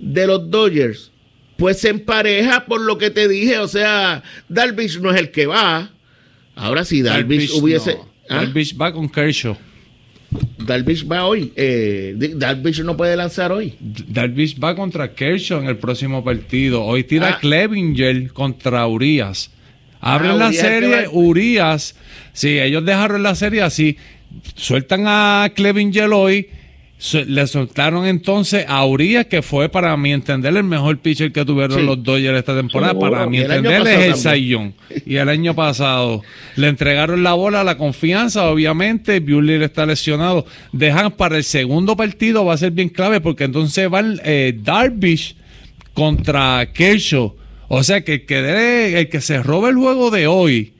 de 0.00 0.26
los 0.26 0.50
Dodgers, 0.50 1.10
pues 1.56 1.78
se 1.78 1.90
empareja 1.90 2.64
por 2.66 2.80
lo 2.80 2.98
que 2.98 3.10
te 3.10 3.28
dije, 3.28 3.58
o 3.58 3.68
sea, 3.68 4.22
Darvish 4.48 4.98
no 5.00 5.12
es 5.12 5.20
el 5.20 5.30
que 5.30 5.46
va. 5.46 5.90
Ahora 6.56 6.84
si 6.84 7.02
Darvish, 7.02 7.52
hubiese 7.52 7.94
no. 7.94 8.08
¿Ah? 8.28 8.36
Darvish 8.36 8.76
va 8.80 8.92
con 8.92 9.08
Kershaw. 9.08 9.56
Darvish 10.58 11.04
va 11.10 11.24
hoy, 11.24 11.52
eh, 11.56 12.14
Darvish 12.36 12.82
no 12.82 12.96
puede 12.96 13.16
lanzar 13.16 13.50
hoy. 13.50 13.74
Darvish 13.80 14.58
va 14.62 14.76
contra 14.76 15.12
Kershaw 15.12 15.60
en 15.60 15.66
el 15.66 15.76
próximo 15.76 16.22
partido. 16.22 16.82
Hoy 16.84 17.02
tira 17.04 17.30
Ah. 17.34 17.38
Clevinger 17.40 18.32
contra 18.32 18.86
Urias. 18.86 19.50
Abren 20.00 20.30
Ah, 20.32 20.34
la 20.36 20.46
Urias 20.48 20.62
serie, 20.62 21.08
Urias. 21.12 21.96
Sí, 22.32 22.58
ellos 22.60 22.84
dejaron 22.84 23.22
la 23.22 23.34
serie 23.34 23.62
así. 23.62 23.96
Sueltan 24.54 25.04
a 25.06 25.50
Clevinger 25.54 26.10
hoy. 26.12 26.48
Le 27.26 27.46
soltaron 27.46 28.06
entonces 28.06 28.66
a 28.68 28.84
Urias, 28.84 29.24
que 29.26 29.40
fue 29.40 29.70
para 29.70 29.96
mi 29.96 30.12
entender 30.12 30.54
el 30.54 30.64
mejor 30.64 30.98
pitcher 30.98 31.32
que 31.32 31.44
tuvieron 31.46 31.78
Sí. 31.78 31.86
los 31.86 32.02
Dodgers 32.02 32.38
esta 32.38 32.54
temporada. 32.54 32.92
Seguro. 32.92 33.10
Para 33.10 33.26
mi 33.26 33.38
entender 33.38 33.86
es 33.86 34.26
el 34.26 34.46
Young. 34.46 34.72
Y 35.06 35.16
el 35.16 35.28
año 35.30 35.54
pasado 35.54 36.22
le 36.56 36.68
entregaron 36.68 37.22
la 37.22 37.32
bola, 37.32 37.64
la 37.64 37.78
confianza, 37.78 38.50
obviamente. 38.50 39.20
Buehler 39.20 39.62
está 39.62 39.86
lesionado. 39.86 40.44
Dejan 40.72 41.12
para 41.12 41.38
el 41.38 41.44
segundo 41.44 41.96
partido, 41.96 42.44
va 42.44 42.52
a 42.54 42.58
ser 42.58 42.72
bien 42.72 42.90
clave 42.90 43.22
porque 43.22 43.44
entonces 43.44 43.88
van 43.88 44.20
eh, 44.24 44.54
Darvish 44.62 45.36
contra 45.94 46.70
Kershaw. 46.72 47.34
O 47.68 47.82
sea 47.82 48.02
que 48.02 48.14
el 48.14 48.26
que, 48.26 48.98
el 48.98 49.08
que 49.08 49.20
se 49.20 49.42
robe 49.42 49.70
el 49.70 49.76
juego 49.76 50.10
de 50.10 50.26
hoy 50.26 50.74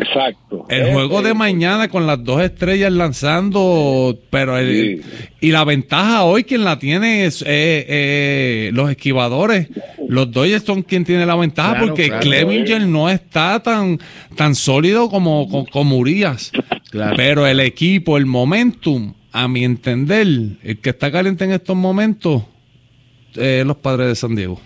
Exacto. 0.00 0.66
El 0.68 0.92
juego 0.92 1.22
de 1.22 1.34
mañana 1.34 1.88
con 1.88 2.06
las 2.06 2.22
dos 2.22 2.40
estrellas 2.42 2.92
lanzando, 2.92 4.18
pero 4.30 4.56
el- 4.58 5.02
y 5.40 5.50
la 5.50 5.64
ventaja 5.64 6.24
hoy 6.24 6.44
quien 6.44 6.64
la 6.64 6.78
tiene 6.78 7.24
es 7.24 7.42
eh, 7.42 7.46
eh, 7.88 8.70
los 8.72 8.90
esquivadores. 8.90 9.68
Los 10.08 10.30
Dodgers 10.32 10.64
son 10.64 10.82
quien 10.82 11.04
tiene 11.04 11.26
la 11.26 11.36
ventaja 11.36 11.70
Claro, 11.72 11.86
porque 11.86 12.06
claro. 12.08 12.22
Clevinger 12.22 12.86
no 12.86 13.08
está 13.10 13.60
tan, 13.62 13.98
tan 14.36 14.54
sólido 14.54 15.08
como, 15.10 15.48
como, 15.48 15.66
como 15.66 15.96
Urias. 15.98 16.50
Claro. 16.90 17.14
Pero 17.16 17.46
el 17.46 17.60
equipo, 17.60 18.16
el 18.16 18.26
momentum, 18.26 19.12
a 19.32 19.46
mi 19.48 19.64
entender, 19.64 20.26
el 20.62 20.78
que 20.80 20.90
está 20.90 21.12
caliente 21.12 21.44
en 21.44 21.52
estos 21.52 21.76
momentos, 21.76 22.42
eh, 23.36 23.62
los 23.66 23.76
padres 23.76 24.08
de 24.08 24.14
San 24.14 24.34
Diego. 24.34 24.60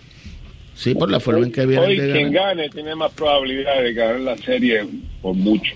Sí, 0.75 0.95
por 0.95 1.09
la 1.11 1.19
forma 1.19 1.45
en 1.45 1.51
que 1.51 1.65
vienen 1.65 1.87
Hoy 1.89 1.97
de 1.97 2.11
quien 2.11 2.31
ganar. 2.33 2.55
gane 2.57 2.69
tiene 2.69 2.95
más 2.95 3.11
probabilidad 3.13 3.81
de 3.81 3.93
ganar 3.93 4.19
la 4.19 4.37
serie 4.37 4.85
por 5.21 5.35
mucho. 5.35 5.73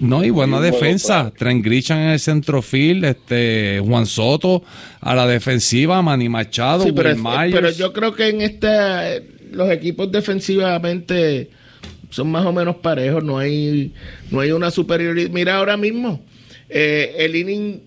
No, 0.00 0.24
y 0.24 0.30
buena 0.30 0.58
Sí, 0.58 0.64
defensa. 0.64 1.20
claro. 1.20 1.34
Trent 1.38 1.64
Grisham 1.64 1.98
en 1.98 2.08
el 2.08 2.18
centrofield, 2.18 3.04
este, 3.04 3.80
Juan 3.86 4.04
Soto 4.06 4.64
a 5.00 5.14
la 5.14 5.28
defensiva, 5.28 6.02
Manny 6.02 6.28
Machado, 6.28 6.82
Sí, 6.84 6.92
pero, 6.92 7.10
es- 7.10 7.18
Myers. 7.18 7.52
pero 7.54 7.70
yo 7.70 7.92
creo 7.92 8.12
que 8.14 8.28
en 8.28 8.40
esta 8.42 9.04
los 9.52 9.70
equipos 9.70 10.10
defensivamente 10.10 11.50
son 12.10 12.30
más 12.30 12.44
o 12.44 12.52
menos 12.52 12.76
parejos, 12.76 13.22
no 13.22 13.38
hay 13.38 13.92
no 14.30 14.40
hay 14.40 14.50
una 14.52 14.70
superioridad. 14.70 15.30
Mira 15.30 15.56
ahora 15.58 15.76
mismo 15.76 16.20
eh, 16.68 17.14
el 17.18 17.36
inning 17.36 17.80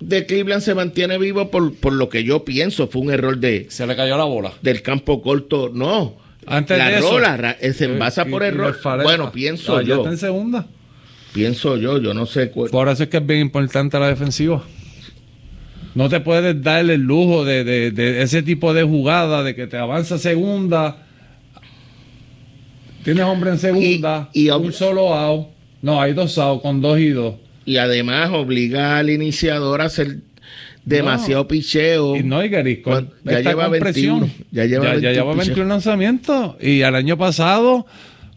de 0.00 0.26
Cleveland 0.26 0.62
se 0.62 0.74
mantiene 0.74 1.18
vivo 1.18 1.50
por, 1.50 1.74
por 1.74 1.92
lo 1.92 2.08
que 2.08 2.24
yo 2.24 2.44
pienso 2.44 2.88
fue 2.88 3.02
un 3.02 3.10
error 3.10 3.38
de 3.38 3.66
Se 3.70 3.86
le 3.86 3.94
cayó 3.96 4.16
la 4.16 4.24
bola. 4.24 4.52
del 4.62 4.82
campo 4.82 5.20
corto, 5.22 5.70
no. 5.72 6.16
Antes 6.46 6.78
la 6.78 6.88
de 6.88 6.98
eso. 6.98 7.10
rola 7.10 7.36
ra- 7.36 7.56
eh, 7.60 7.72
se 7.74 7.84
envasa 7.84 8.24
Y- 8.26 8.30
por 8.30 8.42
error. 8.42 8.76
Bueno, 9.02 9.30
pienso 9.30 9.76
Ah, 9.76 9.82
yo, 9.82 9.96
está 9.98 10.08
en 10.10 10.18
segunda. 10.18 10.66
pienso 11.34 11.76
yo, 11.76 11.98
yo 11.98 12.14
no 12.14 12.24
sé 12.26 12.50
cuál. 12.50 12.70
Por 12.70 12.88
eso 12.88 13.02
es 13.04 13.08
que 13.10 13.18
es 13.18 13.26
bien 13.26 13.40
importante 13.40 13.98
la 13.98 14.08
defensiva. 14.08 14.62
No 15.94 16.08
te 16.08 16.20
puedes 16.20 16.62
dar 16.62 16.88
el 16.88 17.00
lujo 17.02 17.44
de, 17.44 17.62
de- 17.64 17.90
de 17.90 18.22
ese 18.22 18.42
tipo 18.42 18.72
de 18.72 18.84
jugada, 18.84 19.42
de 19.42 19.54
que 19.54 19.66
te 19.66 19.76
avanza 19.76 20.18
segunda. 20.18 21.04
Tienes 23.04 23.24
hombre 23.24 23.50
en 23.50 23.58
segunda, 23.58 24.28
Y- 24.32 24.46
y- 24.46 24.50
un 24.50 24.72
solo 24.72 25.14
out. 25.14 25.48
No, 25.82 26.00
hay 26.00 26.12
dos 26.12 26.36
outs 26.38 26.62
con 26.62 26.80
dos 26.80 26.98
y 26.98 27.08
dos. 27.10 27.34
Y 27.70 27.76
además 27.76 28.30
obliga 28.32 28.98
al 28.98 29.10
iniciador 29.10 29.80
a 29.80 29.84
hacer 29.84 30.16
demasiado 30.84 31.46
picheo. 31.46 32.16
Y 32.16 32.22
no, 32.22 32.44
y 32.44 32.48
Gary, 32.48 32.80
con- 32.82 33.10
ya 33.24 33.40
lleva 33.40 33.64
con 33.64 33.72
21, 33.72 34.18
presión. 34.20 34.46
ya 34.50 34.64
lleva 34.64 34.84
21 34.92 35.12
lleva 35.12 35.32
picheos. 35.32 35.46
21 35.48 35.68
lanzamientos. 35.68 36.56
Y 36.60 36.80
el 36.80 36.94
año 36.94 37.16
pasado, 37.16 37.86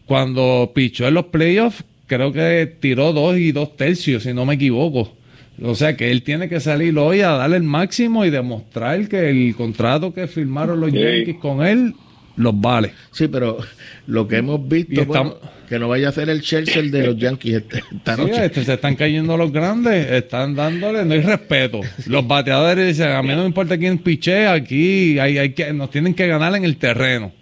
cuando 0.06 0.70
pichó 0.74 1.08
en 1.08 1.14
los 1.14 1.26
playoffs, 1.26 1.82
creo 2.06 2.32
que 2.32 2.72
tiró 2.80 3.12
dos 3.12 3.36
y 3.38 3.50
dos 3.52 3.76
tercios, 3.76 4.22
si 4.22 4.32
no 4.32 4.44
me 4.46 4.54
equivoco. 4.54 5.16
O 5.62 5.74
sea 5.74 5.96
que 5.96 6.10
él 6.10 6.22
tiene 6.22 6.48
que 6.48 6.60
salir 6.60 6.96
hoy 6.98 7.20
a 7.20 7.30
darle 7.30 7.56
el 7.56 7.62
máximo 7.62 8.24
y 8.24 8.30
demostrar 8.30 9.08
que 9.08 9.30
el 9.30 9.54
contrato 9.56 10.12
que 10.12 10.26
firmaron 10.26 10.80
los 10.80 10.90
Sí. 10.90 10.98
Yankees 10.98 11.36
con 11.40 11.64
él 11.66 11.94
los 12.36 12.60
vale. 12.60 12.92
Sí, 13.12 13.28
pero 13.28 13.58
lo 14.06 14.26
que 14.28 14.36
hemos 14.38 14.66
visto, 14.68 15.00
estamos- 15.02 15.34
bueno, 15.40 15.54
que 15.68 15.78
no 15.78 15.88
vaya 15.88 16.08
a 16.08 16.12
ser 16.12 16.28
el 16.28 16.42
Chelsea 16.42 16.80
el 16.80 16.90
de 16.90 17.06
los 17.06 17.16
Yankees 17.16 17.54
este- 17.54 17.78
esta 17.96 18.16
Sí, 18.16 18.20
noche. 18.22 18.44
este, 18.46 18.64
se 18.64 18.74
están 18.74 18.96
cayendo 18.96 19.36
los 19.36 19.50
grandes, 19.52 20.10
están 20.10 20.54
dándole, 20.54 21.04
no 21.04 21.14
hay 21.14 21.20
respeto. 21.20 21.80
Los 22.06 22.26
bateadores 22.26 22.86
dicen, 22.86 23.12
a 23.12 23.22
mí 23.22 23.28
no 23.30 23.38
me 23.40 23.46
importa 23.46 23.78
quién 23.78 23.98
piche, 23.98 24.46
aquí 24.46 25.18
hay, 25.18 25.38
hay 25.38 25.52
que, 25.52 25.72
nos 25.72 25.90
tienen 25.90 26.12
que 26.14 26.26
ganar 26.26 26.54
en 26.56 26.64
el 26.64 26.76
terreno. 26.76 27.32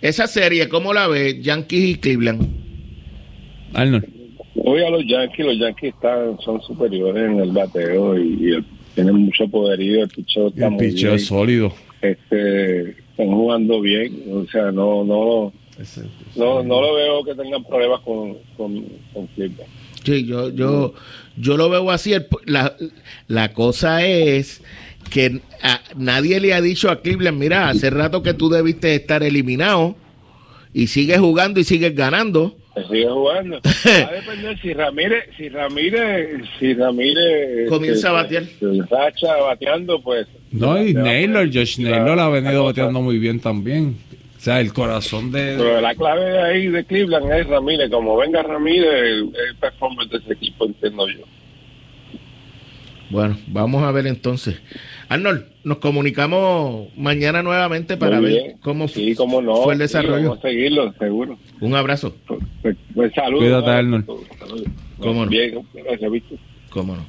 Esa 0.00 0.26
serie, 0.26 0.68
¿cómo 0.68 0.92
la 0.94 1.08
ves? 1.08 1.42
Yankees 1.42 1.84
y 1.84 1.94
Cleveland. 1.96 2.46
Arnold. 3.74 4.06
Hoy 4.62 4.82
a 4.82 4.90
los 4.90 5.04
Yankees, 5.06 5.46
los 5.46 5.58
Yankees 5.58 5.94
están, 5.94 6.38
son 6.44 6.60
superiores 6.62 7.24
en 7.30 7.40
el 7.40 7.50
bateo 7.52 8.18
y, 8.18 8.36
y 8.40 8.50
el- 8.54 8.64
tienen 8.94 9.14
mucho 9.16 9.46
poderío, 9.48 10.02
el 10.02 10.08
picheo 10.08 10.48
está 10.48 10.66
El 10.66 10.72
muy 10.72 10.88
picheo 10.88 11.10
bien. 11.10 11.16
es 11.20 11.26
sólido. 11.26 11.72
este, 12.02 12.96
están 13.22 13.34
jugando 13.36 13.80
bien, 13.80 14.22
o 14.32 14.46
sea, 14.50 14.70
no, 14.72 15.04
no, 15.04 15.52
no, 16.36 16.62
no 16.62 16.80
lo 16.80 16.94
veo 16.94 17.24
que 17.24 17.34
tengan 17.34 17.64
problemas 17.64 18.00
con, 18.00 18.36
con, 18.56 18.84
con. 19.12 19.28
Sí, 20.04 20.24
yo, 20.26 20.48
yo, 20.50 20.94
yo 21.36 21.56
lo 21.56 21.68
veo 21.68 21.90
así. 21.90 22.12
El- 22.12 22.26
la, 22.46 22.74
la 23.28 23.52
cosa 23.52 24.04
es 24.06 24.62
que 25.10 25.40
a- 25.62 25.80
nadie 25.96 26.40
le 26.40 26.54
ha 26.54 26.60
dicho 26.60 26.90
a 26.90 27.00
Cleveland, 27.00 27.38
mira, 27.38 27.68
hace 27.68 27.90
rato 27.90 28.22
que 28.22 28.34
tú 28.34 28.48
debiste 28.48 28.94
estar 28.94 29.22
eliminado 29.22 29.96
y 30.72 30.86
sigues 30.86 31.18
jugando 31.18 31.60
y 31.60 31.64
sigues 31.64 31.94
ganando. 31.94 32.56
Se 32.74 32.84
sigue 32.86 33.08
jugando. 33.08 33.60
Va 33.86 34.08
a 34.08 34.12
depender 34.12 34.58
si 34.60 34.72
Ramírez, 34.72 35.24
si 35.36 35.48
Ramírez, 35.48 36.40
si 36.58 36.74
Ramírez 36.74 37.68
Comienza 37.68 38.16
a 38.16 38.22
este, 38.22 38.40
batear. 38.60 38.88
racha 38.90 39.36
bateando, 39.36 40.00
pues. 40.00 40.26
No, 40.52 40.80
y 40.82 40.94
Naylor, 40.94 41.46
Josh 41.52 41.78
la- 41.78 41.90
Naylor 41.98 42.20
ha 42.20 42.28
venido 42.28 42.64
bateando 42.64 43.00
muy 43.00 43.18
bien 43.18 43.40
también. 43.40 43.96
O 44.36 44.42
sea, 44.42 44.60
el 44.60 44.72
corazón 44.72 45.30
de... 45.32 45.54
Pero 45.58 45.80
la 45.82 45.94
clave 45.94 46.24
de 46.30 46.42
ahí 46.42 46.68
de 46.68 46.82
Cleveland 46.84 47.30
es 47.30 47.46
Ramírez. 47.46 47.90
Como 47.90 48.16
venga 48.16 48.42
Ramírez, 48.42 48.88
el, 48.90 49.18
el 49.48 49.56
performance 49.60 50.10
de 50.10 50.16
ese 50.18 50.32
equipo, 50.32 50.64
entiendo 50.64 51.06
yo. 51.08 51.24
Bueno, 53.10 53.36
vamos 53.48 53.82
a 53.82 53.90
ver 53.90 54.06
entonces. 54.06 54.60
Arnold, 55.10 55.42
nos 55.64 55.78
comunicamos 55.78 56.86
mañana 56.96 57.42
nuevamente 57.42 57.96
para 57.96 58.20
ver 58.20 58.54
cómo 58.62 58.86
Sí, 58.86 59.16
cómo 59.16 59.42
no. 59.42 59.56
fue 59.64 59.72
el 59.74 59.78
Sí, 59.78 59.82
desarrollo. 59.82 60.28
vamos 60.30 60.38
a 60.38 60.42
seguirlo, 60.48 60.94
seguro. 61.00 61.36
Un 61.60 61.74
abrazo. 61.74 62.14
Pues, 62.28 62.38
pues, 62.62 62.76
pues, 62.94 63.12
saludos. 63.12 63.42
Cuídate, 63.42 63.70
Arnold. 63.72 64.06
Saludos. 64.38 64.62
Cómo 65.00 65.24
no. 65.24 65.30
Bien, 65.30 65.66
gracias, 65.74 66.10
Víctor. 66.12 66.38
Cómo 66.70 66.94
no. 66.94 67.04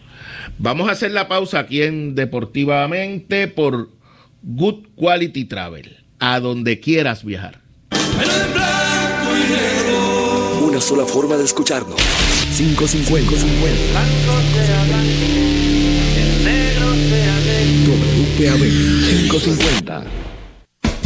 Vamos 0.57 0.89
a 0.89 0.93
hacer 0.93 1.11
la 1.11 1.27
pausa 1.27 1.59
aquí 1.59 1.83
en 1.83 2.15
Deportivamente 2.15 3.47
por 3.47 3.89
Good 4.41 4.87
Quality 4.95 5.45
Travel. 5.45 5.97
A 6.17 6.39
donde 6.39 6.79
quieras 6.79 7.23
viajar. 7.23 7.59
Una 10.67 10.81
sola 10.81 11.05
forma 11.05 11.37
de 11.37 11.43
escucharnos. 11.43 11.97
550. 12.57 15.40
WPAB 18.41 19.29
550. 19.29 20.30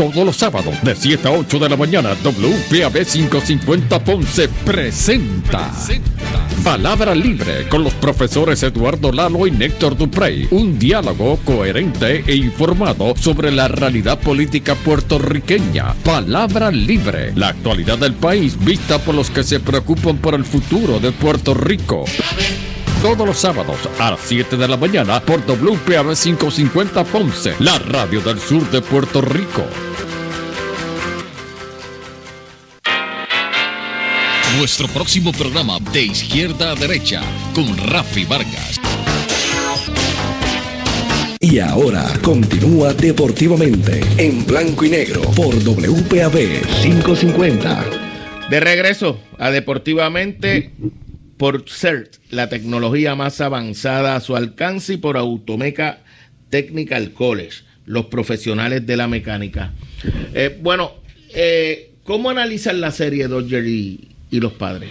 Todos 0.00 0.24
los 0.24 0.36
sábados 0.36 0.82
de 0.82 0.96
7 0.96 1.28
a 1.28 1.32
8 1.32 1.58
de 1.58 1.68
la 1.68 1.76
mañana, 1.76 2.16
WPAB 2.24 3.04
550 3.04 4.02
Ponce 4.02 4.48
presenta. 4.64 5.70
Palabra 6.64 7.14
Libre 7.14 7.68
con 7.68 7.84
los 7.84 7.92
profesores 7.92 8.62
Eduardo 8.62 9.12
Lalo 9.12 9.46
y 9.46 9.50
Néctor 9.50 9.98
Duprey. 9.98 10.48
Un 10.52 10.78
diálogo 10.78 11.38
coherente 11.44 12.24
e 12.26 12.34
informado 12.34 13.14
sobre 13.14 13.52
la 13.52 13.68
realidad 13.68 14.18
política 14.18 14.74
puertorriqueña. 14.74 15.92
Palabra 16.02 16.70
Libre. 16.70 17.34
La 17.36 17.48
actualidad 17.48 17.98
del 17.98 18.14
país 18.14 18.56
vista 18.64 18.98
por 19.00 19.14
los 19.14 19.28
que 19.28 19.44
se 19.44 19.60
preocupan 19.60 20.16
por 20.16 20.34
el 20.34 20.46
futuro 20.46 20.98
de 20.98 21.12
Puerto 21.12 21.52
Rico. 21.52 22.06
Todos 23.02 23.26
los 23.26 23.38
sábados 23.38 23.78
a 23.98 24.10
las 24.10 24.20
7 24.20 24.58
de 24.58 24.68
la 24.68 24.76
mañana 24.76 25.20
por 25.20 25.40
WPAB 25.46 26.14
550 26.14 27.02
Ponce, 27.04 27.54
la 27.58 27.78
radio 27.78 28.20
del 28.20 28.38
sur 28.38 28.70
de 28.70 28.82
Puerto 28.82 29.22
Rico. 29.22 29.64
Nuestro 34.58 34.86
próximo 34.88 35.32
programa 35.32 35.78
de 35.94 36.02
izquierda 36.02 36.72
a 36.72 36.74
derecha 36.74 37.22
con 37.54 37.74
Rafi 37.78 38.26
Vargas. 38.26 38.78
Y 41.40 41.58
ahora 41.58 42.04
continúa 42.22 42.92
deportivamente 42.92 44.02
en 44.18 44.44
blanco 44.44 44.84
y 44.84 44.90
negro 44.90 45.22
por 45.34 45.54
WPAB 45.54 46.66
550. 46.82 47.82
De 48.50 48.60
regreso 48.60 49.18
a 49.38 49.50
Deportivamente 49.50 50.72
por 51.40 51.64
CERT, 51.66 52.16
la 52.28 52.50
tecnología 52.50 53.14
más 53.14 53.40
avanzada 53.40 54.14
a 54.14 54.20
su 54.20 54.36
alcance 54.36 54.92
y 54.92 54.96
por 54.98 55.16
Automeca 55.16 56.00
Technical 56.50 57.12
College, 57.12 57.62
los 57.86 58.04
profesionales 58.06 58.86
de 58.86 58.98
la 58.98 59.08
mecánica. 59.08 59.72
Eh, 60.34 60.58
bueno, 60.60 60.90
eh, 61.34 61.92
¿cómo 62.04 62.28
analizan 62.28 62.82
la 62.82 62.90
serie 62.90 63.26
Dodger 63.26 63.66
y, 63.66 64.10
los 64.32 64.52
padres? 64.52 64.90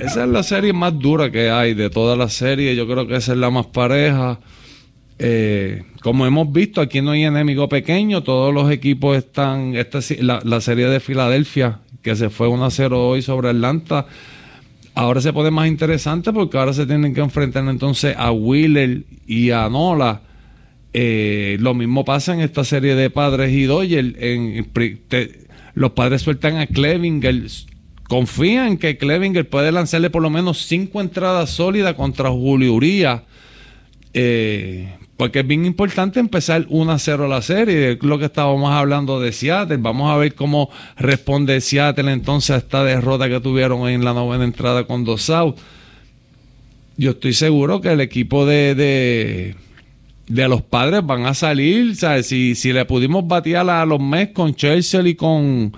Esa 0.00 0.22
es 0.22 0.30
la 0.30 0.44
serie 0.44 0.72
más 0.72 0.96
dura 0.96 1.32
que 1.32 1.50
hay 1.50 1.74
de 1.74 1.90
toda 1.90 2.14
la 2.14 2.28
serie. 2.28 2.76
Yo 2.76 2.86
creo 2.86 3.08
que 3.08 3.16
esa 3.16 3.32
es 3.32 3.38
la 3.38 3.50
más 3.50 3.66
pareja. 3.66 4.38
Eh, 5.18 5.82
como 6.00 6.26
hemos 6.26 6.52
visto, 6.52 6.80
aquí 6.80 7.02
no 7.02 7.10
hay 7.10 7.24
enemigo 7.24 7.68
pequeño. 7.68 8.22
Todos 8.22 8.54
los 8.54 8.70
equipos 8.70 9.16
están. 9.16 9.74
Esta, 9.74 9.98
la, 10.20 10.40
la 10.44 10.60
serie 10.60 10.86
de 10.86 11.00
Filadelfia, 11.00 11.80
que 12.02 12.14
se 12.14 12.30
fue 12.30 12.46
1-0 12.46 12.92
hoy 12.92 13.20
sobre 13.20 13.48
Atlanta, 13.48 14.06
ahora 14.98 15.20
se 15.20 15.32
pone 15.32 15.52
más 15.52 15.68
interesante 15.68 16.32
porque 16.32 16.58
ahora 16.58 16.72
se 16.72 16.84
tienen 16.84 17.14
que 17.14 17.20
enfrentar 17.20 17.64
entonces 17.68 18.16
a 18.18 18.32
Wheeler 18.32 19.04
y 19.28 19.52
a 19.52 19.68
Nola. 19.68 20.22
Eh, 20.92 21.56
lo 21.60 21.72
mismo 21.72 22.04
pasa 22.04 22.34
en 22.34 22.40
esta 22.40 22.64
serie 22.64 22.96
de 22.96 23.08
padres 23.08 23.52
y 23.52 23.62
Doyle. 23.62 24.16
En, 24.18 24.66
los 25.74 25.92
padres 25.92 26.22
sueltan 26.22 26.56
a 26.56 26.66
Clevinger. 26.66 27.44
Confían 28.08 28.76
que 28.76 28.98
Clevinger 28.98 29.48
puede 29.48 29.70
lanzarle 29.70 30.10
por 30.10 30.20
lo 30.20 30.30
menos 30.30 30.66
cinco 30.66 31.00
entradas 31.00 31.50
sólidas 31.50 31.94
contra 31.94 32.30
Julio 32.30 32.74
Uría. 32.74 33.22
Eh, 34.14 34.96
porque 35.18 35.40
es 35.40 35.46
bien 35.46 35.66
importante 35.66 36.20
empezar 36.20 36.64
1 36.68 36.92
a 36.92 36.98
0 36.98 37.26
la 37.26 37.42
serie. 37.42 37.92
Es 37.92 38.02
lo 38.04 38.20
que 38.20 38.26
estábamos 38.26 38.70
hablando 38.70 39.20
de 39.20 39.32
Seattle. 39.32 39.78
Vamos 39.78 40.12
a 40.12 40.16
ver 40.16 40.36
cómo 40.36 40.70
responde 40.96 41.60
Seattle 41.60 42.12
entonces 42.12 42.50
a 42.50 42.56
esta 42.58 42.84
derrota 42.84 43.28
que 43.28 43.40
tuvieron 43.40 43.88
en 43.88 44.04
la 44.04 44.14
novena 44.14 44.44
entrada 44.44 44.84
con 44.84 45.04
dos 45.04 45.28
outs. 45.28 45.60
Yo 46.96 47.10
estoy 47.10 47.32
seguro 47.32 47.80
que 47.80 47.90
el 47.90 48.00
equipo 48.00 48.46
de, 48.46 48.76
de, 48.76 49.56
de 50.28 50.48
los 50.48 50.62
padres 50.62 51.04
van 51.04 51.26
a 51.26 51.34
salir. 51.34 51.96
¿sabes? 51.96 52.28
Si, 52.28 52.54
si 52.54 52.72
le 52.72 52.84
pudimos 52.84 53.26
batear 53.26 53.68
a 53.68 53.84
los 53.84 53.98
Mets 53.98 54.32
con 54.32 54.54
Churchill 54.54 55.08
y 55.08 55.16
con, 55.16 55.72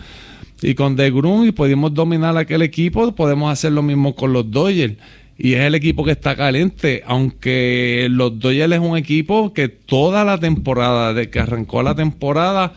y 0.60 0.74
con 0.74 0.96
De 0.96 1.10
Grun 1.10 1.48
y 1.48 1.52
pudimos 1.52 1.94
dominar 1.94 2.36
aquel 2.36 2.60
equipo, 2.60 3.14
podemos 3.14 3.50
hacer 3.50 3.72
lo 3.72 3.82
mismo 3.82 4.14
con 4.14 4.34
los 4.34 4.50
Dodgers. 4.50 4.96
Y 5.42 5.54
es 5.54 5.60
el 5.62 5.74
equipo 5.74 6.04
que 6.04 6.10
está 6.10 6.36
caliente, 6.36 7.02
aunque 7.06 8.08
los 8.10 8.38
Dodgers 8.38 8.74
es 8.74 8.78
un 8.78 8.98
equipo 8.98 9.54
que 9.54 9.68
toda 9.68 10.22
la 10.22 10.36
temporada, 10.38 11.14
de 11.14 11.30
que 11.30 11.40
arrancó 11.40 11.82
la 11.82 11.94
temporada, 11.94 12.74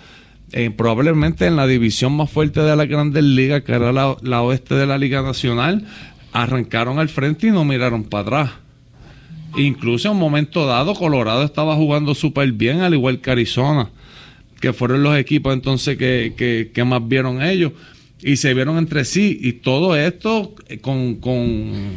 eh, 0.53 0.69
probablemente 0.69 1.45
en 1.45 1.57
la 1.57 1.67
división 1.67 2.15
más 2.15 2.29
fuerte 2.31 2.61
de 2.61 2.73
la 2.77 2.85
Grandes 2.85 3.23
Ligas, 3.25 3.63
que 3.63 3.73
era 3.73 3.91
la, 3.91 4.15
la 4.21 4.41
oeste 4.43 4.75
de 4.75 4.85
la 4.85 4.97
Liga 4.97 5.21
Nacional, 5.21 5.85
arrancaron 6.31 6.99
al 6.99 7.09
frente 7.09 7.47
y 7.47 7.51
no 7.51 7.65
miraron 7.65 8.05
para 8.05 8.21
atrás. 8.21 8.51
Incluso 9.57 10.07
en 10.07 10.13
un 10.13 10.19
momento 10.21 10.65
dado, 10.65 10.93
Colorado 10.95 11.43
estaba 11.43 11.75
jugando 11.75 12.15
súper 12.15 12.51
bien, 12.53 12.79
al 12.79 12.93
igual 12.93 13.19
que 13.19 13.29
Arizona, 13.31 13.89
que 14.61 14.71
fueron 14.71 15.03
los 15.03 15.17
equipos 15.17 15.53
entonces 15.53 15.97
que, 15.97 16.33
que- 16.37 16.71
que 16.73 16.83
más 16.85 17.05
vieron 17.05 17.41
ellos. 17.43 17.73
Y 18.21 18.37
se 18.37 18.53
vieron 18.53 18.77
entre 18.77 19.03
sí. 19.03 19.37
Y 19.41 19.51
todo 19.53 19.97
esto 19.97 20.55
eh, 20.69 20.77
con, 20.77 21.15
con, 21.15 21.91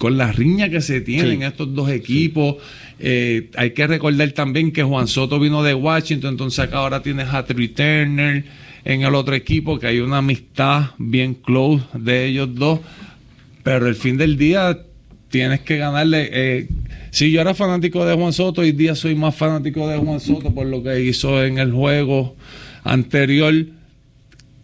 con 0.00 0.16
la 0.16 0.32
riña 0.32 0.70
que 0.70 0.80
se 0.80 1.02
tienen 1.02 1.40
Sí. 1.40 1.44
estos 1.44 1.74
dos 1.74 1.90
equipos. 1.90 2.56
Eh, 2.98 3.50
hay 3.54 3.72
que 3.72 3.86
recordar 3.86 4.32
también 4.32 4.72
que 4.72 4.82
Juan 4.82 5.06
Soto 5.06 5.38
vino 5.38 5.62
de 5.62 5.74
Washington, 5.74 6.30
entonces 6.30 6.58
acá 6.60 6.78
ahora 6.78 7.02
tienes 7.02 7.28
a 7.28 7.44
Turner 7.44 8.44
en 8.86 9.02
el 9.02 9.14
otro 9.14 9.34
equipo, 9.34 9.78
que 9.78 9.88
hay 9.88 10.00
una 10.00 10.16
amistad 10.18 10.92
bien 10.96 11.34
close 11.34 11.84
de 11.92 12.24
ellos 12.28 12.48
dos. 12.54 12.80
Pero 13.62 13.88
el 13.88 13.94
fin 13.94 14.16
del 14.16 14.38
día 14.38 14.78
tienes 15.28 15.60
que 15.60 15.76
ganarle. 15.76 16.30
eh, 16.32 16.68
si 17.10 17.30
yo 17.30 17.42
era 17.42 17.52
fanático 17.52 18.06
de 18.06 18.14
Juan 18.14 18.32
Soto, 18.32 18.62
hoy 18.62 18.72
día 18.72 18.94
soy 18.94 19.14
más 19.14 19.34
fanático 19.36 19.86
de 19.86 19.98
Juan 19.98 20.18
Soto 20.18 20.54
por 20.54 20.66
lo 20.66 20.82
que 20.82 21.02
hizo 21.04 21.44
en 21.44 21.58
el 21.58 21.72
juego 21.72 22.36
anterior 22.84 23.52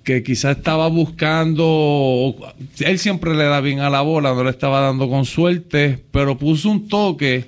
que 0.06 0.22
quizás 0.22 0.58
estaba 0.58 0.86
buscando, 0.86 2.36
él 2.78 2.98
siempre 3.00 3.34
le 3.34 3.42
da 3.42 3.60
bien 3.60 3.80
a 3.80 3.90
la 3.90 4.02
bola, 4.02 4.34
no 4.34 4.44
le 4.44 4.50
estaba 4.50 4.80
dando 4.80 5.08
con 5.08 5.24
suerte, 5.24 5.98
pero 6.12 6.38
puso 6.38 6.70
un 6.70 6.86
toque 6.86 7.44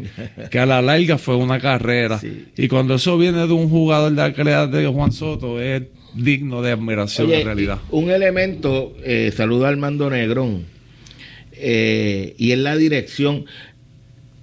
que 0.50 0.58
a 0.58 0.66
la 0.66 0.82
larga 0.82 1.18
fue 1.18 1.36
una 1.36 1.60
carrera. 1.60 2.20
Y 2.56 2.66
cuando 2.66 2.96
eso 2.96 3.16
viene 3.16 3.46
de 3.46 3.52
un 3.52 3.70
jugador 3.70 4.10
de 4.10 4.16
la 4.16 4.32
calidad 4.32 4.68
de 4.68 4.88
Juan 4.88 5.12
Soto, 5.12 5.60
es 5.60 5.84
digno 6.14 6.60
de 6.60 6.72
admiración 6.72 7.28
Oye, 7.28 7.42
en 7.42 7.46
realidad. 7.46 7.78
Un 7.92 8.10
elemento, 8.10 8.92
eh, 9.04 9.32
saluda 9.36 9.68
a 9.68 9.70
Armando 9.70 10.10
Negrón, 10.10 10.64
eh, 11.52 12.34
y 12.38 12.50
es 12.50 12.58
la 12.58 12.74
dirección. 12.74 13.44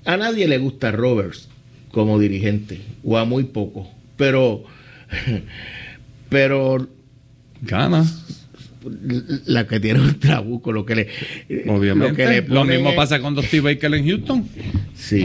A 0.06 0.16
nadie 0.16 0.48
le 0.48 0.58
gusta 0.58 0.90
Roberts 0.94 1.50
como 1.92 2.18
dirigente, 2.18 2.80
o 3.04 3.18
a 3.18 3.26
muy 3.26 3.44
poco, 3.44 3.92
pero, 4.16 4.64
pero 6.30 6.96
Gana. 7.66 8.06
la 9.46 9.66
que 9.68 9.80
tiene 9.80 10.00
un 10.02 10.20
trabuco, 10.20 10.72
lo 10.72 10.86
que 10.86 10.96
le. 10.96 11.08
Obviamente. 11.68 12.10
Lo, 12.12 12.16
que 12.16 12.26
le 12.28 12.42
Lo 12.48 12.62
ponen 12.62 12.78
mismo 12.82 12.96
pasa 12.96 13.20
con 13.20 13.42
Steve 13.44 13.74
Baker 13.74 13.94
en 13.96 14.08
Houston. 14.08 14.48
Sí, 14.96 15.24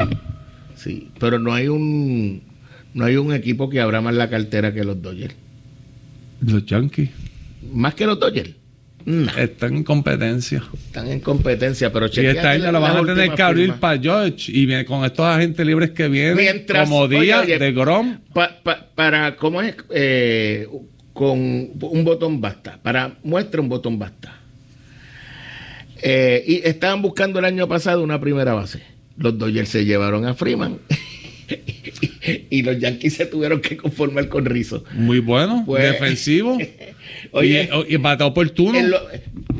sí, 0.76 1.08
pero 1.18 1.38
no 1.38 1.52
hay 1.54 1.68
un 1.68 2.42
no 2.94 3.04
hay 3.04 3.16
un 3.16 3.32
equipo 3.32 3.68
que 3.70 3.80
abra 3.80 4.00
más 4.00 4.14
la 4.14 4.28
cartera 4.30 4.72
que 4.72 4.82
los 4.84 5.00
Dodgers. 5.00 5.34
Los 6.40 6.64
Yankees 6.64 7.10
Más 7.72 7.94
que 7.94 8.06
los 8.06 8.18
Dodgers. 8.18 8.50
No, 9.04 9.30
están 9.36 9.76
en 9.76 9.84
competencia. 9.84 10.62
están 10.86 11.08
en 11.08 11.20
competencia, 11.20 11.90
pero 11.92 12.06
Y 12.12 12.26
esta 12.26 12.50
año 12.50 12.70
la 12.70 12.78
van 12.78 12.96
a 12.98 13.02
tener 13.14 13.34
que 13.34 13.42
abrir 13.42 13.72
para 13.74 13.98
George. 14.00 14.52
Y 14.52 14.84
con 14.84 15.04
estos 15.04 15.24
agentes 15.24 15.66
libres 15.66 15.90
que 15.92 16.08
vienen, 16.08 16.36
Mientras- 16.36 16.84
como 16.84 17.00
oye, 17.00 17.34
oye, 17.34 17.58
de 17.58 17.72
Grom. 17.72 18.18
Pa- 18.34 18.60
pa- 18.62 18.88
para, 18.94 19.36
¿cómo 19.36 19.62
es? 19.62 19.74
Eh, 19.90 20.66
con 21.20 21.38
un 21.38 22.02
botón 22.02 22.40
basta. 22.40 22.78
Para 22.82 23.18
muestra 23.22 23.60
un 23.60 23.68
botón 23.68 23.98
basta. 23.98 24.40
Eh, 26.00 26.42
y 26.46 26.54
estaban 26.66 27.02
buscando 27.02 27.38
el 27.40 27.44
año 27.44 27.68
pasado 27.68 28.02
una 28.02 28.18
primera 28.18 28.54
base. 28.54 28.80
Los 29.18 29.36
Dodgers 29.36 29.68
se 29.68 29.84
llevaron 29.84 30.24
a 30.24 30.32
Freeman. 30.32 30.78
y 32.50 32.62
los 32.62 32.78
Yankees 32.78 33.12
se 33.16 33.26
tuvieron 33.26 33.60
que 33.60 33.76
conformar 33.76 34.28
con 34.30 34.46
Rizzo. 34.46 34.82
Muy 34.94 35.18
bueno, 35.20 35.62
Pues- 35.66 35.82
defensivo. 35.92 36.56
Oye, 37.32 37.68
y, 37.88 37.94
y 37.94 37.96
bate 37.98 38.24
oportuno. 38.24 38.78
en 38.78 38.88
lo- 38.90 39.00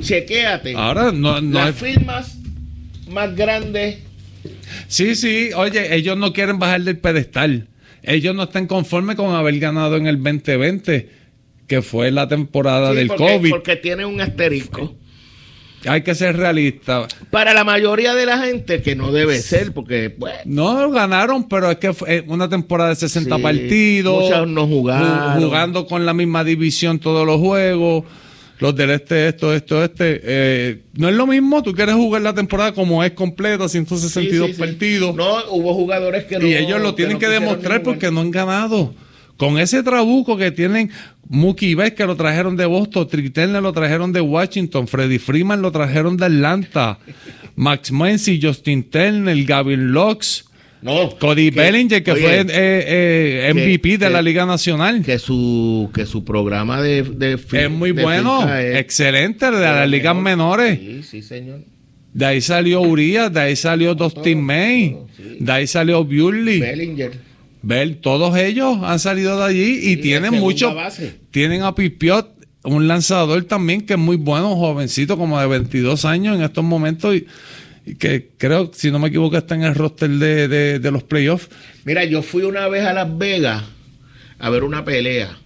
chequéate. 0.00 0.72
Ahora 0.76 1.12
no, 1.12 1.42
no 1.42 1.58
las 1.58 1.82
hay- 1.82 1.92
firmas 1.92 2.38
más 3.10 3.36
grandes. 3.36 3.98
Sí, 4.88 5.14
sí, 5.14 5.50
oye, 5.54 5.94
ellos 5.94 6.16
no 6.16 6.32
quieren 6.32 6.58
bajar 6.58 6.80
del 6.80 6.96
pedestal. 6.96 7.66
Ellos 8.02 8.34
no 8.34 8.44
están 8.44 8.66
conformes 8.66 9.16
con 9.16 9.34
haber 9.34 9.58
ganado 9.58 9.98
en 9.98 10.06
el 10.06 10.16
2020, 10.22 11.19
que 11.70 11.82
fue 11.82 12.10
la 12.10 12.26
temporada 12.26 12.90
Sí, 12.90 12.96
del 12.96 13.06
porque, 13.06 13.24
COVID. 13.38 13.50
porque 13.50 13.76
tiene 13.76 14.04
un 14.04 14.20
asterisco. 14.20 14.92
Hay 15.86 16.02
que 16.02 16.16
ser 16.16 16.36
realista. 16.36 17.06
Para 17.30 17.54
la 17.54 17.62
mayoría 17.62 18.12
de 18.16 18.26
la 18.26 18.38
gente, 18.38 18.82
que 18.82 18.96
no 18.96 19.12
debe 19.12 19.38
ser, 19.38 19.72
porque 19.72 20.10
pues, 20.10 20.34
No 20.46 20.90
ganaron, 20.90 21.48
pero 21.48 21.70
es 21.70 21.78
que 21.78 21.92
fue 21.94 22.24
una 22.26 22.48
temporada 22.48 22.90
de 22.90 22.96
60 22.96 23.36
Sí, 23.36 23.42
partidos. 23.42 24.24
muchos 24.24 24.48
no 24.48 24.66
jugaron. 24.66 25.40
ju- 25.40 25.44
Jugando 25.46 25.86
con 25.86 26.04
la 26.04 26.12
misma 26.12 26.42
división 26.42 26.98
todos 26.98 27.24
los 27.24 27.38
juegos. 27.38 28.02
Los 28.58 28.74
del 28.74 28.90
este, 28.90 29.28
esto, 29.28 29.54
esto, 29.54 29.82
este. 29.84 30.20
Eh, 30.24 30.82
no 30.94 31.08
es 31.08 31.14
lo 31.14 31.26
mismo. 31.28 31.62
Tú 31.62 31.72
quieres 31.72 31.94
jugar 31.94 32.20
la 32.22 32.34
temporada 32.34 32.72
como 32.72 33.02
es 33.04 33.12
completa, 33.12 33.68
162 33.68 34.48
Sí, 34.48 34.52
sí, 34.54 34.58
partidos. 34.60 35.14
No, 35.14 35.38
hubo 35.50 35.72
jugadores 35.74 36.24
que 36.24 36.38
no. 36.40 36.46
y 36.46 36.54
ellos 36.56 36.80
lo 36.82 36.94
tienen 36.96 37.14
no 37.14 37.18
que, 37.20 37.28
demostrar 37.28 37.82
porque 37.84 38.10
no 38.10 38.20
han 38.22 38.32
ganado. 38.32 38.92
Con 39.40 39.58
ese 39.58 39.82
trabuco 39.82 40.36
que 40.36 40.50
tienen 40.50 40.90
Mookie 41.28 41.74
Betts, 41.74 41.96
que 41.96 42.04
lo 42.04 42.14
trajeron 42.14 42.56
de 42.56 42.66
Boston, 42.66 43.08
Trick 43.08 43.32
Turner 43.32 43.62
lo 43.62 43.72
trajeron 43.72 44.12
de 44.12 44.20
Washington, 44.20 44.86
Freddy 44.86 45.18
Freeman 45.18 45.62
lo 45.62 45.72
trajeron 45.72 46.16
de 46.18 46.26
Atlanta, 46.26 46.98
Max 47.56 47.90
Muncy, 47.90 48.38
Justin 48.42 48.82
Turner, 48.90 49.42
Gavin 49.44 49.92
Lux, 49.92 50.44
No, 50.82 51.08
Cody 51.18 51.48
Bellinger, 51.50 52.02
que 52.02 52.12
oye, 52.12 52.22
fue 52.22 52.40
eh, 52.40 52.46
eh, 53.48 53.52
MVP 53.54 53.96
de 53.96 54.06
que- 54.06 54.10
la 54.10 54.20
Liga 54.20 54.44
Nacional. 54.44 55.02
que 55.02 55.18
su 55.18 55.90
que 55.94 56.04
su 56.04 56.22
programa 56.22 56.82
de, 56.82 57.02
de 57.02 57.32
es 57.52 57.70
muy 57.70 57.92
de 57.92 58.02
bueno, 58.02 58.42
es- 58.54 58.76
excelente, 58.76 59.50
de 59.50 59.56
de 59.58 59.64
las 59.64 59.88
ligas 59.88 60.16
menores. 60.16 60.78
Sí, 60.78 61.02
sí, 61.02 61.22
señor. 61.22 61.60
De 62.12 62.26
ahí 62.26 62.40
salió 62.40 62.80
Urias, 62.82 63.32
de 63.32 63.40
ahí 63.40 63.56
salió 63.56 63.94
Dustin 63.94 64.42
May, 64.42 64.96
de 65.38 65.52
ahí 65.52 65.66
salió 65.66 66.04
Bewley. 66.04 66.60
Bellinger. 66.60 67.29
Ver, 67.62 67.96
todos 68.00 68.36
ellos 68.38 68.78
han 68.82 68.98
salido 68.98 69.38
de 69.38 69.44
allí 69.44 69.72
y 69.78 69.94
Sí, 69.94 69.96
tienen 69.98 70.34
mucho. 70.34 70.74
base. 70.74 71.16
Tienen 71.30 71.62
a 71.62 71.74
Pipiot, 71.74 72.28
un 72.64 72.88
lanzador 72.88 73.44
también 73.44 73.82
que 73.82 73.94
es 73.94 73.98
muy 73.98 74.16
bueno, 74.16 74.56
jovencito, 74.56 75.16
como 75.18 75.38
de 75.40 75.46
22 75.46 76.04
años 76.06 76.36
en 76.36 76.42
estos 76.42 76.64
momentos. 76.64 77.14
Y, 77.16 77.26
y 77.84 77.94
que 77.96 78.30
creo, 78.38 78.70
si 78.74 78.90
no 78.90 78.98
me 78.98 79.08
equivoco, 79.08 79.36
está 79.36 79.54
en 79.54 79.62
el 79.64 79.74
roster 79.74 80.08
de, 80.10 80.48
de- 80.48 80.78
de 80.78 80.90
los 80.90 81.02
playoffs. 81.02 81.48
Mira, 81.84 82.04
yo 82.04 82.22
fui 82.22 82.42
una 82.44 82.66
vez 82.68 82.84
a 82.86 82.92
Las 82.94 83.16
Vegas 83.18 83.62
a 84.38 84.48
ver 84.50 84.64
una 84.64 84.84
pelea. 84.84 85.36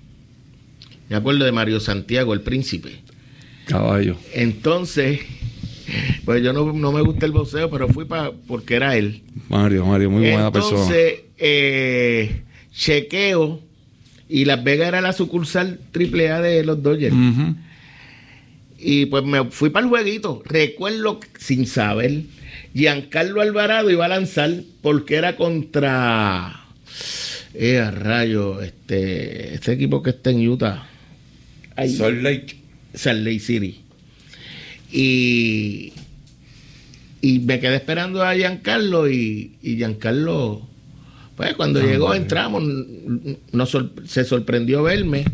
Me 1.08 1.16
acuerdo 1.16 1.44
de 1.44 1.52
Mario 1.52 1.80
Santiago, 1.80 2.32
el 2.32 2.40
príncipe. 2.42 3.00
Caballo. 3.66 4.16
Entonces, 4.34 5.20
pues 6.24 6.43
yo 6.43 6.53
no, 6.53 6.72
no 6.72 6.93
me 6.93 7.03
gusta 7.03 7.26
el 7.26 7.32
boxeo, 7.32 7.70
pero 7.70 7.89
fui 7.89 8.05
para 8.05 8.32
porque 8.32 8.76
era 8.76 8.97
él. 8.97 9.22
Mario, 9.49 9.85
Mario, 9.87 10.11
muy 10.11 10.30
buena 10.30 10.51
persona. 10.51 10.80
Entonces, 10.80 11.20
eh, 11.39 12.43
chequeo 12.72 13.61
y 14.28 14.45
Las 14.45 14.64
Vegas 14.64 14.89
era 14.89 15.01
la 15.01 15.12
sucursal 15.12 15.80
AAA 15.95 16.41
de 16.41 16.64
los 16.64 16.82
Dodgers. 16.82 17.14
Y 18.78 19.07
pues 19.07 19.24
me 19.24 19.45
fui 19.45 19.70
para 19.70 19.85
el 19.85 19.91
jueguito. 19.91 20.43
Recuerdo 20.45 21.20
sin 21.39 21.66
saber, 21.66 22.22
Giancarlo 22.74 23.41
Alvarado 23.41 23.91
iba 23.91 24.05
a 24.05 24.09
lanzar 24.09 24.51
porque 24.82 25.16
era 25.16 25.37
contra. 25.37 26.61
Eh, 27.55 27.78
a 27.78 27.93
rayo, 27.93 28.61
este, 28.61 29.55
este 29.55 29.72
equipo 29.72 30.03
que 30.03 30.11
está 30.11 30.30
en 30.30 30.49
Utah. 30.49 30.89
Salt 31.76 32.22
Lake. 32.22 32.57
Salt 32.93 33.20
Lake 33.20 33.39
City. 33.39 33.84
Y, 34.97 35.92
y 37.20 37.40
me 37.40 37.59
quedé 37.59 37.74
esperando 37.76 38.22
a 38.22 38.32
Giancarlo 38.34 39.11
y, 39.11 39.57
y 39.61 39.74
Giancarlo, 39.76 40.68
pues 41.36 41.55
cuando 41.55 41.80
llegó 41.80 42.14
entramos, 42.14 42.62
n- 42.62 43.38
nos 43.51 43.70
sor- 43.70 43.92
se 44.07 44.24
sorprendió 44.24 44.84
verme, 44.84 45.24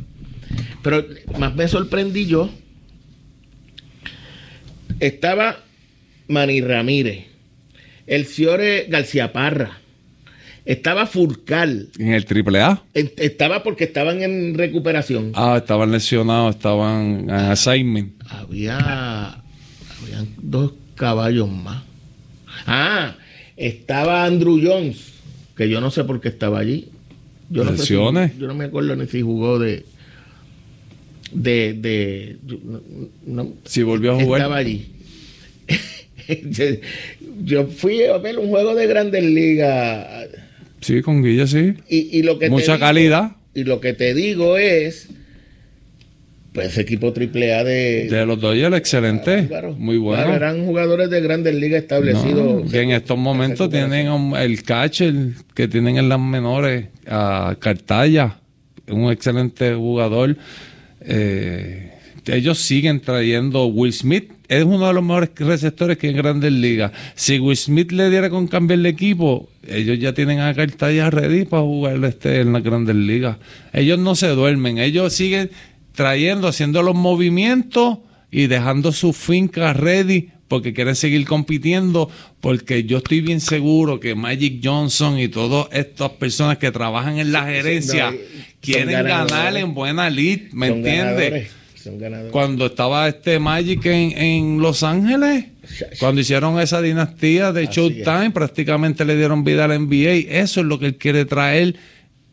pero 0.83 1.05
más 1.39 1.55
me 1.55 1.69
sorprendí 1.69 2.25
yo. 2.25 2.49
Estaba 4.99 5.59
Manny 6.29 6.61
Ramírez, 6.61 7.27
el 8.07 8.27
Ciore 8.27 8.87
García 8.89 9.33
Parra, 9.33 9.79
estaba 10.65 11.07
Furcal, 11.07 11.89
En 11.99 12.13
el 12.13 12.25
triple 12.25 12.61
A. 12.61 12.83
en- 12.95 13.13
estaba 13.17 13.63
porque 13.63 13.85
estaban 13.85 14.23
en 14.23 14.55
recuperación. 14.55 15.33
Ah, 15.35 15.57
estaban 15.59 15.91
lesionados, 15.91 16.57
estaban 16.57 17.21
en 17.25 17.31
assignment. 17.31 18.13
había 18.29 19.43
habían 20.13 20.35
dos 20.43 20.73
caballos 20.95 21.49
más. 21.51 21.83
Ah, 22.67 23.17
estaba 23.57 24.25
Andrew 24.25 24.61
Jones, 24.63 25.13
que 25.57 25.69
yo 25.69 25.81
no 25.81 25.91
sé 25.91 26.05
por 26.05 26.21
qué 26.21 26.29
estaba 26.29 26.59
allí. 26.59 26.89
Yo 27.49 27.65
no, 27.65 27.71
sé 27.73 27.77
si- 27.77 27.83
Lesiones. 27.95 28.39
yo 28.39 28.47
no 28.47 28.55
me 28.55 28.65
acuerdo 28.67 28.95
ni 28.97 29.07
si 29.07 29.23
jugó 29.23 29.59
de 29.59 29.85
de 31.33 31.75
de 31.75 32.37
no- 33.27 33.55
Si 33.65 33.83
volvió 33.83 34.13
a 34.13 34.21
jugar. 34.23 34.41
estaba 34.41 34.57
allí. 34.57 34.87
yo, 37.45 37.67
fui 37.67 38.03
a 38.05 38.19
ver 38.19 38.39
un 38.39 38.49
juego 38.49 38.75
de 38.75 38.87
Grandes 38.87 39.25
Ligas 39.25 40.29
Sí, 40.81 41.03
con 41.03 41.23
Guilla 41.23 41.47
sí. 41.47 41.75
y, 41.89 42.19
y 42.19 42.23
lo 42.23 42.39
que 42.39 42.47
te 42.47 42.51
Mucha 42.51 42.75
digo- 42.75 42.79
calidad. 42.87 43.37
Y 43.55 43.65
lo 43.65 43.81
que 43.81 43.93
te 43.95 44.15
digo 44.15 44.57
es 44.57 45.09
pues 46.53 46.69
ese 46.69 46.81
equipo 46.81 47.13
triple 47.13 47.55
A 47.55 47.63
de, 47.65 48.09
De 48.11 48.27
los 48.27 48.41
Dodgers, 48.41 48.77
excelente. 48.77 49.47
Claro, 49.47 49.75
Muy 49.79 49.99
bueno. 49.99 50.23
claro, 50.25 50.37
eran 50.37 50.67
jugadores 50.67 51.09
de 51.11 51.21
grandes 51.21 51.55
ligas 51.55 51.83
establecidos. 51.83 52.65
No, 52.65 52.71
que 52.71 52.81
en 52.83 52.91
estos 52.91 53.17
momentos 53.17 53.71
tienen 53.71 54.09
un- 54.11 54.37
el 54.37 54.63
catcher 54.63 55.15
que 55.55 55.69
tienen 55.69 55.97
en 55.99 56.09
las 56.09 56.19
menores 56.21 56.87
a 57.07 57.57
Cartaya, 57.61 58.37
un 58.89 59.11
excelente 59.13 59.75
jugador. 59.75 60.37
Eh, 61.03 61.93
ellos 62.27 62.59
siguen 62.59 63.01
trayendo 63.01 63.67
Will 63.67 63.93
Smith. 63.93 64.31
Es 64.49 64.65
uno 64.65 64.89
de 64.89 64.93
los 64.95 65.03
mejores 65.03 65.31
receptores 65.37 65.97
que 65.97 66.09
hay 66.09 66.13
en 66.13 66.19
grandes 66.19 66.53
ligas. 66.53 66.91
Si 67.15 67.39
Will 67.39 67.57
Smith 67.57 67.93
le 67.93 68.11
diera 68.11 68.29
con 68.31 68.49
cambiar 68.49 68.81
de 68.81 68.89
equipo, 68.89 69.49
ellos 69.67 69.99
ya 70.01 70.13
tienen 70.13 70.41
a 70.41 70.53
Cartaya 70.55 71.09
ready 71.11 71.45
para 71.45 71.63
jugar 71.63 72.05
este 72.05 72.41
en 72.41 72.53
las 72.53 72.63
grandes 72.65 72.97
ligas. 72.97 73.37
Ellos 73.73 73.99
no 74.01 74.17
se 74.17 74.27
duermen, 74.29 74.79
ellos 74.79 75.13
siguen 75.13 75.51
trayendo, 75.95 76.49
haciendo 76.49 76.83
los 76.83 76.95
movimientos 76.95 77.99
y 78.31 78.47
dejando 78.47 78.93
su 78.93 79.13
finca 79.13 79.73
ready 79.73 80.31
porque 80.51 80.75
quieren 80.75 80.97
seguir 80.97 81.25
compitiendo, 81.27 82.11
porque 82.41 82.83
yo 82.83 82.99
estoy 82.99 83.21
bien 83.21 83.41
seguro 83.41 84.01
que 84.01 84.17
Magic 84.17 84.61
Johnson 84.65 85.17
y 85.17 85.29
todas 85.29 85.69
estas 85.71 86.11
personas 86.11 86.59
que 86.59 86.73
trabajan 86.73 87.21
en 87.21 87.31
la 87.31 87.45
gerencia 87.45 88.11
no, 88.11 88.17
quieren 88.61 89.05
ganar 89.07 89.57
en 89.57 89.75
buena 89.75 90.11
lead, 90.11 90.51
¿me 90.53 90.67
entiendes? 90.67 91.53
Cuando 92.33 92.67
estaba 92.67 93.09
este 93.09 93.39
Magic 93.39 93.87
en, 93.87 94.19
en 94.19 94.59
Los 94.61 94.83
Ángeles, 94.83 95.47
cuando 96.01 96.21
hicieron 96.21 96.59
esa 96.59 96.83
dinastía 96.83 97.53
de 97.53 97.67
Showtime, 97.67 98.33
prácticamente 98.33 99.05
le 99.05 99.17
dieron 99.17 99.45
vida 99.45 99.67
al 99.67 99.87
NBA. 99.87 100.41
Eso 100.41 100.61
es 100.61 100.67
lo 100.67 100.81
que 100.81 100.87
él 100.87 100.97
quiere 100.97 101.25
traer 101.27 101.77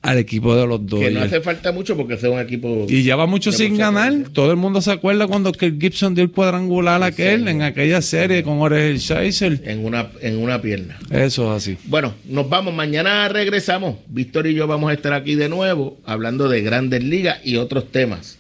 al 0.01 0.17
equipo 0.17 0.55
de 0.55 0.65
los 0.67 0.79
que 0.79 0.85
Dodgers. 0.85 1.13
no 1.13 1.21
hace 1.21 1.41
falta 1.41 1.71
mucho 1.71 1.97
porque 1.97 2.13
es 2.13 2.23
un 2.23 2.39
equipo. 2.39 2.85
Y 2.87 3.03
lleva 3.03 3.25
mucho 3.25 3.51
sin 3.51 3.77
ganar. 3.77 4.13
Todo 4.31 4.51
el 4.51 4.57
mundo 4.57 4.81
se 4.81 4.91
acuerda 4.91 5.27
cuando 5.27 5.51
que 5.51 5.73
Gibson 5.79 6.15
dio 6.15 6.23
el 6.23 6.31
cuadrangular 6.31 7.03
aquel 7.03 7.47
en 7.47 7.61
aquella 7.61 8.01
serie 8.01 8.43
con 8.43 8.59
Orel 8.59 8.99
Scheisel. 8.99 9.61
En 9.65 9.83
una, 9.83 10.09
en 10.21 10.37
una 10.37 10.61
pierna. 10.61 10.97
Eso 11.09 11.55
es 11.55 11.63
así. 11.63 11.77
Bueno, 11.85 12.13
nos 12.25 12.47
vamos. 12.47 12.73
Mañana 12.73 13.27
regresamos. 13.27 13.97
Víctor 14.07 14.47
y 14.47 14.53
yo 14.53 14.67
vamos 14.67 14.91
a 14.91 14.93
estar 14.93 15.13
aquí 15.13 15.35
de 15.35 15.49
nuevo 15.49 15.97
hablando 16.05 16.47
de 16.47 16.61
grandes 16.61 17.03
ligas 17.03 17.39
y 17.43 17.57
otros 17.57 17.91
temas 17.91 18.37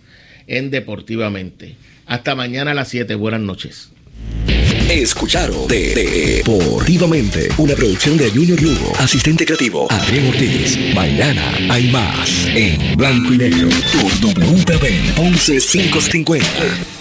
en 0.47 0.69
Deportivamente. 0.69 1.75
Hasta 2.05 2.35
mañana 2.35 2.71
a 2.71 2.73
las 2.73 2.87
7. 2.87 3.15
Buenas 3.15 3.41
noches. 3.41 3.91
Escucharon 4.89 5.67
de, 5.67 5.93
de- 5.93 6.37
Deportivamente, 6.37 7.49
una 7.57 7.75
producción 7.75 8.17
de 8.17 8.29
Junior 8.29 8.61
Lugo, 8.61 8.93
asistente 8.97 9.45
creativo 9.45 9.87
Adrián 9.91 10.27
Ortiz. 10.27 10.77
Mañana 10.95 11.53
hay 11.69 11.89
más 11.91 12.45
en 12.47 12.95
blanco 12.95 13.33
y 13.33 13.37
negro 13.37 13.69
por 13.93 14.11
WPB 14.21 15.19
11550. 15.19 16.96